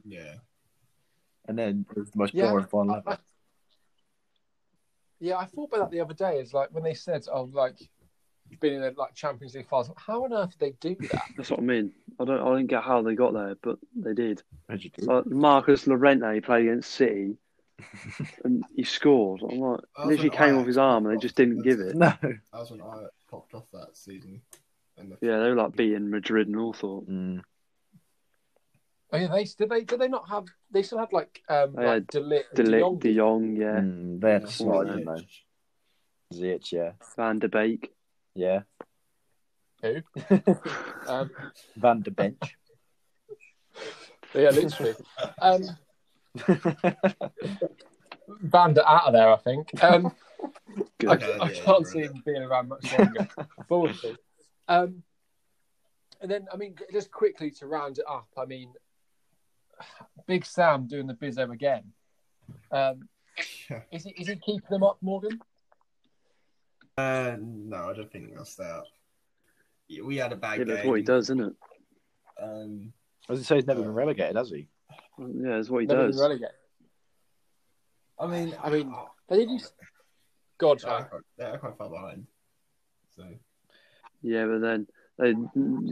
Yeah. 0.04 0.34
And 1.48 1.58
then 1.58 1.86
it 1.90 1.98
was 1.98 2.10
the 2.10 2.18
most 2.18 2.34
Yeah, 2.34 2.50
boring 2.50 2.66
final 2.66 2.94
I- 2.94 2.98
ever. 2.98 3.10
I- 3.10 3.18
yeah, 5.20 5.36
I 5.38 5.46
thought 5.46 5.68
about 5.72 5.90
that 5.90 5.90
the 5.90 6.00
other 6.00 6.14
day. 6.14 6.38
Is 6.40 6.52
like 6.52 6.68
when 6.72 6.82
they 6.84 6.94
said, 6.94 7.24
"Oh, 7.32 7.44
like 7.52 7.76
been 8.60 8.74
in 8.74 8.82
a 8.82 8.92
like 8.96 9.14
Champions 9.14 9.54
League 9.54 9.68
finals." 9.68 9.90
How 9.96 10.24
on 10.24 10.32
earth 10.32 10.50
did 10.58 10.60
they 10.80 10.88
do 10.88 10.96
that? 11.08 11.22
That's 11.36 11.50
what 11.50 11.60
I 11.60 11.62
mean. 11.62 11.92
I 12.18 12.24
don't, 12.24 12.40
I 12.40 12.56
didn't 12.56 12.70
get 12.70 12.82
how 12.82 13.02
they 13.02 13.14
got 13.14 13.32
there, 13.32 13.54
but 13.62 13.78
they 13.96 14.14
did. 14.14 14.42
How'd 14.68 14.82
you 14.82 14.90
do? 14.90 15.06
Like 15.06 15.26
Marcus 15.26 15.86
Llorente 15.86 16.40
played 16.40 16.66
against 16.66 16.90
City, 16.92 17.36
and 18.44 18.64
he 18.74 18.84
scored. 18.84 19.42
I'm 19.42 19.58
like, 19.58 19.80
That 19.96 20.06
literally 20.06 20.30
came 20.30 20.54
Ajax 20.54 20.60
off 20.60 20.66
his 20.66 20.78
arm, 20.78 21.06
and 21.06 21.16
they 21.16 21.20
just 21.20 21.36
didn't 21.36 21.62
give 21.62 21.80
it. 21.80 21.94
No. 21.94 22.12
That 22.20 22.38
was 22.52 22.70
when 22.70 22.82
I 22.82 23.06
popped 23.30 23.54
off 23.54 23.66
that 23.72 23.96
season. 23.96 24.42
The, 24.96 25.16
Yeah, 25.20 25.38
they 25.40 25.48
were 25.48 25.56
like 25.56 25.74
beating 25.76 26.08
Madrid 26.10 26.46
and 26.46 26.56
all 26.56 26.72
sorts. 26.72 27.08
Mm. 27.10 27.42
Oh 29.12 29.16
yeah, 29.16 29.28
they 29.28 29.44
did 29.44 29.68
they 29.68 29.82
did 29.84 30.00
they 30.00 30.08
not 30.08 30.28
have? 30.28 30.44
They 30.70 30.82
still 30.82 30.98
had 30.98 31.12
like 31.12 31.40
um 31.48 31.74
They 31.74 31.84
like 31.84 31.94
had 31.94 32.06
De 32.08 32.20
Ligt, 32.20 32.54
De 32.54 32.62
De 32.64 32.78
Jong. 32.80 32.98
De 32.98 33.14
Jong, 33.14 33.56
yeah, 33.56 33.80
Mm, 33.80 34.20
they 34.20 34.32
had 34.32 34.42
Yeah, 34.42 34.46
to 34.46 34.52
slide, 34.52 34.86
yeah. 34.88 34.96
didn't 34.96 35.14
they? 35.16 36.36
Ziyech, 36.36 36.72
yeah. 36.72 36.92
Van 37.16 37.38
de 37.38 37.48
Beek. 37.48 37.92
Yeah. 38.34 38.60
Who? 39.82 39.96
Um, 41.06 41.30
Van 41.76 42.00
de 42.00 42.10
Bench. 42.10 42.56
yeah, 44.34 44.48
literally. 44.50 44.94
Um, 45.40 45.62
banned 48.40 48.78
it 48.78 48.84
out 48.86 49.06
of 49.06 49.12
there, 49.12 49.28
I 49.28 49.36
think. 49.36 49.84
Um, 49.84 50.14
Good. 50.98 51.22
I, 51.22 51.26
Yeah, 51.26 51.42
I 51.42 51.48
can't 51.50 51.84
yeah. 51.86 51.92
see 51.92 51.98
him 52.00 52.22
being 52.24 52.42
around 52.42 52.68
much 52.68 52.98
longer. 52.98 53.28
but. 53.68 53.94
Um, 54.66 55.02
and 56.22 56.30
then, 56.30 56.46
I 56.50 56.56
mean, 56.56 56.74
just 56.90 57.10
quickly 57.10 57.50
to 57.52 57.66
round 57.66 57.98
it 57.98 58.04
up, 58.08 58.28
I 58.38 58.46
mean, 58.46 58.72
Big 60.26 60.46
Sam 60.46 60.86
doing 60.86 61.06
the 61.06 61.14
bizzo 61.14 61.52
again. 61.52 61.92
Um, 62.70 63.08
Is 63.90 64.04
he 64.04 64.10
is 64.10 64.28
he 64.28 64.36
keeping 64.36 64.68
them 64.70 64.84
up, 64.84 64.96
Morgan? 65.02 65.40
Uh, 66.96 67.36
no, 67.40 67.90
I 67.90 67.92
don't 67.94 68.10
think 68.10 68.34
they'll 68.34 68.44
stay 68.44 68.70
We 70.02 70.16
had 70.16 70.32
a 70.32 70.36
bad 70.36 70.58
Yeah, 70.58 70.64
game. 70.64 70.74
that's 70.76 70.86
what 70.86 70.94
he 70.98 71.02
does, 71.02 71.24
isn't 71.24 71.40
it? 71.40 71.52
Um, 72.40 72.92
As 73.28 73.40
I 73.40 73.42
say, 73.42 73.54
he's 73.56 73.66
never 73.66 73.82
been 73.82 73.94
relegated, 73.94 74.36
has 74.36 74.50
he? 74.50 74.68
Yeah, 75.18 75.56
that's 75.56 75.70
what 75.70 75.80
he 75.80 75.86
Never 75.86 76.06
does. 76.06 76.16
been 76.16 76.22
relegated. 76.22 76.54
I 78.18 78.26
mean, 78.26 78.54
I 78.62 78.70
mean, 78.70 78.94
They 79.28 79.38
did 79.38 79.50
use. 79.50 79.72
God, 80.58 80.78
they're 80.78 80.88
Charlie. 80.90 81.04
quite, 81.10 81.22
they're 81.36 81.58
quite 81.58 81.76
far 81.76 81.90
behind. 81.90 82.26
So 83.16 83.24
Yeah, 84.22 84.46
but 84.46 84.60
then 84.60 84.86
they, 85.18 85.34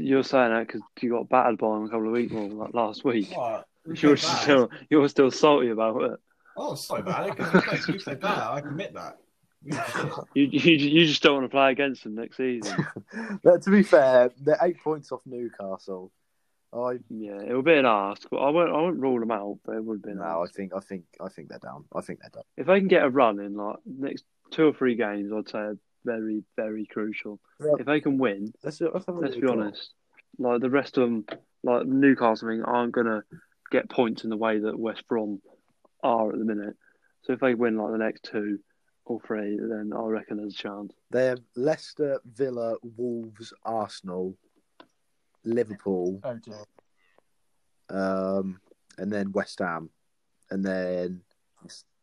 you're 0.01 0.23
saying 0.23 0.53
that 0.53 0.67
because 0.69 0.83
you 1.01 1.11
got 1.11 1.29
battered 1.29 1.59
by 1.59 1.77
him 1.77 1.85
a 1.85 1.89
couple 1.89 2.07
of 2.07 2.13
weeks, 2.13 2.33
well, 2.33 2.49
like 2.49 2.75
last 2.75 3.05
week. 3.05 3.29
what? 3.37 3.67
We 3.85 3.97
You're 3.97 4.17
still, 4.17 4.71
you're 4.89 5.09
still 5.09 5.33
salty 5.33 5.71
about 5.71 6.01
it. 6.03 6.21
Oh, 6.57 6.77
so 6.77 6.97
about 6.97 7.29
it. 7.29 7.37
Because 7.37 7.53
we 7.53 7.61
played, 7.61 8.07
we 8.07 8.15
bad. 8.15 8.25
I 8.39 8.59
admit 8.59 8.95
that. 8.95 9.19
We 9.65 9.73
did 9.73 9.87
shit. 9.87 10.13
You, 10.35 10.45
you, 10.45 10.73
you 10.77 11.07
just 11.07 11.23
don't 11.23 11.35
want 11.35 11.45
to 11.45 11.51
play 11.51 11.71
against 11.71 12.05
them 12.05 12.15
next 12.15 12.37
season. 12.37 12.87
But 13.43 13.63
to 13.63 13.71
be 13.71 13.83
fair, 13.83 14.31
they're 14.41 14.59
eight 14.63 14.83
points 14.83 15.13
off 15.13 15.21
Newcastle. 15.27 16.11
I 16.73 16.99
yeah, 17.11 17.41
it 17.47 17.55
would 17.55 17.67
be 17.67 17.75
an 17.75 17.85
ask. 17.85 18.27
but 18.31 18.39
I 18.39 18.51
won't, 18.51 18.71
I 18.71 18.81
won't 18.81 18.99
rule 18.99 19.21
them 19.21 19.31
out, 19.31 19.59
but 19.65 19.77
it 19.77 19.85
would 19.85 20.03
be 20.03 20.13
an 20.13 20.19
no, 20.19 20.43
I 20.43 20.47
think 20.47 20.73
I 20.75 20.81
think 20.81 21.05
I 21.21 21.29
think 21.29 21.49
they're 21.49 21.59
down. 21.59 21.85
I 21.95 22.01
think 22.01 22.21
they're 22.21 22.31
done. 22.31 22.45
If 22.57 22.67
they 22.67 22.79
can 22.79 22.89
get 22.89 23.05
a 23.05 23.11
run 23.11 23.41
in 23.41 23.55
like 23.57 23.77
next 23.85 24.25
two 24.51 24.69
or 24.69 24.73
three 24.73 24.95
games, 24.95 25.31
I'd 25.33 25.51
say 25.51 25.59
are 25.59 25.79
very, 26.05 26.45
very 26.57 26.87
crucial. 26.87 27.41
Yeah. 27.61 27.73
If 27.81 27.87
they 27.87 28.01
can 28.01 28.19
win, 28.19 28.53
Let's, 28.63 28.81
let's, 28.81 29.05
let's 29.07 29.37
be 29.37 29.47
honest, 29.47 29.93
like 30.39 30.61
the 30.61 30.71
rest 30.71 30.97
of 30.97 31.05
them, 31.05 31.27
like 31.63 31.87
Newcastle, 31.87 32.49
I 32.49 32.53
mean, 32.53 32.63
aren't 32.63 32.93
gonna 32.93 33.23
get 33.71 33.91
points 33.91 34.25
in 34.25 34.31
the 34.31 34.37
way 34.37 34.59
that 34.59 34.79
West 34.79 35.07
Brom 35.09 35.43
are 36.03 36.33
at 36.33 36.39
the 36.39 36.45
minute. 36.45 36.77
So 37.25 37.35
if 37.35 37.41
they 37.41 37.55
win 37.55 37.77
like 37.77 37.93
the 37.93 37.99
next 37.99 38.25
two 38.25 38.59
or 39.05 39.21
three, 39.27 39.59
then 39.61 39.93
I 39.97 40.03
reckon 40.07 40.37
there's 40.39 40.55
a 40.55 40.57
chance. 40.57 40.93
They 41.11 41.27
have 41.27 41.41
Leicester, 41.57 42.21
Villa, 42.25 42.77
Wolves, 42.97 43.53
Arsenal, 43.65 44.37
Liverpool, 45.45 46.21
Oh 46.25 46.35
dear. 46.37 46.65
um, 47.91 48.61
and 48.99 49.11
then 49.13 49.33
West 49.33 49.59
Ham, 49.59 49.91
and 50.51 50.65
then 50.65 51.21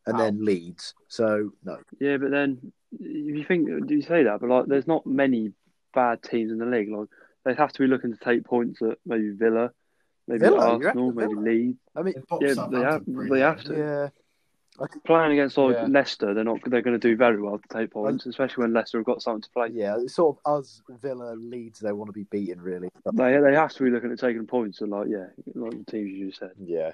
and 0.05 0.19
then 0.19 0.43
Leeds. 0.43 0.93
So 1.07 1.51
no, 1.63 1.77
Yeah, 1.99 2.17
but 2.17 2.31
then 2.31 2.71
if 2.99 3.35
you 3.37 3.43
think, 3.45 3.67
do 3.87 3.95
you 3.95 4.01
say 4.01 4.23
that? 4.23 4.39
But 4.41 4.49
like, 4.49 4.65
there's 4.65 4.87
not 4.87 5.05
many 5.05 5.53
bad 5.93 6.21
teams 6.23 6.51
in 6.51 6.57
the 6.57 6.65
league. 6.65 6.89
Like, 6.89 7.07
they'd 7.45 7.57
have 7.57 7.71
to 7.73 7.79
be 7.79 7.87
looking 7.87 8.11
to 8.11 8.19
take 8.19 8.43
points 8.43 8.81
at 8.81 8.97
maybe 9.05 9.31
Villa, 9.31 9.71
maybe 10.27 10.39
Villa? 10.39 10.59
Arsenal, 10.79 11.13
maybe 11.13 11.33
Villa? 11.35 11.41
Leeds. 11.41 11.77
I 11.95 12.01
mean, 12.01 12.13
They 12.41 12.47
Yeah, 12.47 12.67
they 12.71 12.81
have. 12.81 13.03
They 13.07 13.39
have 13.39 13.63
to. 13.65 13.77
yeah, 13.77 14.09
Playing 15.05 15.33
against 15.33 15.57
like 15.57 15.75
Yeah. 15.75 15.87
Leicester, 15.87 16.33
they're 16.33 16.43
not. 16.43 16.59
They're 16.65 16.81
going 16.81 16.99
to 16.99 17.07
do 17.07 17.15
very 17.15 17.41
well 17.41 17.57
to 17.57 17.67
take 17.77 17.91
points, 17.91 18.25
especially 18.25 18.63
when 18.63 18.73
Leicester 18.73 18.97
have 18.99 19.05
got 19.05 19.21
something 19.21 19.41
to 19.41 19.49
play. 19.49 19.69
yeah. 19.73 19.97
It's 19.99 20.15
sort 20.15 20.37
of 20.45 20.59
us, 20.59 20.81
Villa, 21.01 21.35
Leeds. 21.35 21.79
They 21.79 21.91
want 21.91 22.09
to 22.09 22.13
be 22.13 22.23
beaten, 22.23 22.61
really. 22.61 22.89
They 23.13 23.39
they 23.39 23.53
have 23.55 23.73
to 23.73 23.83
be 23.83 23.89
looking 23.89 24.11
at 24.11 24.19
taking 24.19 24.47
points, 24.47 24.81
and 24.81 24.91
like 24.91 25.07
yeah, 25.09 25.27
like 25.55 25.71
the 25.85 25.91
teams 25.91 26.11
you 26.11 26.27
just 26.27 26.39
said. 26.39 26.51
yeah, 26.57 26.91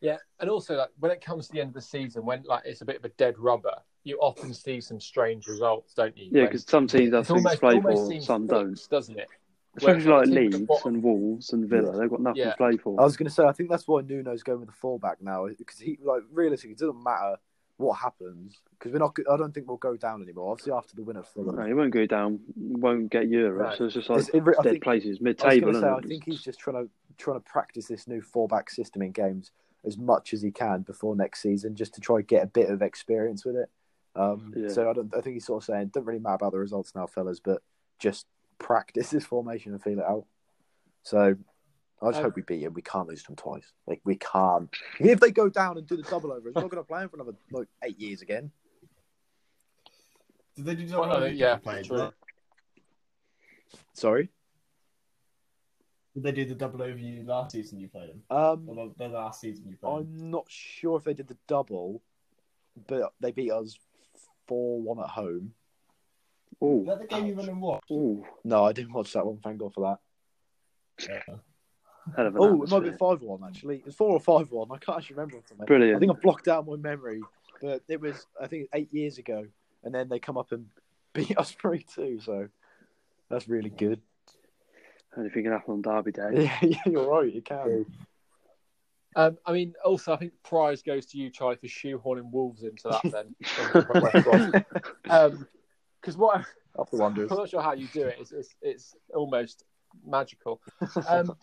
Yeah, 0.00 0.16
and 0.38 0.50
also 0.50 0.76
like 0.76 0.90
when 0.98 1.12
it 1.12 1.20
comes 1.20 1.46
to 1.48 1.52
the 1.52 1.60
end 1.60 1.68
of 1.68 1.74
the 1.74 1.82
season, 1.82 2.24
when 2.24 2.42
like 2.44 2.62
it's 2.64 2.80
a 2.80 2.84
bit 2.84 2.96
of 2.96 3.04
a 3.04 3.10
dead 3.10 3.38
rubber, 3.38 3.76
you 4.04 4.16
often 4.18 4.52
see 4.54 4.80
some 4.80 5.00
strange 5.00 5.46
results, 5.46 5.94
don't 5.94 6.16
you? 6.16 6.28
Yeah, 6.30 6.46
because 6.46 6.64
some 6.64 6.86
teams 6.86 7.12
have 7.12 7.20
it's 7.22 7.28
things 7.28 7.42
to 7.42 7.48
almost, 7.48 7.60
play 7.60 7.80
for, 7.80 8.06
seems 8.10 8.26
some 8.26 8.46
don't. 8.46 8.88
doesn't 8.90 9.18
it? 9.18 9.28
Especially 9.76 10.10
like 10.10 10.24
teams 10.26 10.54
Leeds 10.60 10.82
and 10.84 11.02
Wolves 11.02 11.52
and 11.52 11.68
Villa, 11.68 11.96
they've 11.96 12.10
got 12.10 12.20
nothing 12.20 12.42
Yeah. 12.42 12.50
to 12.50 12.56
play 12.56 12.76
for. 12.76 13.00
I 13.00 13.04
was 13.04 13.16
going 13.16 13.28
to 13.28 13.34
say 13.34 13.44
I 13.44 13.52
think 13.52 13.70
that's 13.70 13.86
why 13.86 14.02
Nuno's 14.02 14.42
going 14.42 14.58
with 14.60 14.68
the 14.68 14.74
fullback 14.74 15.22
now 15.22 15.46
because 15.46 15.78
he 15.78 15.98
like 16.02 16.22
realistically 16.32 16.72
it 16.72 16.78
doesn't 16.78 17.02
matter 17.02 17.36
what 17.76 17.94
happens 17.98 18.58
because 18.78 18.92
we're 18.92 18.98
not. 18.98 19.16
I 19.32 19.36
don't 19.36 19.54
think 19.54 19.68
we'll 19.68 19.76
go 19.78 19.96
down 19.96 20.22
anymore. 20.22 20.50
Obviously 20.52 20.72
after 20.72 20.94
the 20.96 21.02
win 21.02 21.16
at 21.16 21.26
Fulham. 21.26 21.54
No, 21.56 21.64
he 21.64 21.72
won't 21.72 21.92
go 21.92 22.04
down, 22.04 22.40
won't 22.56 23.10
get 23.10 23.28
Europe, 23.28 23.60
Right. 23.68 23.78
so 23.78 23.84
it's 23.84 23.94
just 23.94 24.10
like 24.10 24.18
It's- 24.18 24.34
it 24.34 24.42
re- 24.42 24.54
I 24.58 24.62
dead 24.62 24.70
think- 24.72 24.82
places, 24.84 25.06
I 25.08 25.10
was 25.12 25.20
mid-table. 25.20 25.60
going 25.72 25.74
to 25.74 25.80
say, 25.80 25.88
I 25.88 26.00
think 26.08 26.24
he's 26.24 26.42
just 26.42 26.58
trying 26.58 26.84
to 26.84 26.90
trying 27.16 27.36
to 27.38 27.44
practice 27.44 27.86
this 27.86 28.08
new 28.08 28.20
fullback 28.22 28.70
system 28.70 29.02
in 29.02 29.12
games 29.12 29.52
as 29.84 29.96
much 29.96 30.32
as 30.34 30.42
he 30.42 30.50
can 30.50 30.82
before 30.82 31.14
next 31.14 31.40
season, 31.42 31.74
just 31.76 31.94
to 31.94 32.00
try 32.00 32.16
and 32.16 32.26
get 32.26 32.42
a 32.42 32.46
bit 32.46 32.70
of 32.70 32.82
experience 32.82 33.44
with 33.44 33.56
it. 33.56 33.70
Um, 34.16 34.52
Yeah. 34.56 34.68
So 34.68 34.90
I 34.90 34.92
don't. 34.94 35.14
I 35.14 35.20
think 35.20 35.34
he's 35.34 35.46
sort 35.46 35.62
of 35.62 35.66
saying, 35.66 35.88
"Don't 35.94 36.04
really 36.04 36.18
matter 36.18 36.34
about 36.34 36.52
the 36.52 36.58
results 36.58 36.94
now, 36.94 37.06
fellas, 37.06 37.38
but 37.40 37.62
just 37.98 38.26
practice 38.60 39.10
this 39.10 39.24
formation 39.26 39.72
and 39.72 39.82
feel 39.82 39.98
it 39.98 40.04
out." 40.04 40.26
So 41.02 41.34
I 42.02 42.06
just 42.10 42.18
Um, 42.18 42.24
hope 42.24 42.36
we 42.36 42.42
beat 42.42 42.62
him. 42.62 42.74
We 42.74 42.82
can't 42.82 43.08
lose 43.08 43.22
to 43.24 43.28
them 43.28 43.36
twice. 43.36 43.72
Like 43.86 44.00
we 44.04 44.14
can't. 44.16 44.70
If 45.00 45.18
they 45.18 45.32
go 45.32 45.48
down 45.48 45.76
and 45.78 45.86
do 45.86 45.96
the 45.96 46.02
double 46.04 46.30
over, 46.32 46.52
we're 46.52 46.60
not 46.60 46.70
going 46.70 46.82
to 46.82 46.86
play 46.86 47.02
him 47.02 47.08
for 47.08 47.16
another 47.16 47.36
like 47.50 47.68
eight 47.82 47.98
years 47.98 48.22
again. 48.22 48.52
Did 50.56 50.64
they 50.66 50.74
do 50.76 50.86
Well, 50.96 51.08
double 51.08 51.26
overview 51.26 51.36
yeah, 51.38 51.54
you 51.54 51.60
played? 51.60 51.84
true. 51.86 52.12
Sorry. 53.94 54.28
Did 56.14 56.22
they 56.24 56.32
do 56.32 56.44
the 56.44 56.54
double 56.54 56.80
overview 56.80 57.24
last 57.26 57.52
season 57.52 57.78
you 57.78 57.88
played 57.88 58.10
them? 58.10 58.22
Um, 58.30 58.68
Or 58.68 58.74
the, 58.74 58.94
the 59.04 59.08
last 59.08 59.40
season 59.40 59.68
you 59.68 59.76
played 59.76 59.92
them? 59.92 60.20
I'm 60.22 60.30
not 60.30 60.46
sure 60.48 60.96
if 60.96 61.04
they 61.04 61.14
did 61.14 61.28
the 61.28 61.36
double, 61.46 62.02
but 62.88 63.12
they 63.20 63.30
beat 63.30 63.52
us 63.52 63.78
four 64.48 64.80
one 64.82 64.98
at 64.98 65.08
home. 65.10 65.54
Is 66.62 66.86
that 66.86 67.00
the 67.00 67.06
game 67.06 67.26
you 67.26 67.34
went 67.34 67.48
and 67.48 67.60
watched? 67.60 67.90
ooh, 67.90 68.24
No, 68.44 68.64
I 68.64 68.72
didn't 68.72 68.92
watch 68.92 69.12
that 69.14 69.24
one. 69.26 69.38
Thank 69.42 69.58
God 69.58 69.72
for 69.74 69.96
that. 70.98 71.08
Yeah. 71.08 71.22
hell 72.16 72.26
of 72.26 72.34
an 72.36 72.40
Oh, 72.42 72.62
it 72.62 72.68
might 72.70 72.80
be 72.80 72.88
atmosphere. 72.88 72.98
five 72.98 73.22
one 73.22 73.40
actually. 73.46 73.82
It's 73.86 73.96
four 73.96 74.10
or 74.10 74.20
five 74.20 74.50
one. 74.50 74.68
I 74.70 74.76
can't 74.78 74.98
actually 74.98 75.16
remember 75.16 75.38
off 75.38 75.44
the 75.44 75.48
top 75.50 75.52
of 75.54 75.58
my 75.58 75.62
head. 75.62 75.66
Brilliant. 75.68 75.96
I 75.96 75.98
think 76.00 76.12
I've 76.12 76.22
blocked 76.22 76.48
out 76.48 76.66
my 76.66 76.76
memory, 76.76 77.22
but 77.62 77.82
it 77.88 78.00
was 78.00 78.26
I 78.40 78.46
think 78.46 78.68
eight 78.74 78.92
years 78.92 79.16
ago, 79.18 79.46
and 79.84 79.94
then 79.94 80.08
they 80.08 80.18
come 80.18 80.36
up 80.36 80.52
and 80.52 80.66
beat 81.14 81.36
us 81.38 81.50
three 81.52 81.84
two. 81.94 82.20
So 82.20 82.48
that's 83.30 83.48
really 83.48 83.70
good. 83.70 84.00
Anything 85.18 85.44
can 85.44 85.52
happen 85.52 85.74
on 85.74 85.82
Derby 85.82 86.12
Day. 86.12 86.30
Yeah, 86.44 86.58
yeah, 86.62 86.82
you're 86.86 87.08
right. 87.08 87.32
You 87.32 87.42
can. 87.42 87.86
Um, 89.16 89.38
I 89.44 89.52
mean, 89.52 89.74
also 89.84 90.12
I 90.12 90.16
think 90.18 90.34
prize 90.44 90.82
goes 90.82 91.06
to 91.06 91.18
you, 91.18 91.30
Charlie, 91.30 91.56
for 91.56 91.66
shoehorning 91.66 92.30
Wolves 92.30 92.62
into 92.62 92.88
that. 92.90 93.02
Then, 93.10 93.34
because 96.00 96.16
what 96.16 96.38
I- 96.40 96.44
Off 96.80 96.90
the 96.92 96.96
wonders. 96.98 97.28
I'm 97.32 97.38
not 97.38 97.48
sure 97.50 97.62
how 97.62 97.72
you 97.72 97.88
do 97.92 98.02
it. 98.06 98.16
It's 98.20 98.32
it's, 98.32 98.54
it's 98.62 98.96
almost 99.14 99.64
magical. 100.06 100.60
Um, 101.08 101.34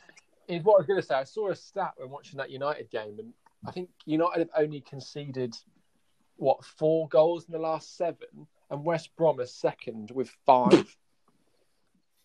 is 0.48 0.64
what 0.64 0.76
I 0.76 0.78
was 0.78 0.88
going 0.88 1.02
to 1.02 1.06
say. 1.06 1.16
I 1.16 1.26
saw 1.26 1.50
a 1.50 1.56
stat 1.56 1.92
when 1.98 2.10
watching 2.10 2.38
that 2.38 2.50
United 2.50 2.90
game, 2.90 3.18
and 3.20 3.34
I 3.68 3.72
think 3.72 3.90
United 4.06 4.40
have 4.40 4.64
only 4.64 4.80
conceded 4.80 5.54
what 6.38 6.64
four 6.64 7.10
goals 7.10 7.46
in 7.46 7.52
the 7.52 7.60
last 7.60 7.98
seven, 7.98 8.48
and 8.72 8.86
West 8.86 9.10
Brom 9.18 9.42
is 9.42 9.54
second 9.54 10.10
with 10.12 10.30
five. 10.46 10.96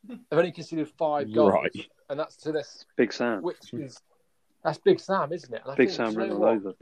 They've 0.06 0.18
only 0.30 0.52
conceded 0.52 0.88
five 0.88 1.32
goals, 1.34 1.52
Right. 1.52 1.86
and 2.10 2.18
that's 2.20 2.36
to 2.38 2.52
this, 2.52 2.84
Big 2.96 3.12
Sam. 3.12 3.42
which 3.42 3.72
is 3.72 4.00
that's 4.62 4.78
Big 4.78 5.00
Sam, 5.00 5.32
isn't 5.32 5.52
it? 5.52 5.62
And 5.64 5.72
I 5.72 5.74
Big 5.74 5.90
Sam 5.90 6.06
do 6.08 6.12
you 6.12 6.18
ran 6.18 6.28
know 6.30 6.36
all 6.36 6.44
over. 6.44 6.74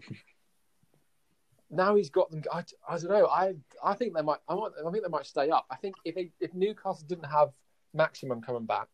Now 1.71 1.95
he's 1.95 2.11
got 2.11 2.31
them. 2.31 2.43
I, 2.53 2.65
I 2.89 2.99
don't 2.99 3.11
know. 3.11 3.27
I 3.27 3.55
I 3.83 3.95
think 3.95 4.15
they 4.15 4.23
might. 4.23 4.39
I, 4.49 4.55
want, 4.55 4.75
I 4.85 4.91
think 4.91 5.05
they 5.05 5.11
might 5.11 5.27
stay 5.27 5.51
up. 5.51 5.67
I 5.71 5.77
think 5.77 5.95
if 6.05 6.15
they, 6.15 6.31
if 6.41 6.53
Newcastle 6.55 7.05
didn't 7.09 7.25
have 7.31 7.51
maximum 7.95 8.41
coming 8.43 8.67
back, 8.67 8.89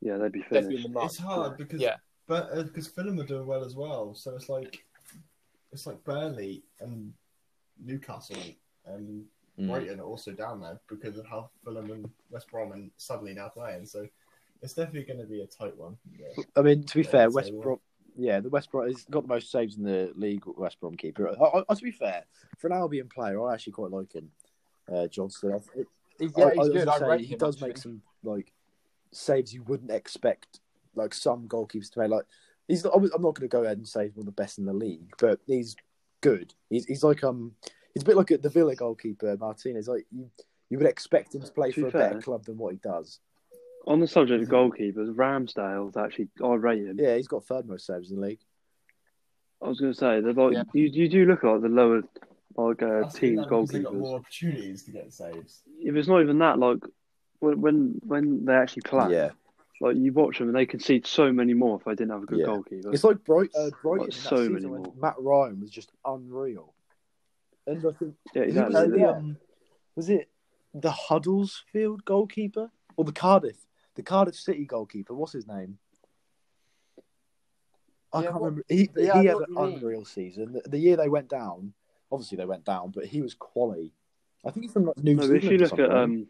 Yeah, 0.00 0.16
they'd 0.18 0.32
be 0.32 0.44
they'd 0.50 0.60
be 0.68 0.76
finished. 0.76 0.86
in 0.86 0.92
the. 0.92 1.00
It's 1.00 1.18
hard 1.18 1.56
because 1.56 1.80
Yeah. 1.80 1.96
but 2.26 2.50
uh, 2.52 2.62
because 2.64 2.88
Fulham 2.88 3.18
are 3.20 3.24
doing 3.24 3.46
well 3.46 3.64
as 3.64 3.74
well, 3.74 4.14
so 4.14 4.34
it's 4.34 4.48
like 4.48 4.84
it's 5.72 5.86
like 5.86 6.02
Burnley 6.04 6.62
and 6.80 7.12
Newcastle 7.84 8.36
and 8.86 9.24
Mm. 9.58 9.68
Brighton 9.68 10.00
are 10.00 10.04
also 10.04 10.32
down 10.32 10.62
there 10.62 10.80
because 10.88 11.18
of 11.18 11.26
how 11.26 11.50
Fulham 11.62 11.90
and 11.90 12.08
West 12.30 12.50
Brom 12.50 12.72
and 12.72 12.90
suddenly 12.96 13.34
now 13.34 13.48
playing. 13.50 13.84
So 13.84 14.06
it's 14.62 14.72
definitely 14.72 15.02
going 15.02 15.20
to 15.20 15.26
be 15.26 15.42
a 15.42 15.46
tight 15.46 15.76
one. 15.76 15.98
Yeah. 16.18 16.42
I 16.56 16.62
mean, 16.62 16.84
to 16.84 16.94
be 16.94 17.04
Yeah, 17.04 17.10
fair, 17.10 17.30
West 17.30 17.52
one. 17.52 17.60
Brom. 17.62 17.78
Yeah, 18.16 18.40
the 18.40 18.48
West 18.50 18.70
Brom 18.70 18.86
has 18.86 19.04
got 19.10 19.22
the 19.22 19.28
most 19.28 19.50
saves 19.50 19.76
in 19.76 19.84
the 19.84 20.12
league. 20.14 20.42
West 20.46 20.78
Brom 20.80 20.94
keeper. 20.96 21.28
I, 21.30 21.62
I, 21.68 21.74
to 21.74 21.82
be 21.82 21.90
fair, 21.92 22.24
for 22.58 22.66
an 22.66 22.74
Albion 22.74 23.08
player, 23.08 23.42
I 23.46 23.54
actually 23.54 23.72
quite 23.72 23.90
like 23.90 24.12
him. 24.12 24.30
Uh, 24.92 25.06
Johnstone. 25.06 25.52
I- 25.54 25.80
it- 25.80 25.86
I- 26.20 26.30
yeah, 26.36 26.44
I 26.46 26.50
he's 26.50 26.58
was 26.58 26.68
good. 26.68 26.88
I 26.88 26.98
say, 26.98 27.18
he 27.24 27.32
him. 27.32 27.38
does 27.38 27.54
actually. 27.56 27.68
make 27.68 27.78
some 27.78 28.02
like 28.22 28.52
saves 29.12 29.52
you 29.52 29.62
wouldn't 29.64 29.90
expect, 29.90 30.60
like 30.94 31.14
some 31.14 31.48
goalkeepers 31.48 31.90
to 31.92 32.00
make. 32.00 32.10
Like 32.10 32.24
he's 32.68 32.84
not, 32.84 32.94
I'm 32.94 33.02
not 33.04 33.20
going 33.34 33.34
to 33.40 33.48
go 33.48 33.64
ahead 33.64 33.78
and 33.78 33.88
say 33.88 34.04
he's 34.04 34.14
one 34.14 34.22
of 34.22 34.26
the 34.26 34.32
best 34.42 34.58
in 34.58 34.64
the 34.66 34.72
league, 34.72 35.10
but 35.18 35.40
he's 35.46 35.74
good. 36.20 36.54
He's 36.70 36.84
he's 36.86 37.02
like 37.02 37.24
um 37.24 37.52
he's 37.94 38.02
a 38.02 38.06
bit 38.06 38.16
like 38.16 38.28
the 38.28 38.48
Villa 38.48 38.74
goalkeeper 38.76 39.36
Martinez. 39.38 39.88
Like 39.88 40.06
you, 40.12 40.30
you 40.68 40.78
would 40.78 40.86
expect 40.86 41.34
him 41.34 41.42
to 41.42 41.50
play 41.50 41.72
To 41.72 41.80
for 41.82 41.88
a 41.88 41.90
better 41.90 42.20
club 42.20 42.44
than 42.44 42.56
what 42.58 42.72
he 42.72 42.78
does. 42.78 43.18
On 43.86 43.98
the 44.00 44.06
subject 44.06 44.42
of 44.44 44.48
goalkeepers, 44.48 45.14
Ramsdale's 45.14 45.96
actually, 45.96 46.28
I 46.42 46.54
rate 46.54 46.86
him. 46.86 46.98
Yeah, 47.00 47.16
he's 47.16 47.26
got 47.28 47.44
third 47.44 47.66
most 47.66 47.86
saves 47.86 48.10
in 48.10 48.20
the 48.20 48.26
league. 48.26 48.38
I 49.60 49.68
was 49.68 49.80
going 49.80 49.92
to 49.92 49.98
say, 49.98 50.20
they're 50.20 50.32
like, 50.32 50.54
Yeah. 50.54 50.62
you, 50.72 50.84
you 50.92 51.08
do 51.08 51.24
look 51.26 51.42
at 51.44 51.50
like 51.50 51.62
the 51.62 51.68
lower 51.68 52.02
like 52.56 52.82
uh, 52.82 52.86
That's- 52.86 53.14
teams 53.14 53.38
that 53.38 53.42
they've 53.42 53.48
got 53.50 53.92
goalkeepers. 53.92 53.98
more 53.98 54.16
opportunities 54.18 54.82
to 54.84 54.90
get 54.92 55.12
saves. 55.12 55.62
If 55.80 55.96
it's 55.96 56.06
not 56.08 56.20
even 56.20 56.38
that, 56.38 56.58
like 56.58 56.78
when 57.40 57.60
when, 57.60 58.00
when 58.06 58.44
they 58.44 58.52
actually 58.54 58.82
play, 58.82 59.12
Yeah, 59.12 59.30
like 59.80 59.96
you 59.96 60.12
watch 60.12 60.38
them 60.38 60.48
and 60.48 60.56
they 60.56 60.66
concede 60.66 61.06
so 61.06 61.32
many 61.32 61.54
more 61.54 61.78
if 61.78 61.84
they 61.84 61.92
didn't 61.92 62.10
have 62.10 62.22
a 62.24 62.26
good 62.26 62.40
Yeah. 62.40 62.46
goalkeeper. 62.46 62.92
it's 62.92 63.04
like 63.04 63.24
Bright, 63.24 63.50
uh, 63.56 63.70
Brighton. 63.82 64.06
Like, 64.06 64.14
in 64.16 64.22
that 64.22 64.28
so 64.28 64.36
season 64.36 64.52
many 64.52 64.66
when 64.66 64.82
more. 64.82 64.92
Mat 65.00 65.14
Ryan 65.18 65.60
was 65.60 65.70
just 65.70 65.90
unreal. 66.04 66.72
And 67.66 67.78
I 67.78 67.92
think 67.92 68.14
Yeah, 68.34 68.42
who 68.42 68.48
exactly. 68.48 68.74
was, 68.74 68.84
it, 68.84 68.90
the, 68.92 68.98
Yeah. 68.98 69.10
um, 69.10 69.36
was 69.96 70.08
it 70.10 70.28
the 70.74 70.90
Huddersfield 70.90 72.04
goalkeeper 72.04 72.70
or 72.96 73.04
the 73.04 73.12
Cardiff, 73.12 73.56
the 73.94 74.02
Cardiff 74.02 74.34
City 74.36 74.64
goalkeeper? 74.64 75.14
What's 75.14 75.32
his 75.32 75.46
name? 75.46 75.78
I 78.12 78.18
Yeah, 78.20 78.22
can't 78.30 78.34
what- 78.34 78.46
remember. 78.48 78.64
He, 78.68 78.90
Yeah, 78.96 79.20
he 79.20 79.26
had 79.26 79.36
an 79.38 79.44
you 79.48 79.54
mean. 79.54 79.74
unreal 79.76 80.04
season. 80.04 80.52
The, 80.52 80.68
the 80.68 80.78
year 80.78 80.96
they 80.96 81.08
went 81.08 81.28
down, 81.28 81.72
obviously 82.10 82.36
they 82.36 82.44
went 82.44 82.64
down, 82.64 82.90
but 82.94 83.06
he 83.06 83.22
was 83.22 83.34
quality. 83.34 83.92
I 84.44 84.50
think 84.50 84.64
he's 84.64 84.72
from 84.72 84.86
like, 84.86 84.98
New 84.98 85.14
No, 85.14 85.22
Zealand. 85.22 85.44
if 85.44 85.50
you 85.50 85.58
look 85.58 85.78
at 85.78 85.90
um, 85.90 86.26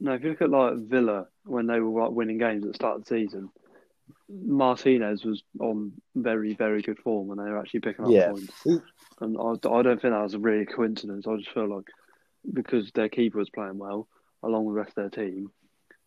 no, 0.00 0.12
if 0.14 0.22
you 0.24 0.30
look 0.30 0.42
at 0.42 0.50
like 0.50 0.74
Villa 0.78 1.26
when 1.44 1.66
they 1.66 1.78
were 1.80 2.02
like 2.02 2.12
winning 2.12 2.38
games 2.38 2.64
at 2.64 2.68
the 2.72 2.74
start 2.74 2.96
of 2.96 3.04
the 3.04 3.08
season, 3.08 3.50
Martinez 4.28 5.24
was 5.24 5.42
on 5.60 5.92
very 6.16 6.54
very 6.54 6.82
good 6.82 6.98
form 6.98 7.28
when 7.28 7.38
they 7.38 7.44
were 7.44 7.58
actually 7.58 7.80
picking 7.80 8.04
up 8.06 8.10
Yeah. 8.10 8.30
points. 8.30 8.66
And 9.20 9.36
I, 9.38 9.50
I 9.68 9.82
don't 9.82 10.00
think 10.00 10.14
that 10.14 10.22
was 10.22 10.34
a 10.34 10.38
really 10.38 10.64
coincidence. 10.66 11.26
I 11.28 11.36
just 11.36 11.50
feel 11.52 11.68
like 11.68 11.86
because 12.52 12.90
their 12.92 13.08
keeper 13.08 13.38
was 13.38 13.50
playing 13.50 13.78
well 13.78 14.08
along 14.42 14.64
with 14.64 14.74
the 14.74 14.80
rest 14.80 14.98
of 14.98 15.12
their 15.12 15.24
team, 15.28 15.52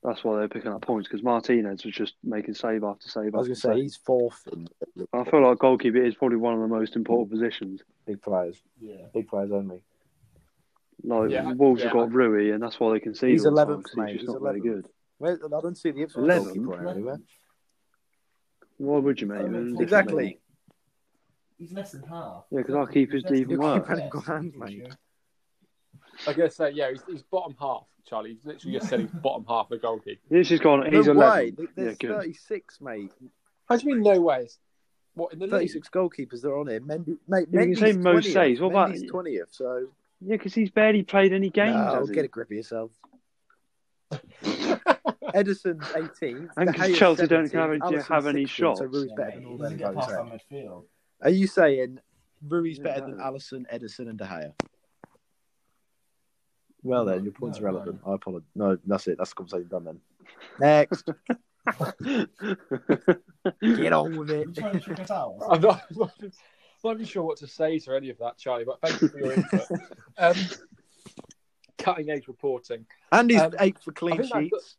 that's 0.06 0.24
why 0.24 0.38
they're 0.38 0.48
picking 0.48 0.72
up 0.72 0.82
points. 0.82 1.08
Because 1.08 1.24
Martinez 1.24 1.84
was 1.84 1.94
just 1.94 2.14
making 2.24 2.54
save 2.54 2.84
after 2.84 3.08
save 3.10 3.34
I 3.36 3.40
was 3.40 3.48
going 3.48 3.56
to 3.56 3.62
say 3.62 3.82
he's 3.82 3.96
fourth 3.96 4.48
in 4.52 4.68
I 5.14 5.24
feel 5.30 5.42
like 5.48 5.60
goalkeeper 5.60 5.98
is 6.04 6.16
probably 6.16 6.38
one 6.38 6.54
of 6.54 6.60
the 6.62 6.68
most 6.68 6.96
important 6.96 7.30
mm. 7.30 7.32
positions. 7.34 7.82
big 8.06 8.22
players, 8.22 8.62
Yeah. 8.80 9.08
big 9.14 9.28
players 9.28 9.52
only. 9.52 9.82
Like 11.04 11.32
Yeah, 11.32 11.52
Wolves 11.54 11.82
yeah. 11.82 11.88
have 11.88 11.94
got 11.94 12.12
Rui, 12.14 12.52
and 12.54 12.62
that's 12.64 12.80
why 12.80 12.94
they 12.94 13.00
concede. 13.00 13.32
He's 13.32 13.46
all 13.46 13.54
the 13.54 13.62
11th, 13.66 13.68
time, 13.76 13.84
'cause 13.84 13.98
mate. 13.98 14.04
He's 14.12 14.14
He's 14.22 14.22
just 14.28 14.34
not 14.34 14.42
very 14.44 14.60
good. 14.62 14.88
Where, 15.18 15.34
I 15.46 15.62
don't 15.62 15.78
see 15.78 15.92
the 15.92 16.02
Ipswich 16.04 16.24
Eleven? 16.24 16.64
goalkeeper 16.66 16.88
anywhere. 16.90 17.20
Why 18.78 19.00
would 19.00 19.22
you, 19.22 19.28
mate? 19.28 19.82
Exactly. 19.82 20.40
He's 21.58 21.72
less 21.72 21.94
than 21.94 22.04
half. 22.04 22.44
Yeah, 22.52 22.60
because 22.60 22.76
our 22.76 22.88
keeper's 22.88 23.24
He's 23.24 23.32
less 23.32 23.40
even 23.40 23.60
than 23.60 23.60
worse. 23.60 23.88
half. 23.88 23.98
Keeper 23.98 24.10
grand, 24.10 24.56
mate. 24.58 24.88
I 26.28 26.34
guess 26.34 26.56
say 26.56 26.72
yeah, 26.72 26.90
he's, 26.92 27.02
he's 27.10 27.22
bottom 27.24 27.56
half, 27.60 27.84
Charlie. 28.06 28.34
He's 28.34 28.46
literally 28.46 28.78
just 28.78 28.90
said 28.90 29.00
he's 29.02 29.10
bottom 29.24 29.46
half 29.48 29.66
of 29.66 29.70
the 29.72 29.78
goalkeeper. 29.78 30.22
He's 30.30 30.50
just 30.50 30.64
gone. 30.64 30.92
He's 30.92 31.08
no 31.08 31.14
way. 31.14 31.52
There's 31.76 31.98
Yeah, 32.02 32.08
good. 32.10 32.18
36, 32.18 32.82
mate. 32.82 33.12
How 33.68 33.78
do 33.78 33.88
you 33.88 33.96
mean 33.96 34.04
no 34.04 34.22
ways? 34.22 34.58
What 35.16 35.34
in 35.34 35.40
the 35.40 35.46
league? 35.46 35.54
36 35.72 35.90
goalkeepers 35.90 36.42
that 36.42 36.50
are 36.50 36.60
on 36.60 36.68
here. 36.68 36.82
Mendy, 36.82 37.18
mate, 37.28 37.48
Yeah, 37.52 37.62
you 37.62 37.68
Mendy's 37.68 37.80
can 37.80 37.94
say 37.94 37.98
most 37.98 38.28
20th. 38.28 38.34
saves. 38.34 38.62
What 38.62 38.70
about- 38.72 38.90
Mendy's 38.92 39.12
20th, 39.12 39.48
so 39.52 39.88
Yeah, 40.22 40.36
because 40.36 40.54
he's 40.54 40.70
barely 40.72 41.04
played 41.04 41.32
any 41.34 41.50
games. 41.50 41.74
no, 41.76 41.96
has 42.00 42.10
he? 42.10 42.16
get 42.16 42.26
a 42.26 42.28
grip 42.28 42.50
of 42.50 42.58
yourself. 42.58 42.92
Ederson's 45.34 45.86
18. 45.96 46.50
And 46.58 46.68
De 46.68 46.74
'cause 46.78 46.88
Gea's 46.88 46.98
Chelsea 46.98 47.28
don't 47.28 47.52
have 47.52 47.72
any- 47.72 48.02
have 48.04 48.28
any 48.28 48.44
16th, 48.46 48.50
shots. 48.50 48.80
So 48.80 48.86
Rui's 48.86 49.10
Yeah, 49.10 49.16
better 49.26 49.32
than 49.40 49.46
all 49.46 49.58
them 49.58 49.78
guys. 49.78 49.96
our 49.96 50.24
right? 50.24 50.42
midfield. 50.52 50.84
Are 51.22 51.30
you 51.30 51.48
saying 51.48 52.00
Rui's 52.48 52.78
Yeah, 52.78 52.84
better 52.84 53.02
than. 53.02 53.18
Alisson, 53.18 53.66
Edison, 53.70 54.08
and 54.10 54.18
De 54.18 54.26
Gea? 54.26 54.54
Well, 56.86 57.06
then, 57.06 57.24
your 57.24 57.34
point's 57.34 57.60
No, 57.60 57.64
irrelevant. 57.68 58.00
I 58.06 58.14
apologize. 58.14 58.48
No, 58.56 58.78
that's 58.86 59.08
it. 59.08 59.18
That's 59.18 59.32
the 59.32 59.36
conversation 59.36 59.68
done 59.70 59.84
then. 59.86 60.00
Next. 60.60 61.10
Get 63.62 63.94
on 63.94 64.18
with 64.18 64.30
Are 64.32 64.36
you 64.36 64.42
it. 64.42 64.54
to 64.56 64.80
trick 64.80 65.10
out? 65.10 65.38
I'm 65.50 65.62
not, 65.62 65.82
I'm 65.90 65.98
not, 65.98 66.12
not 66.84 66.94
even 66.94 67.06
sure 67.06 67.24
what 67.24 67.38
to 67.38 67.48
say 67.48 67.80
to 67.80 67.96
any 67.96 68.10
of 68.10 68.18
that, 68.20 68.38
Charlie. 68.38 68.66
But 68.66 68.80
thank 68.82 69.02
you 69.02 69.08
for 69.08 69.18
your 69.20 69.34
input. 69.34 69.62
um, 70.18 70.36
cutting 71.78 72.10
edge 72.10 72.28
reporting. 72.28 72.86
And 73.12 73.30
he's 73.32 73.42
Um, 73.42 73.54
eight 73.60 73.80
for 73.84 73.92
clean 73.92 74.18
think 74.18 74.30
that's- 74.32 74.44
sheets. 74.50 74.76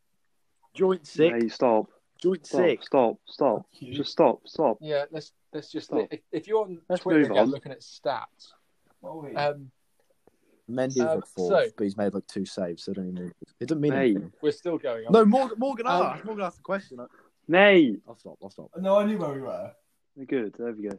Joint 0.75 1.07
six. 1.07 1.43
Hey, 1.43 1.49
stop. 1.49 1.87
Joint 2.23 2.47
Stop. 2.47 2.61
six. 2.61 2.87
Stop. 2.87 3.17
Stop. 3.27 3.67
Just 3.83 4.13
stop. 4.13 4.47
Stop. 4.47 4.79
Yeah, 4.81 5.05
let's 5.11 5.33
let's 5.53 5.73
just 5.73 5.87
Stop. 5.87 6.07
if, 6.11 6.21
if 6.33 6.47
you're 6.47 6.63
on 6.63 6.79
Let's 6.89 7.03
Twitter 7.03 7.21
again 7.23 7.47
looking 7.51 7.73
at 7.73 7.81
stats, 7.81 8.53
What 9.01 9.11
are 9.13 9.19
we? 9.19 9.35
um, 9.35 9.71
Mendy's 10.71 10.99
Um, 11.01 11.17
like 11.17 11.27
fourth, 11.27 11.67
so- 11.67 11.73
but 11.77 11.85
he's 11.85 11.97
made 11.97 12.13
like 12.15 12.27
two 12.27 12.45
saves, 12.45 12.85
so 12.85 12.93
it 12.93 12.97
don't 12.97 13.09
even. 13.09 13.33
It 13.61 13.69
doesn't 13.69 13.81
mean 13.81 13.93
Hey. 13.93 14.11
anything. 14.11 14.33
we're 14.43 14.51
still 14.53 14.79
going 14.79 15.07
on. 15.07 15.13
No, 15.13 15.25
Morgan. 15.25 15.59
Morgan 15.59 15.87
Um, 15.87 16.03
asked. 16.03 16.25
Morgan 16.25 16.45
asked 16.45 16.57
the 16.59 16.63
question. 16.63 16.99
Nay. 17.49 17.97
I'll 18.09 18.17
stop. 18.17 18.37
I'll 18.43 18.51
stop. 18.51 18.71
no, 18.77 18.97
I 18.97 19.05
knew 19.07 19.19
where 19.19 19.33
we 19.33 19.41
were. 19.41 19.73
Good. 20.27 20.55
There 20.59 20.73
we 20.73 20.89
go. 20.89 20.99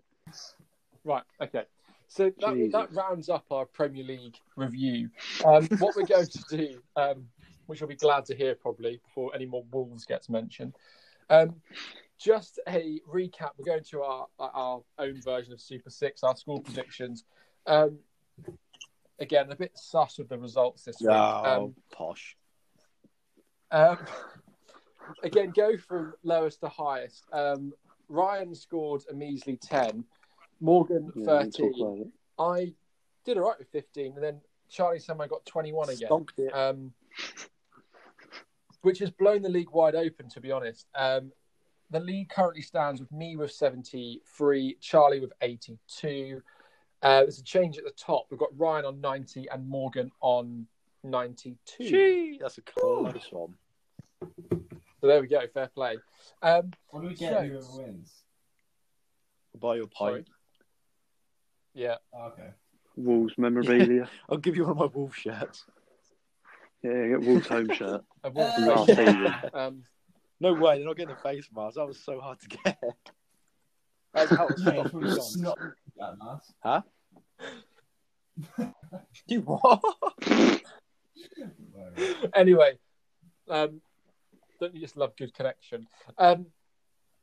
Right. 1.03 1.23
Okay. 1.41 1.65
So 2.07 2.31
that, 2.39 2.53
Jesus. 2.53 2.71
that 2.71 2.93
rounds 2.93 3.27
up 3.29 3.45
our 3.51 3.65
Premier 3.65 4.03
League 4.03 4.37
review. 4.55 5.09
Um, 5.45 5.67
what 5.79 5.95
we're 5.97 6.05
going 6.05 6.27
to 6.27 6.43
do, 6.49 6.81
um, 6.95 7.27
which 7.65 7.81
you'll 7.81 7.89
be 7.89 7.95
glad 7.95 8.23
to 8.25 8.35
hear 8.35 8.55
probably 8.55 9.01
before 9.03 9.35
any 9.35 9.45
more 9.45 9.65
Wolves 9.71 10.05
gets 10.05 10.29
mentioned, 10.29 10.73
um, 11.29 11.61
just 12.17 12.59
a 12.67 13.01
recap. 13.09 13.51
We're 13.57 13.65
going 13.65 13.83
to 13.83 14.01
our 14.03 14.27
our 14.39 14.81
own 14.99 15.21
version 15.21 15.51
of 15.51 15.59
Super 15.59 15.89
Six, 15.89 16.23
our 16.23 16.35
score 16.37 16.61
predictions. 16.61 17.25
Um, 17.65 17.99
again, 19.19 19.51
a 19.51 19.55
bit 19.55 19.71
sus 19.75 20.17
with 20.17 20.29
the 20.29 20.37
results 20.37 20.83
this 20.83 20.97
week. 21.01 21.09
Oh, 21.11 21.65
Um, 21.65 21.75
posh. 21.91 22.37
um, 23.71 23.97
again, 25.23 25.51
go 25.55 25.77
from 25.77 26.13
lowest 26.23 26.61
to 26.61 26.69
highest. 26.69 27.25
Um, 27.31 27.73
Ryan 28.09 28.53
scored 28.55 29.03
a 29.09 29.13
measly 29.13 29.57
10, 29.57 30.03
Morgan 30.59 31.11
Yeah, 31.15 31.25
13. 31.25 32.11
I 32.39 32.73
did 33.25 33.37
all 33.37 33.49
right 33.49 33.59
with 33.59 33.69
15, 33.69 34.13
and 34.15 34.23
then 34.23 34.41
Charlie 34.69 34.99
somehow 34.99 35.25
got 35.27 35.45
21 35.45 35.89
again, 35.89 36.07
um, 36.53 36.93
which 38.81 38.99
has 38.99 39.09
blown 39.11 39.41
the 39.41 39.49
league 39.49 39.71
wide 39.71 39.95
open, 39.95 40.29
to 40.29 40.41
be 40.41 40.51
honest. 40.51 40.87
Um, 40.95 41.31
the 41.89 41.99
league 41.99 42.29
currently 42.29 42.61
stands 42.61 42.99
with 42.99 43.11
me 43.11 43.37
with 43.37 43.51
73, 43.51 44.77
Charlie 44.81 45.19
with 45.21 45.31
82. 45.41 46.41
Uh, 47.07 47.21
there's 47.21 47.39
a 47.39 47.43
change 47.43 47.77
at 47.77 47.85
the 47.85 47.91
top. 47.91 48.25
We've 48.29 48.37
got 48.39 48.49
Ryan 48.57 48.83
on 48.83 48.99
90 48.99 49.47
and 49.49 49.65
Morgan 49.69 50.11
on 50.19 50.67
92. 51.05 51.87
Gee, 51.87 52.37
that's 52.41 52.57
a 52.57 52.61
close 52.63 53.25
one. 53.31 53.53
So 54.21 55.07
there 55.07 55.21
we 55.21 55.27
go, 55.27 55.39
fair 55.53 55.67
play. 55.73 55.95
Um, 56.41 56.71
What 56.89 57.03
do 57.03 57.07
we 57.07 57.13
get 57.15 57.31
So- 57.31 57.47
whoever 57.47 57.65
wins? 57.77 58.23
Buy 59.57 59.75
your 59.77 59.87
sorry. 59.97 60.25
Yeah, 61.73 61.95
Oh, 62.13 62.23
okay. 62.27 62.49
Wolves 62.97 63.33
memorabilia. 63.37 64.09
I'll 64.29 64.37
give 64.37 64.57
you 64.57 64.63
one 64.63 64.71
of 64.71 64.77
my 64.77 64.85
wolf 64.87 65.15
shirts. 65.15 65.65
yeah, 66.83 67.07
get 67.07 67.21
Wolves 67.21 67.47
home 67.47 67.71
shirt. 67.73 68.03
I 68.25 68.27
will 68.27 68.41
Uh, 68.41 68.59
Last 68.75 68.87
say- 68.87 68.95
season. 69.05 69.33
um, 69.53 69.83
No 70.41 70.53
way, 70.53 70.77
they're 70.77 70.85
not 70.85 70.97
getting 70.97 71.15
a 71.15 71.19
face 71.19 71.47
mask. 71.55 71.77
That 71.77 71.87
was 71.87 71.99
so 72.03 72.19
hard 72.19 72.39
to 72.41 72.47
get. 72.49 72.77
That's 74.13 74.29
how 74.35 74.47
it's 74.47 74.61
Yeah, 74.61 74.71
not 74.73 74.85
it's 75.03 75.37
probably 75.41 75.71
that 75.97 76.17
mask. 76.19 76.53
Huh? 76.59 76.81
You 79.27 79.41
what? 79.41 79.83
Anyway, 82.35 82.77
um, 83.49 83.81
don't 84.59 84.73
you 84.75 84.81
just 84.81 84.97
love 84.97 85.15
good 85.17 85.33
connection? 85.33 85.87
Um, 86.17 86.47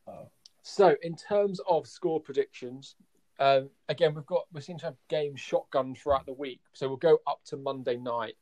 Oh. 0.06 0.28
So, 0.62 0.96
in 1.02 1.16
terms 1.16 1.60
of 1.68 1.86
score 1.86 2.20
predictions, 2.20 2.96
um, 3.38 3.70
again, 3.88 4.14
we've 4.14 4.26
got 4.26 4.46
we 4.52 4.60
seem 4.60 4.78
to 4.78 4.86
have 4.86 4.96
games 5.08 5.40
shotgun 5.40 5.94
throughout 5.94 6.26
the 6.26 6.32
week, 6.32 6.60
so 6.72 6.88
we'll 6.88 6.96
go 6.96 7.18
up 7.26 7.40
to 7.46 7.56
Monday 7.56 7.96
night, 7.96 8.36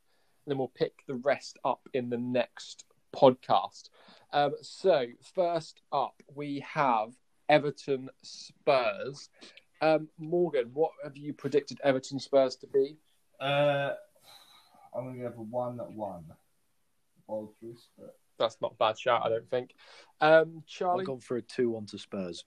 and 0.44 0.50
then 0.50 0.58
we'll 0.58 0.68
pick 0.68 1.04
the 1.06 1.16
rest 1.16 1.58
up 1.64 1.88
in 1.94 2.10
the 2.10 2.18
next 2.18 2.84
podcast. 3.14 3.90
Um, 4.32 4.52
so, 4.60 5.06
first 5.34 5.80
up, 5.92 6.22
we 6.34 6.60
have 6.60 7.12
Everton 7.48 8.08
Spurs. 8.22 9.28
Um, 9.82 10.08
Morgan, 10.16 10.70
what 10.72 10.92
have 11.02 11.16
you 11.16 11.32
predicted 11.32 11.80
Everton 11.82 12.20
Spurs 12.20 12.54
to 12.56 12.68
be? 12.68 12.96
Uh, 13.40 13.94
I'm 14.94 15.04
going 15.04 15.16
to 15.16 15.28
go 15.28 15.32
for 15.32 15.42
one 15.42 15.80
at 15.80 15.90
one. 15.90 16.24
Bold 17.26 17.50
truth, 17.58 17.84
but 17.98 18.16
That's 18.38 18.56
not 18.62 18.72
a 18.72 18.76
bad 18.76 18.96
shout, 18.96 19.22
I 19.24 19.28
don't 19.28 19.50
think. 19.50 19.74
Um, 20.20 20.62
I've 20.88 21.04
gone 21.04 21.20
for 21.20 21.36
a 21.36 21.42
2 21.42 21.68
1 21.68 21.86
to 21.86 21.98
Spurs. 21.98 22.44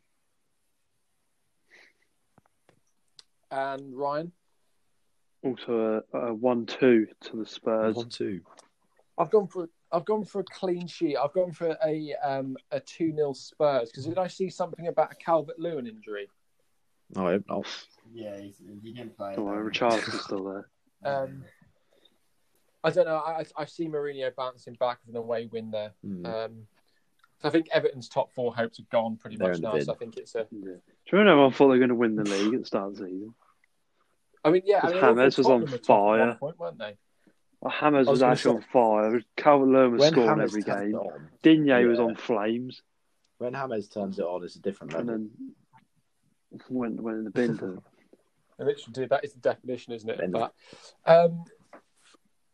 and 3.52 3.96
Ryan. 3.96 4.32
Also 5.44 6.04
a, 6.14 6.18
a 6.18 6.34
one-two 6.34 7.08
to 7.22 7.38
the 7.38 7.46
Spurs. 7.46 7.96
1 7.96 8.10
2. 8.10 8.42
I've 9.18 9.30
gone 9.30 9.48
for 9.48 9.70
I've 9.92 10.06
gone 10.06 10.26
for 10.26 10.40
a 10.40 10.44
clean 10.44 10.88
sheet. 10.88 11.16
I've 11.16 11.34
gone 11.34 11.52
for 11.52 11.78
a 11.86 12.16
um 12.24 12.58
a 12.72 12.80
two 12.80 13.14
0 13.16 13.34
Spurs 13.34 13.90
because 13.90 14.06
did 14.06 14.18
I 14.18 14.28
see 14.28 14.50
something 14.50 14.88
about 14.88 15.12
a 15.12 15.16
Calvert 15.16 15.60
Lewin 15.60 15.88
injury? 15.88 16.28
No, 17.14 17.28
I 17.28 17.32
hope 17.34 17.44
not. 17.48 17.88
yeah, 18.14 18.40
he's, 18.40 18.62
he 18.82 18.92
didn't 18.94 19.16
play. 19.18 19.36
Oh, 19.38 19.42
Richarlison's 19.44 20.22
still 20.24 20.44
there. 20.46 20.70
Um, 21.04 21.44
I 22.84 22.90
don't 22.92 23.06
know. 23.06 23.18
I 23.18 23.46
I 23.58 23.66
see 23.66 23.88
Mourinho 23.88 24.34
bouncing 24.36 24.76
back 24.76 25.00
with 25.06 25.16
an 25.16 25.22
away 25.22 25.48
win 25.52 25.72
there. 25.72 25.92
Hmm. 26.04 26.26
Um, 26.26 26.52
so 27.42 27.50
I 27.50 27.52
think 27.52 27.68
Everton's 27.72 28.08
top 28.10 28.32
four 28.34 28.56
hopes 28.56 28.80
are 28.80 28.84
gone 28.92 29.18
pretty 29.18 29.38
They're 29.38 29.50
much 29.50 29.60
now. 29.60 29.74
bin. 29.74 29.86
So 29.86 29.94
I 29.94 29.96
think 29.98 30.18
it's 30.18 30.36
a. 30.36 30.40
Yeah. 30.52 30.60
Do 30.62 30.62
you 30.68 30.80
remember 31.20 31.32
everyone 31.32 31.52
thought 31.54 31.66
they 31.68 31.74
were 31.74 31.78
going 31.80 31.90
to 31.90 31.96
win 31.96 32.16
the 32.16 32.24
league 32.24 32.54
at 32.54 32.60
the 32.62 32.66
start 32.66 32.88
of 32.90 32.98
the 32.98 33.06
season? 33.06 33.34
I 34.44 34.52
mean, 34.52 34.62
yeah. 34.66 34.80
I 34.84 34.92
mean, 34.92 35.02
Hammers 35.02 35.38
was 35.38 35.48
on 35.48 35.62
Tottenham 35.62 35.74
at 35.76 35.86
fire. 35.86 36.36
point, 36.40 36.60
weren't 36.60 36.78
they? 36.78 36.98
Well, 37.62 37.72
Hammers 37.72 38.08
I 38.08 38.12
was 38.12 38.20
was 38.20 38.20
gonna 38.22 38.32
actually 38.34 38.62
say- 38.62 38.68
on 38.80 39.12
fire. 39.12 39.22
Calvert 39.38 39.68
Lewin 39.70 39.92
was 39.94 40.00
When 40.02 40.12
scoring 40.12 40.30
Hammers 40.30 40.52
every 40.52 40.62
game. 40.62 40.94
it 40.96 40.98
on, 40.98 41.28
Digne 41.42 41.86
was 41.88 42.00
on 42.00 42.16
flames, 42.16 42.82
when 43.40 43.54
Hammers 43.54 43.88
turns 43.90 44.20
it 44.20 44.24
on, 44.24 44.44
it's 44.44 44.56
a 44.56 44.62
different 44.62 44.94
and 44.94 45.08
level. 45.08 45.24
then 45.24 45.56
went 46.70 47.02
went 47.02 47.18
in 47.20 47.24
the 47.26 47.32
bin. 47.32 47.58
To, 47.58 47.82
I 48.60 48.64
literally 48.64 48.94
do. 48.94 49.08
That 49.08 49.24
is 49.26 49.34
the 49.34 49.40
definition, 49.40 49.94
isn't 49.94 50.10
it? 50.10 50.20
of 50.20 50.32
that? 50.32 50.52
Um, 51.06 51.44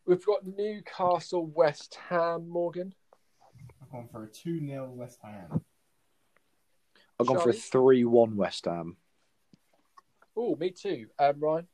we've 0.06 0.26
got 0.26 0.46
Newcastle, 0.46 1.46
West 1.46 1.98
Ham, 2.10 2.50
Morgan. 2.50 2.94
I've 3.82 3.92
gone 3.92 4.08
for 4.12 4.24
a 4.24 4.28
2 4.28 4.60
0 4.60 4.92
West 4.96 5.20
Ham. 5.24 5.62
I've 7.20 7.28
gone 7.28 7.38
for 7.38 7.50
a 7.50 7.54
Charlie? 7.54 7.58
three-one 7.60 8.36
West 8.36 8.66
Ham. 8.66 8.98
Oh, 10.36 10.56
me 10.56 10.72
too. 10.72 11.08
Um, 11.20 11.40
Ryan. 11.40 11.68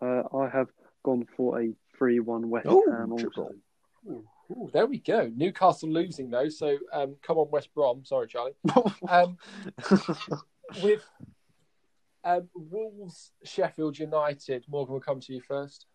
Uh, 0.00 0.22
I 0.36 0.48
have 0.48 0.68
gone 1.02 1.26
for 1.36 1.60
a 1.60 1.74
3 1.98 2.20
1 2.20 2.50
West 2.50 2.66
Ooh, 2.68 2.84
Ham 2.90 3.12
triple. 3.18 3.44
also. 3.44 3.54
Ooh, 4.08 4.24
ooh, 4.50 4.70
there 4.72 4.86
we 4.86 4.98
go. 4.98 5.30
Newcastle 5.34 5.88
losing 5.88 6.30
though, 6.30 6.48
so 6.48 6.76
um, 6.92 7.16
come 7.22 7.38
on, 7.38 7.50
West 7.50 7.72
Brom. 7.74 8.04
Sorry, 8.04 8.26
Charlie. 8.26 8.54
Um, 9.08 9.36
with 10.82 11.02
um, 12.24 12.48
Wolves, 12.54 13.32
Sheffield 13.44 13.98
United. 13.98 14.64
Morgan 14.68 14.94
will 14.94 15.00
come 15.00 15.20
to 15.20 15.32
you 15.32 15.40
first. 15.40 15.86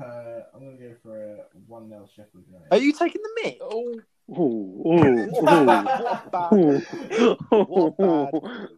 Uh, 0.00 0.40
I'm 0.54 0.60
going 0.60 0.78
to 0.78 0.88
go 0.88 0.94
for 1.02 1.16
a 1.16 1.36
1 1.66 1.88
0 1.88 2.08
Sheffield 2.14 2.44
United. 2.46 2.66
Are 2.70 2.78
you 2.78 2.92
taking 2.92 3.22
the 3.22 3.40
mic? 3.42 3.58
Oh, 3.60 3.94
Ooh, 4.30 4.82
ooh, 4.86 5.26
What 5.30 6.52
ooh. 6.52 6.70
What 7.66 7.96
bad. 7.98 8.68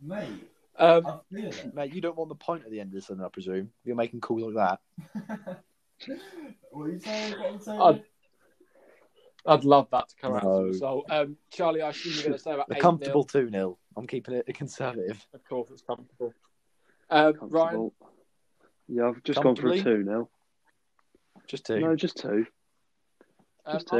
Mate, 0.00 0.50
um, 0.78 1.06
I 1.06 1.18
feel 1.32 1.46
it. 1.46 1.74
Mate, 1.74 1.94
you 1.94 2.00
don't 2.00 2.16
want 2.16 2.28
the 2.28 2.36
point 2.36 2.64
at 2.64 2.70
the 2.70 2.80
end 2.80 2.90
of 2.90 2.94
this, 2.94 3.06
then, 3.06 3.20
I 3.20 3.28
presume. 3.28 3.70
You're 3.84 3.96
making 3.96 4.20
calls 4.20 4.42
like 4.52 4.78
that. 5.26 5.62
what 6.70 6.84
are 6.84 6.90
you 6.90 6.98
saying? 7.00 7.32
What 7.32 7.46
are 7.46 7.52
you 7.52 7.58
saying? 7.60 7.80
I'd- 7.80 8.04
I'd 9.44 9.64
love 9.64 9.90
that 9.90 10.08
to 10.08 10.14
come 10.16 10.34
out 10.34 10.44
as 10.44 10.48
a 10.48 10.60
No. 10.60 10.62
result. 10.68 11.06
Um, 11.10 11.36
Charlie, 11.50 11.82
I 11.82 11.88
assume 11.90 12.12
you're 12.12 12.22
going 12.22 12.32
to 12.34 12.38
say 12.38 12.52
about 12.52 12.70
A 12.70 12.76
eight 12.76 12.80
comfortable 12.80 13.24
2 13.24 13.50
0. 13.50 13.76
I'm 13.96 14.06
keeping 14.06 14.34
it 14.34 14.46
conservative. 14.54 15.26
Of 15.34 15.42
course, 15.44 15.70
it's 15.70 15.82
comfortable. 15.82 16.32
Um, 17.10 17.34
Ryan, 17.40 17.90
Yeah, 18.86 19.08
I've 19.08 19.22
just 19.24 19.42
gone 19.42 19.56
for 19.56 19.68
a 19.68 19.80
2 19.80 20.04
now. 20.04 20.28
Just 21.48 21.66
2. 21.66 21.80
No, 21.80 21.96
just 21.96 22.16
two. 22.18 22.46
um, 23.66 23.74
Just 23.74 23.88
two. 23.88 23.96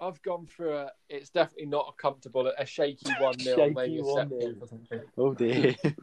I've, 0.00 0.08
I've 0.14 0.22
gone 0.22 0.46
for 0.46 0.68
a. 0.72 0.92
It's 1.08 1.30
definitely 1.30 1.66
not 1.66 1.88
a 1.92 2.00
comfortable, 2.00 2.46
a 2.56 2.64
shaky 2.64 3.10
one 3.20 3.38
0 3.40 3.56
Shaky 3.56 3.74
maybe 3.74 3.98
1-0. 4.02 4.14
set 4.14 4.38
piece 4.38 4.62
or 4.62 4.66
something. 4.68 5.00
Oh, 5.18 5.34
dear. 5.34 5.74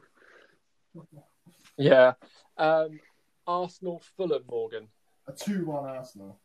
Yeah. 1.77 2.13
Um, 2.57 2.99
Arsenal, 3.47 4.03
Fulham, 4.15 4.43
Morgan. 4.49 4.89
A 5.27 5.31
2 5.31 5.65
1 5.65 5.85
Arsenal. 5.89 6.39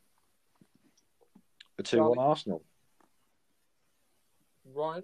A 1.79 1.83
2 1.83 2.03
1 2.03 2.19
Arsenal. 2.19 2.63
Ryan, 4.75 5.03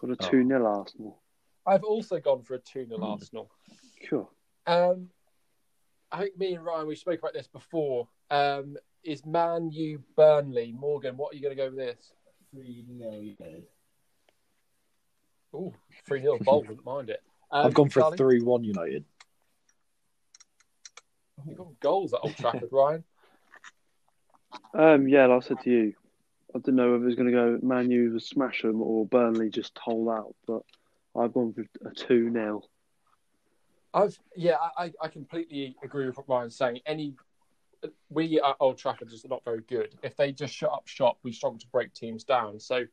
Got 0.00 0.10
a 0.10 0.12
Oh. 0.12 0.30
2 0.30 0.46
0 0.46 0.66
Arsenal. 0.66 1.22
I've 1.66 1.84
also 1.84 2.20
gone 2.20 2.42
for 2.42 2.54
a 2.54 2.58
2 2.58 2.86
0 2.86 2.98
Hmm. 2.98 3.04
Arsenal. 3.04 3.50
Sure. 4.02 4.28
Um, 4.66 5.10
I 6.12 6.22
think 6.24 6.38
me 6.38 6.54
and 6.54 6.64
Ryan, 6.64 6.86
we 6.86 6.94
spoke 6.94 7.18
about 7.18 7.32
this 7.32 7.48
before. 7.48 8.08
Um, 8.30 8.76
is 9.02 9.24
Man 9.26 9.70
U 9.70 10.02
Burnley? 10.16 10.72
Morgan, 10.72 11.16
what 11.16 11.32
are 11.32 11.36
you 11.36 11.42
going 11.42 11.56
to 11.56 11.62
go 11.62 11.68
with 11.70 11.78
this? 11.78 12.12
3 12.52 12.84
0 12.86 13.10
United. 13.20 13.66
Ooh, 15.54 15.72
3 16.06 16.20
0. 16.20 16.38
Bold, 16.40 16.68
wouldn't 16.68 16.86
mind 16.86 17.10
it. 17.10 17.22
Um, 17.50 17.66
I've 17.66 17.74
gone 17.74 17.88
for 17.88 18.00
Charlie? 18.00 18.14
a 18.14 18.18
3 18.18 18.42
1 18.42 18.64
United. 18.64 19.04
You've 21.46 21.58
got 21.58 21.80
goals 21.80 22.14
at 22.14 22.20
Old 22.22 22.36
Trafford, 22.36 22.70
Ryan. 22.72 23.04
Um, 24.72 25.08
yeah, 25.08 25.26
like 25.26 25.44
I 25.44 25.46
said 25.46 25.60
to 25.62 25.70
you, 25.70 25.94
I 26.54 26.58
didn't 26.58 26.76
know 26.76 26.94
if 26.94 27.02
it 27.02 27.04
was 27.04 27.14
going 27.16 27.26
to 27.26 27.32
go 27.32 27.58
Man 27.62 27.90
U 27.90 28.12
would 28.12 28.22
smash 28.22 28.62
them 28.62 28.80
or 28.80 29.06
Burnley 29.06 29.50
just 29.50 29.76
hold 29.78 30.08
out, 30.08 30.34
but 30.46 30.62
I've 31.16 31.32
gone 31.32 31.52
for 31.52 31.64
a 31.88 31.92
2 31.92 32.32
0. 32.32 32.62
I've 33.92 34.18
yeah, 34.36 34.56
I, 34.76 34.92
I 35.00 35.08
completely 35.08 35.76
agree 35.82 36.06
with 36.06 36.16
what 36.16 36.28
Ryan's 36.28 36.56
saying. 36.56 36.80
Any 36.86 37.14
we 38.08 38.40
at 38.40 38.56
Old 38.60 38.78
Trafford 38.78 39.12
is 39.12 39.24
not 39.28 39.44
very 39.44 39.62
good. 39.62 39.94
If 40.02 40.16
they 40.16 40.32
just 40.32 40.54
shut 40.54 40.72
up 40.72 40.86
shop, 40.86 41.18
we 41.22 41.32
struggle 41.32 41.58
to 41.58 41.68
break 41.68 41.92
teams 41.94 42.24
down. 42.24 42.58
So 42.58 42.84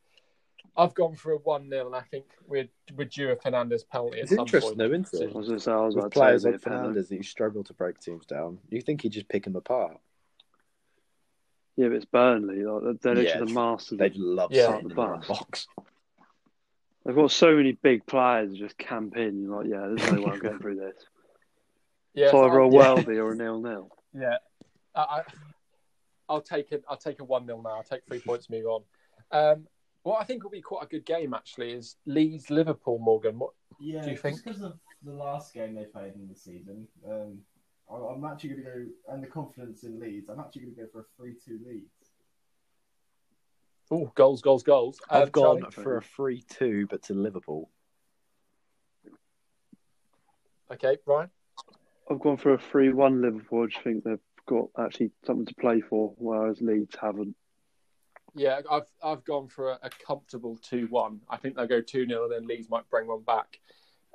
I've 0.77 0.93
gone 0.93 1.15
for 1.15 1.33
a 1.33 1.37
one 1.37 1.69
0 1.69 1.87
and 1.87 1.95
I 1.95 2.01
think 2.01 2.25
we're 2.47 2.67
we're 2.95 3.05
due 3.05 3.29
a 3.31 3.35
Fernandes 3.35 3.87
penalty 3.87 4.17
at 4.19 4.23
It's 4.23 4.31
some 4.31 4.39
interesting, 4.39 4.77
point. 4.77 4.77
though, 4.77 4.85
isn't 5.13 5.21
I 5.21 5.25
it? 5.25 5.33
was 5.35 5.47
going 5.47 5.59
to 5.59 5.63
say, 5.63 5.71
I 5.71 5.75
was 5.81 5.95
With 5.95 6.11
players 6.11 6.43
like 6.45 6.55
it'd 6.55 6.63
be 6.63 6.69
a 6.69 6.73
penalty. 6.73 6.99
Fernandes 6.99 7.07
that 7.09 7.15
you 7.15 7.23
struggle 7.23 7.63
to 7.65 7.73
break 7.73 7.99
teams 7.99 8.25
down, 8.25 8.59
you 8.69 8.81
think 8.81 9.01
he'd 9.01 9.11
just 9.11 9.27
pick 9.27 9.43
them 9.43 9.55
apart. 9.55 9.97
Yeah, 11.75 11.87
but 11.87 11.95
it's 11.95 12.05
Burnley. 12.05 12.63
Like, 12.63 13.01
they're 13.01 13.13
Yeah, 13.17 13.21
literally 13.23 13.47
the 13.47 13.53
masters. 13.53 13.97
They'd 13.97 14.15
love 14.15 14.51
Yeah. 14.51 14.67
sitting 14.73 14.89
in 14.91 14.95
their 14.95 15.13
own 15.15 15.23
box. 15.27 15.67
They've 17.05 17.15
got 17.15 17.31
so 17.31 17.55
many 17.55 17.71
big 17.71 18.05
players 18.05 18.53
just 18.53 18.77
camp 18.77 19.17
in. 19.17 19.41
You're 19.41 19.57
like, 19.63 19.67
yeah, 19.71 19.87
there's 19.87 20.11
no 20.11 20.21
way 20.21 20.31
I'm 20.33 20.39
getting 20.39 20.59
through 20.59 20.75
this. 20.75 20.95
Yeah, 22.13 22.25
it's 22.25 22.31
so 22.33 22.43
either 22.45 22.59
a 22.59 22.63
I'll- 22.65 22.71
Welby 22.71 23.19
or 23.19 23.31
a 23.31 23.35
nil 23.37 23.61
nil. 23.61 23.89
yeah. 24.13 24.35
I, 24.93 24.99
I, 25.01 25.21
I'll 26.27 26.41
take 26.41 26.73
it. 26.73 26.83
I'll 26.89 26.97
take 26.97 27.21
a 27.21 27.23
one 27.23 27.45
0 27.45 27.61
now. 27.61 27.69
I'll 27.77 27.83
take 27.83 28.05
three 28.05 28.19
points. 28.19 28.49
Move 28.49 28.65
on. 28.65 28.83
Um, 29.31 29.67
what 30.03 30.21
I 30.21 30.23
think 30.23 30.43
will 30.43 30.49
be 30.51 30.61
quite 30.61 30.83
a 30.83 30.87
good 30.87 31.05
game 31.05 31.33
actually 31.33 31.73
is 31.73 31.95
Leeds 32.05 32.49
Liverpool. 32.49 32.99
Morgan, 32.99 33.37
what? 33.39 33.51
Yeah, 33.79 34.01
Do 34.03 34.11
you 34.11 34.17
think? 34.17 34.35
just 34.35 34.45
because 34.45 34.61
of 34.61 34.73
the 35.03 35.11
last 35.13 35.53
game 35.53 35.73
they 35.75 35.85
played 35.85 36.13
in 36.15 36.27
the 36.27 36.35
season, 36.35 36.87
um, 37.07 37.39
I- 37.89 37.95
I'm 37.95 38.23
actually 38.25 38.49
going 38.49 38.63
to 38.63 38.69
go, 38.69 39.13
and 39.13 39.23
the 39.23 39.27
confidence 39.27 39.83
in 39.83 39.99
Leeds, 39.99 40.29
I'm 40.29 40.39
actually 40.39 40.63
going 40.63 40.75
to 40.75 40.81
go 40.81 40.87
for 40.91 40.99
a 41.01 41.05
3 41.17 41.35
2 41.35 41.59
Leeds. 41.65 42.11
Oh, 43.91 44.11
goals, 44.15 44.41
goals, 44.41 44.63
goals. 44.63 44.99
Um, 45.09 45.21
I've 45.23 45.31
gone 45.31 45.59
Charlie? 45.61 45.71
for 45.71 45.97
a 45.97 46.01
3 46.01 46.41
2, 46.49 46.87
but 46.89 47.03
to 47.03 47.13
Liverpool. 47.13 47.69
Okay, 50.71 50.97
Ryan. 51.05 51.29
I've 52.09 52.19
gone 52.19 52.37
for 52.37 52.53
a 52.53 52.57
3 52.57 52.93
1 52.93 53.21
Liverpool. 53.21 53.63
I 53.63 53.67
just 53.67 53.83
think 53.83 54.03
they've 54.03 54.17
got 54.45 54.69
actually 54.79 55.11
something 55.25 55.45
to 55.45 55.55
play 55.55 55.81
for, 55.81 56.13
whereas 56.17 56.61
Leeds 56.61 56.95
haven't. 56.99 57.35
Yeah, 58.33 58.61
I've 58.69 58.89
I've 59.03 59.23
gone 59.25 59.47
for 59.47 59.71
a, 59.71 59.79
a 59.83 59.89
comfortable 59.89 60.57
two 60.61 60.87
one. 60.87 61.21
I 61.29 61.37
think 61.37 61.55
they'll 61.55 61.67
go 61.67 61.81
two 61.81 62.05
0 62.07 62.23
and 62.25 62.33
then 62.33 62.47
Leeds 62.47 62.69
might 62.69 62.89
bring 62.89 63.07
one 63.07 63.21
back. 63.23 63.59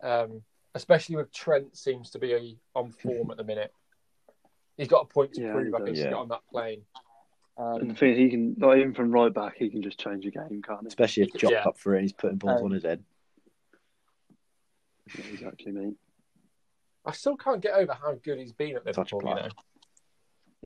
Um, 0.03 0.43
especially 0.75 1.17
with 1.17 1.33
Trent 1.33 1.77
seems 1.77 2.11
to 2.11 2.19
be 2.19 2.59
on 2.75 2.91
form 2.93 3.31
at 3.31 3.37
the 3.37 3.45
minute. 3.45 3.73
He's 4.77 4.89
got 4.89 5.03
a 5.03 5.07
point 5.07 5.35
to 5.35 5.41
Yeah, 5.43 5.53
prove. 5.53 5.67
he 5.69 5.73
I 5.75 5.79
think 5.79 5.89
does. 5.89 5.99
to 5.99 6.05
Yeah. 6.05 6.11
get 6.11 6.19
on 6.19 6.29
that 6.29 6.43
plane. 6.51 6.83
And 7.59 7.83
Um, 7.83 7.89
the 7.89 7.95
thing 7.95 8.12
is, 8.12 8.19
he 8.19 8.29
can, 8.29 8.55
like, 8.59 8.79
even 8.79 8.93
from 8.93 9.11
right 9.11 9.33
back, 9.33 9.57
he 9.57 9.71
can 9.71 9.81
just 9.83 9.99
change 9.99 10.27
a 10.27 10.31
game, 10.31 10.61
can't 10.62 10.83
he? 10.83 10.89
Especially 10.89 11.23
if 11.23 11.33
Jota 11.33 11.55
Yeah. 11.55 11.69
up 11.69 11.79
for 11.79 11.95
it, 11.95 12.03
he's 12.03 12.12
putting 12.12 12.37
balls 12.37 12.61
Um, 12.61 12.67
on 12.67 12.71
his 12.73 12.83
head. 12.83 13.03
Yeah, 15.14 15.25
exactly, 15.33 15.73
mate. 15.73 15.97
I 17.07 17.12
still 17.12 17.37
can't 17.39 17.62
get 17.62 17.73
over 17.75 17.95
how 17.95 18.12
good 18.23 18.39
he's 18.39 18.53
been 18.53 18.77
at 18.77 18.95
Such 18.95 19.12
a 19.12 19.17
Liverpool. 19.17 19.31
You 19.31 19.49
know, 19.49 19.55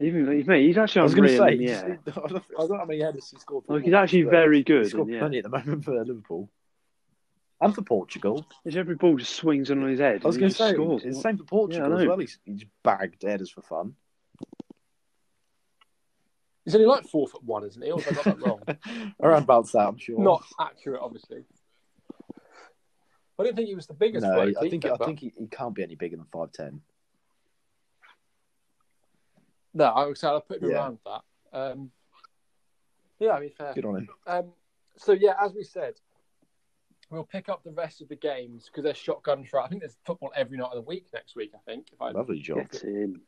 Even 0.00 0.46
mate, 0.46 0.66
he's 0.66 0.78
actually 0.78 1.00
I 1.00 1.04
was 1.04 1.14
going 1.14 1.28
to 1.28 1.36
say, 1.36 1.52
in 1.52 1.58
the 1.58 1.64
you 1.64 1.70
air. 1.70 1.98
see- 2.04 2.10
I 2.24 2.26
don't 2.28 2.36
I 2.36 2.60
don't 2.60 2.70
know 2.70 2.78
how 2.78 2.84
many 2.84 3.00
headers 3.00 3.30
he 3.30 3.38
scored. 3.38 3.64
for 3.66 3.80
he's 3.80 3.92
actually 3.92 4.22
very 4.22 4.62
good 4.62 4.88
scored 4.88 5.08
in 5.08 5.14
the 5.14 5.18
plenty 5.18 5.38
at 5.38 5.44
the 5.44 5.50
moment 5.50 5.84
for 5.84 6.04
Liverpool. 6.04 6.48
And 7.62 7.74
for 7.74 7.82
Portugal. 7.82 8.46
His 8.64 8.76
every 8.76 8.94
ball 8.94 9.18
just 9.18 9.34
swings 9.34 9.68
in 9.70 9.82
on 9.82 9.90
his 9.90 10.00
head. 10.00 10.22
I 10.24 10.26
was 10.26 10.38
going 10.38 10.50
to 10.50 10.56
say, 10.56 10.72
scores. 10.72 11.04
it's 11.04 11.16
the 11.18 11.22
same 11.22 11.36
for 11.36 11.44
Portugal 11.44 11.90
Yeah, 11.90 12.00
as 12.00 12.06
well. 12.06 12.18
He's, 12.18 12.38
he's 12.46 12.64
bagged 12.82 13.20
headers 13.20 13.50
for 13.50 13.60
fun. 13.60 13.94
he's 16.64 16.74
only 16.74 16.86
like 16.86 17.04
four 17.06 17.28
foot 17.28 17.44
one, 17.44 17.64
isn't 17.64 17.82
he? 17.82 17.90
Or 17.90 18.00
have 18.00 18.18
I 18.18 18.22
got 18.22 18.24
that 18.24 18.46
wrong? 18.46 19.12
Around 19.22 19.42
about 19.42 19.70
that, 19.72 19.88
I'm 19.88 19.98
sure. 19.98 20.18
Not 20.18 20.42
accurate, 20.58 21.02
obviously. 21.02 21.44
I 23.38 23.42
didn't 23.44 23.56
think 23.56 23.68
he 23.68 23.74
was 23.74 23.86
the 23.86 23.94
biggest. 23.94 24.24
no, 24.24 24.40
I 24.40 24.52
think 24.68 24.84
I 24.86 24.96
think 24.96 25.20
he, 25.20 25.32
he 25.38 25.46
can't 25.46 25.74
be 25.74 25.82
any 25.82 25.96
bigger 25.96 26.16
than 26.16 26.26
five 26.32 26.52
ten. 26.52 26.80
No. 29.74 29.84
I 29.86 30.06
would 30.06 30.18
say 30.18 30.28
I'll 30.28 30.40
put 30.40 30.62
him 30.62 30.70
Yeah. 30.70 30.76
around 30.76 30.98
that. 31.04 31.22
Um, 31.52 31.90
yeah, 33.18 33.30
I 33.32 33.40
mean, 33.40 33.50
fair. 33.50 33.74
Good 33.74 33.84
on 33.84 33.96
him. 33.96 34.08
Um, 34.26 34.52
so 34.96 35.12
yeah, 35.12 35.34
as 35.40 35.52
we 35.54 35.62
said, 35.64 35.94
we'll 37.10 37.24
pick 37.24 37.48
up 37.48 37.62
the 37.64 37.72
rest 37.72 38.00
of 38.00 38.08
the 38.08 38.16
games 38.16 38.66
because 38.66 38.84
there's 38.84 38.96
shotgun 38.96 39.44
for. 39.44 39.60
I 39.60 39.68
think 39.68 39.80
there's 39.82 39.96
football 40.04 40.32
every 40.34 40.56
night 40.58 40.68
of 40.72 40.76
the 40.76 40.88
week 40.88 41.06
next 41.12 41.36
week. 41.36 41.52
I 41.54 41.58
think 41.70 41.88
if 41.92 42.00
I 42.00 42.10
Lovely 42.12 42.40
job. 42.40 42.70
Get 42.70 42.84
in. 42.84 43.20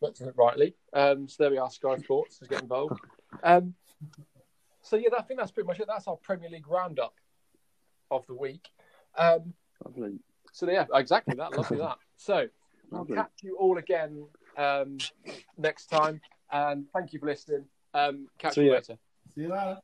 looked 0.00 0.20
at 0.20 0.28
it 0.28 0.34
rightly. 0.36 0.74
Um, 0.92 1.28
so 1.28 1.44
there 1.44 1.50
we 1.50 1.58
are. 1.58 1.70
Sky 1.70 1.96
Sports 1.98 2.40
is 2.42 2.48
getting 2.48 2.64
involved. 2.64 3.00
Um, 3.42 3.74
so 4.82 4.96
yeah, 4.96 5.08
I 5.18 5.22
think 5.22 5.40
that's 5.40 5.52
pretty 5.52 5.66
much 5.66 5.80
it. 5.80 5.86
That's 5.88 6.06
our 6.06 6.16
Premier 6.16 6.50
League 6.50 6.68
roundup 6.68 7.14
of 8.10 8.26
the 8.26 8.34
week. 8.34 8.68
Um, 9.16 9.54
Lovely. 9.86 10.18
so 10.52 10.68
yeah, 10.70 10.84
exactly 10.92 11.34
that. 11.36 11.56
Lovely 11.56 11.78
that. 11.78 11.96
So 12.16 12.48
we'll 12.90 13.06
catch 13.06 13.30
you 13.42 13.56
all 13.58 13.78
again 13.78 14.26
um, 14.56 14.98
next 15.56 15.86
time. 15.86 16.20
And 16.50 16.86
thank 16.92 17.12
you 17.12 17.18
for 17.18 17.26
listening. 17.26 17.64
Um, 17.94 18.28
catch 18.38 18.54
See 18.54 18.62
you 18.62 18.68
ya. 18.68 18.74
later. 18.74 18.98
See 19.34 19.40
you 19.42 19.48
later. 19.48 19.78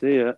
See 0.00 0.16
ya. 0.18 0.32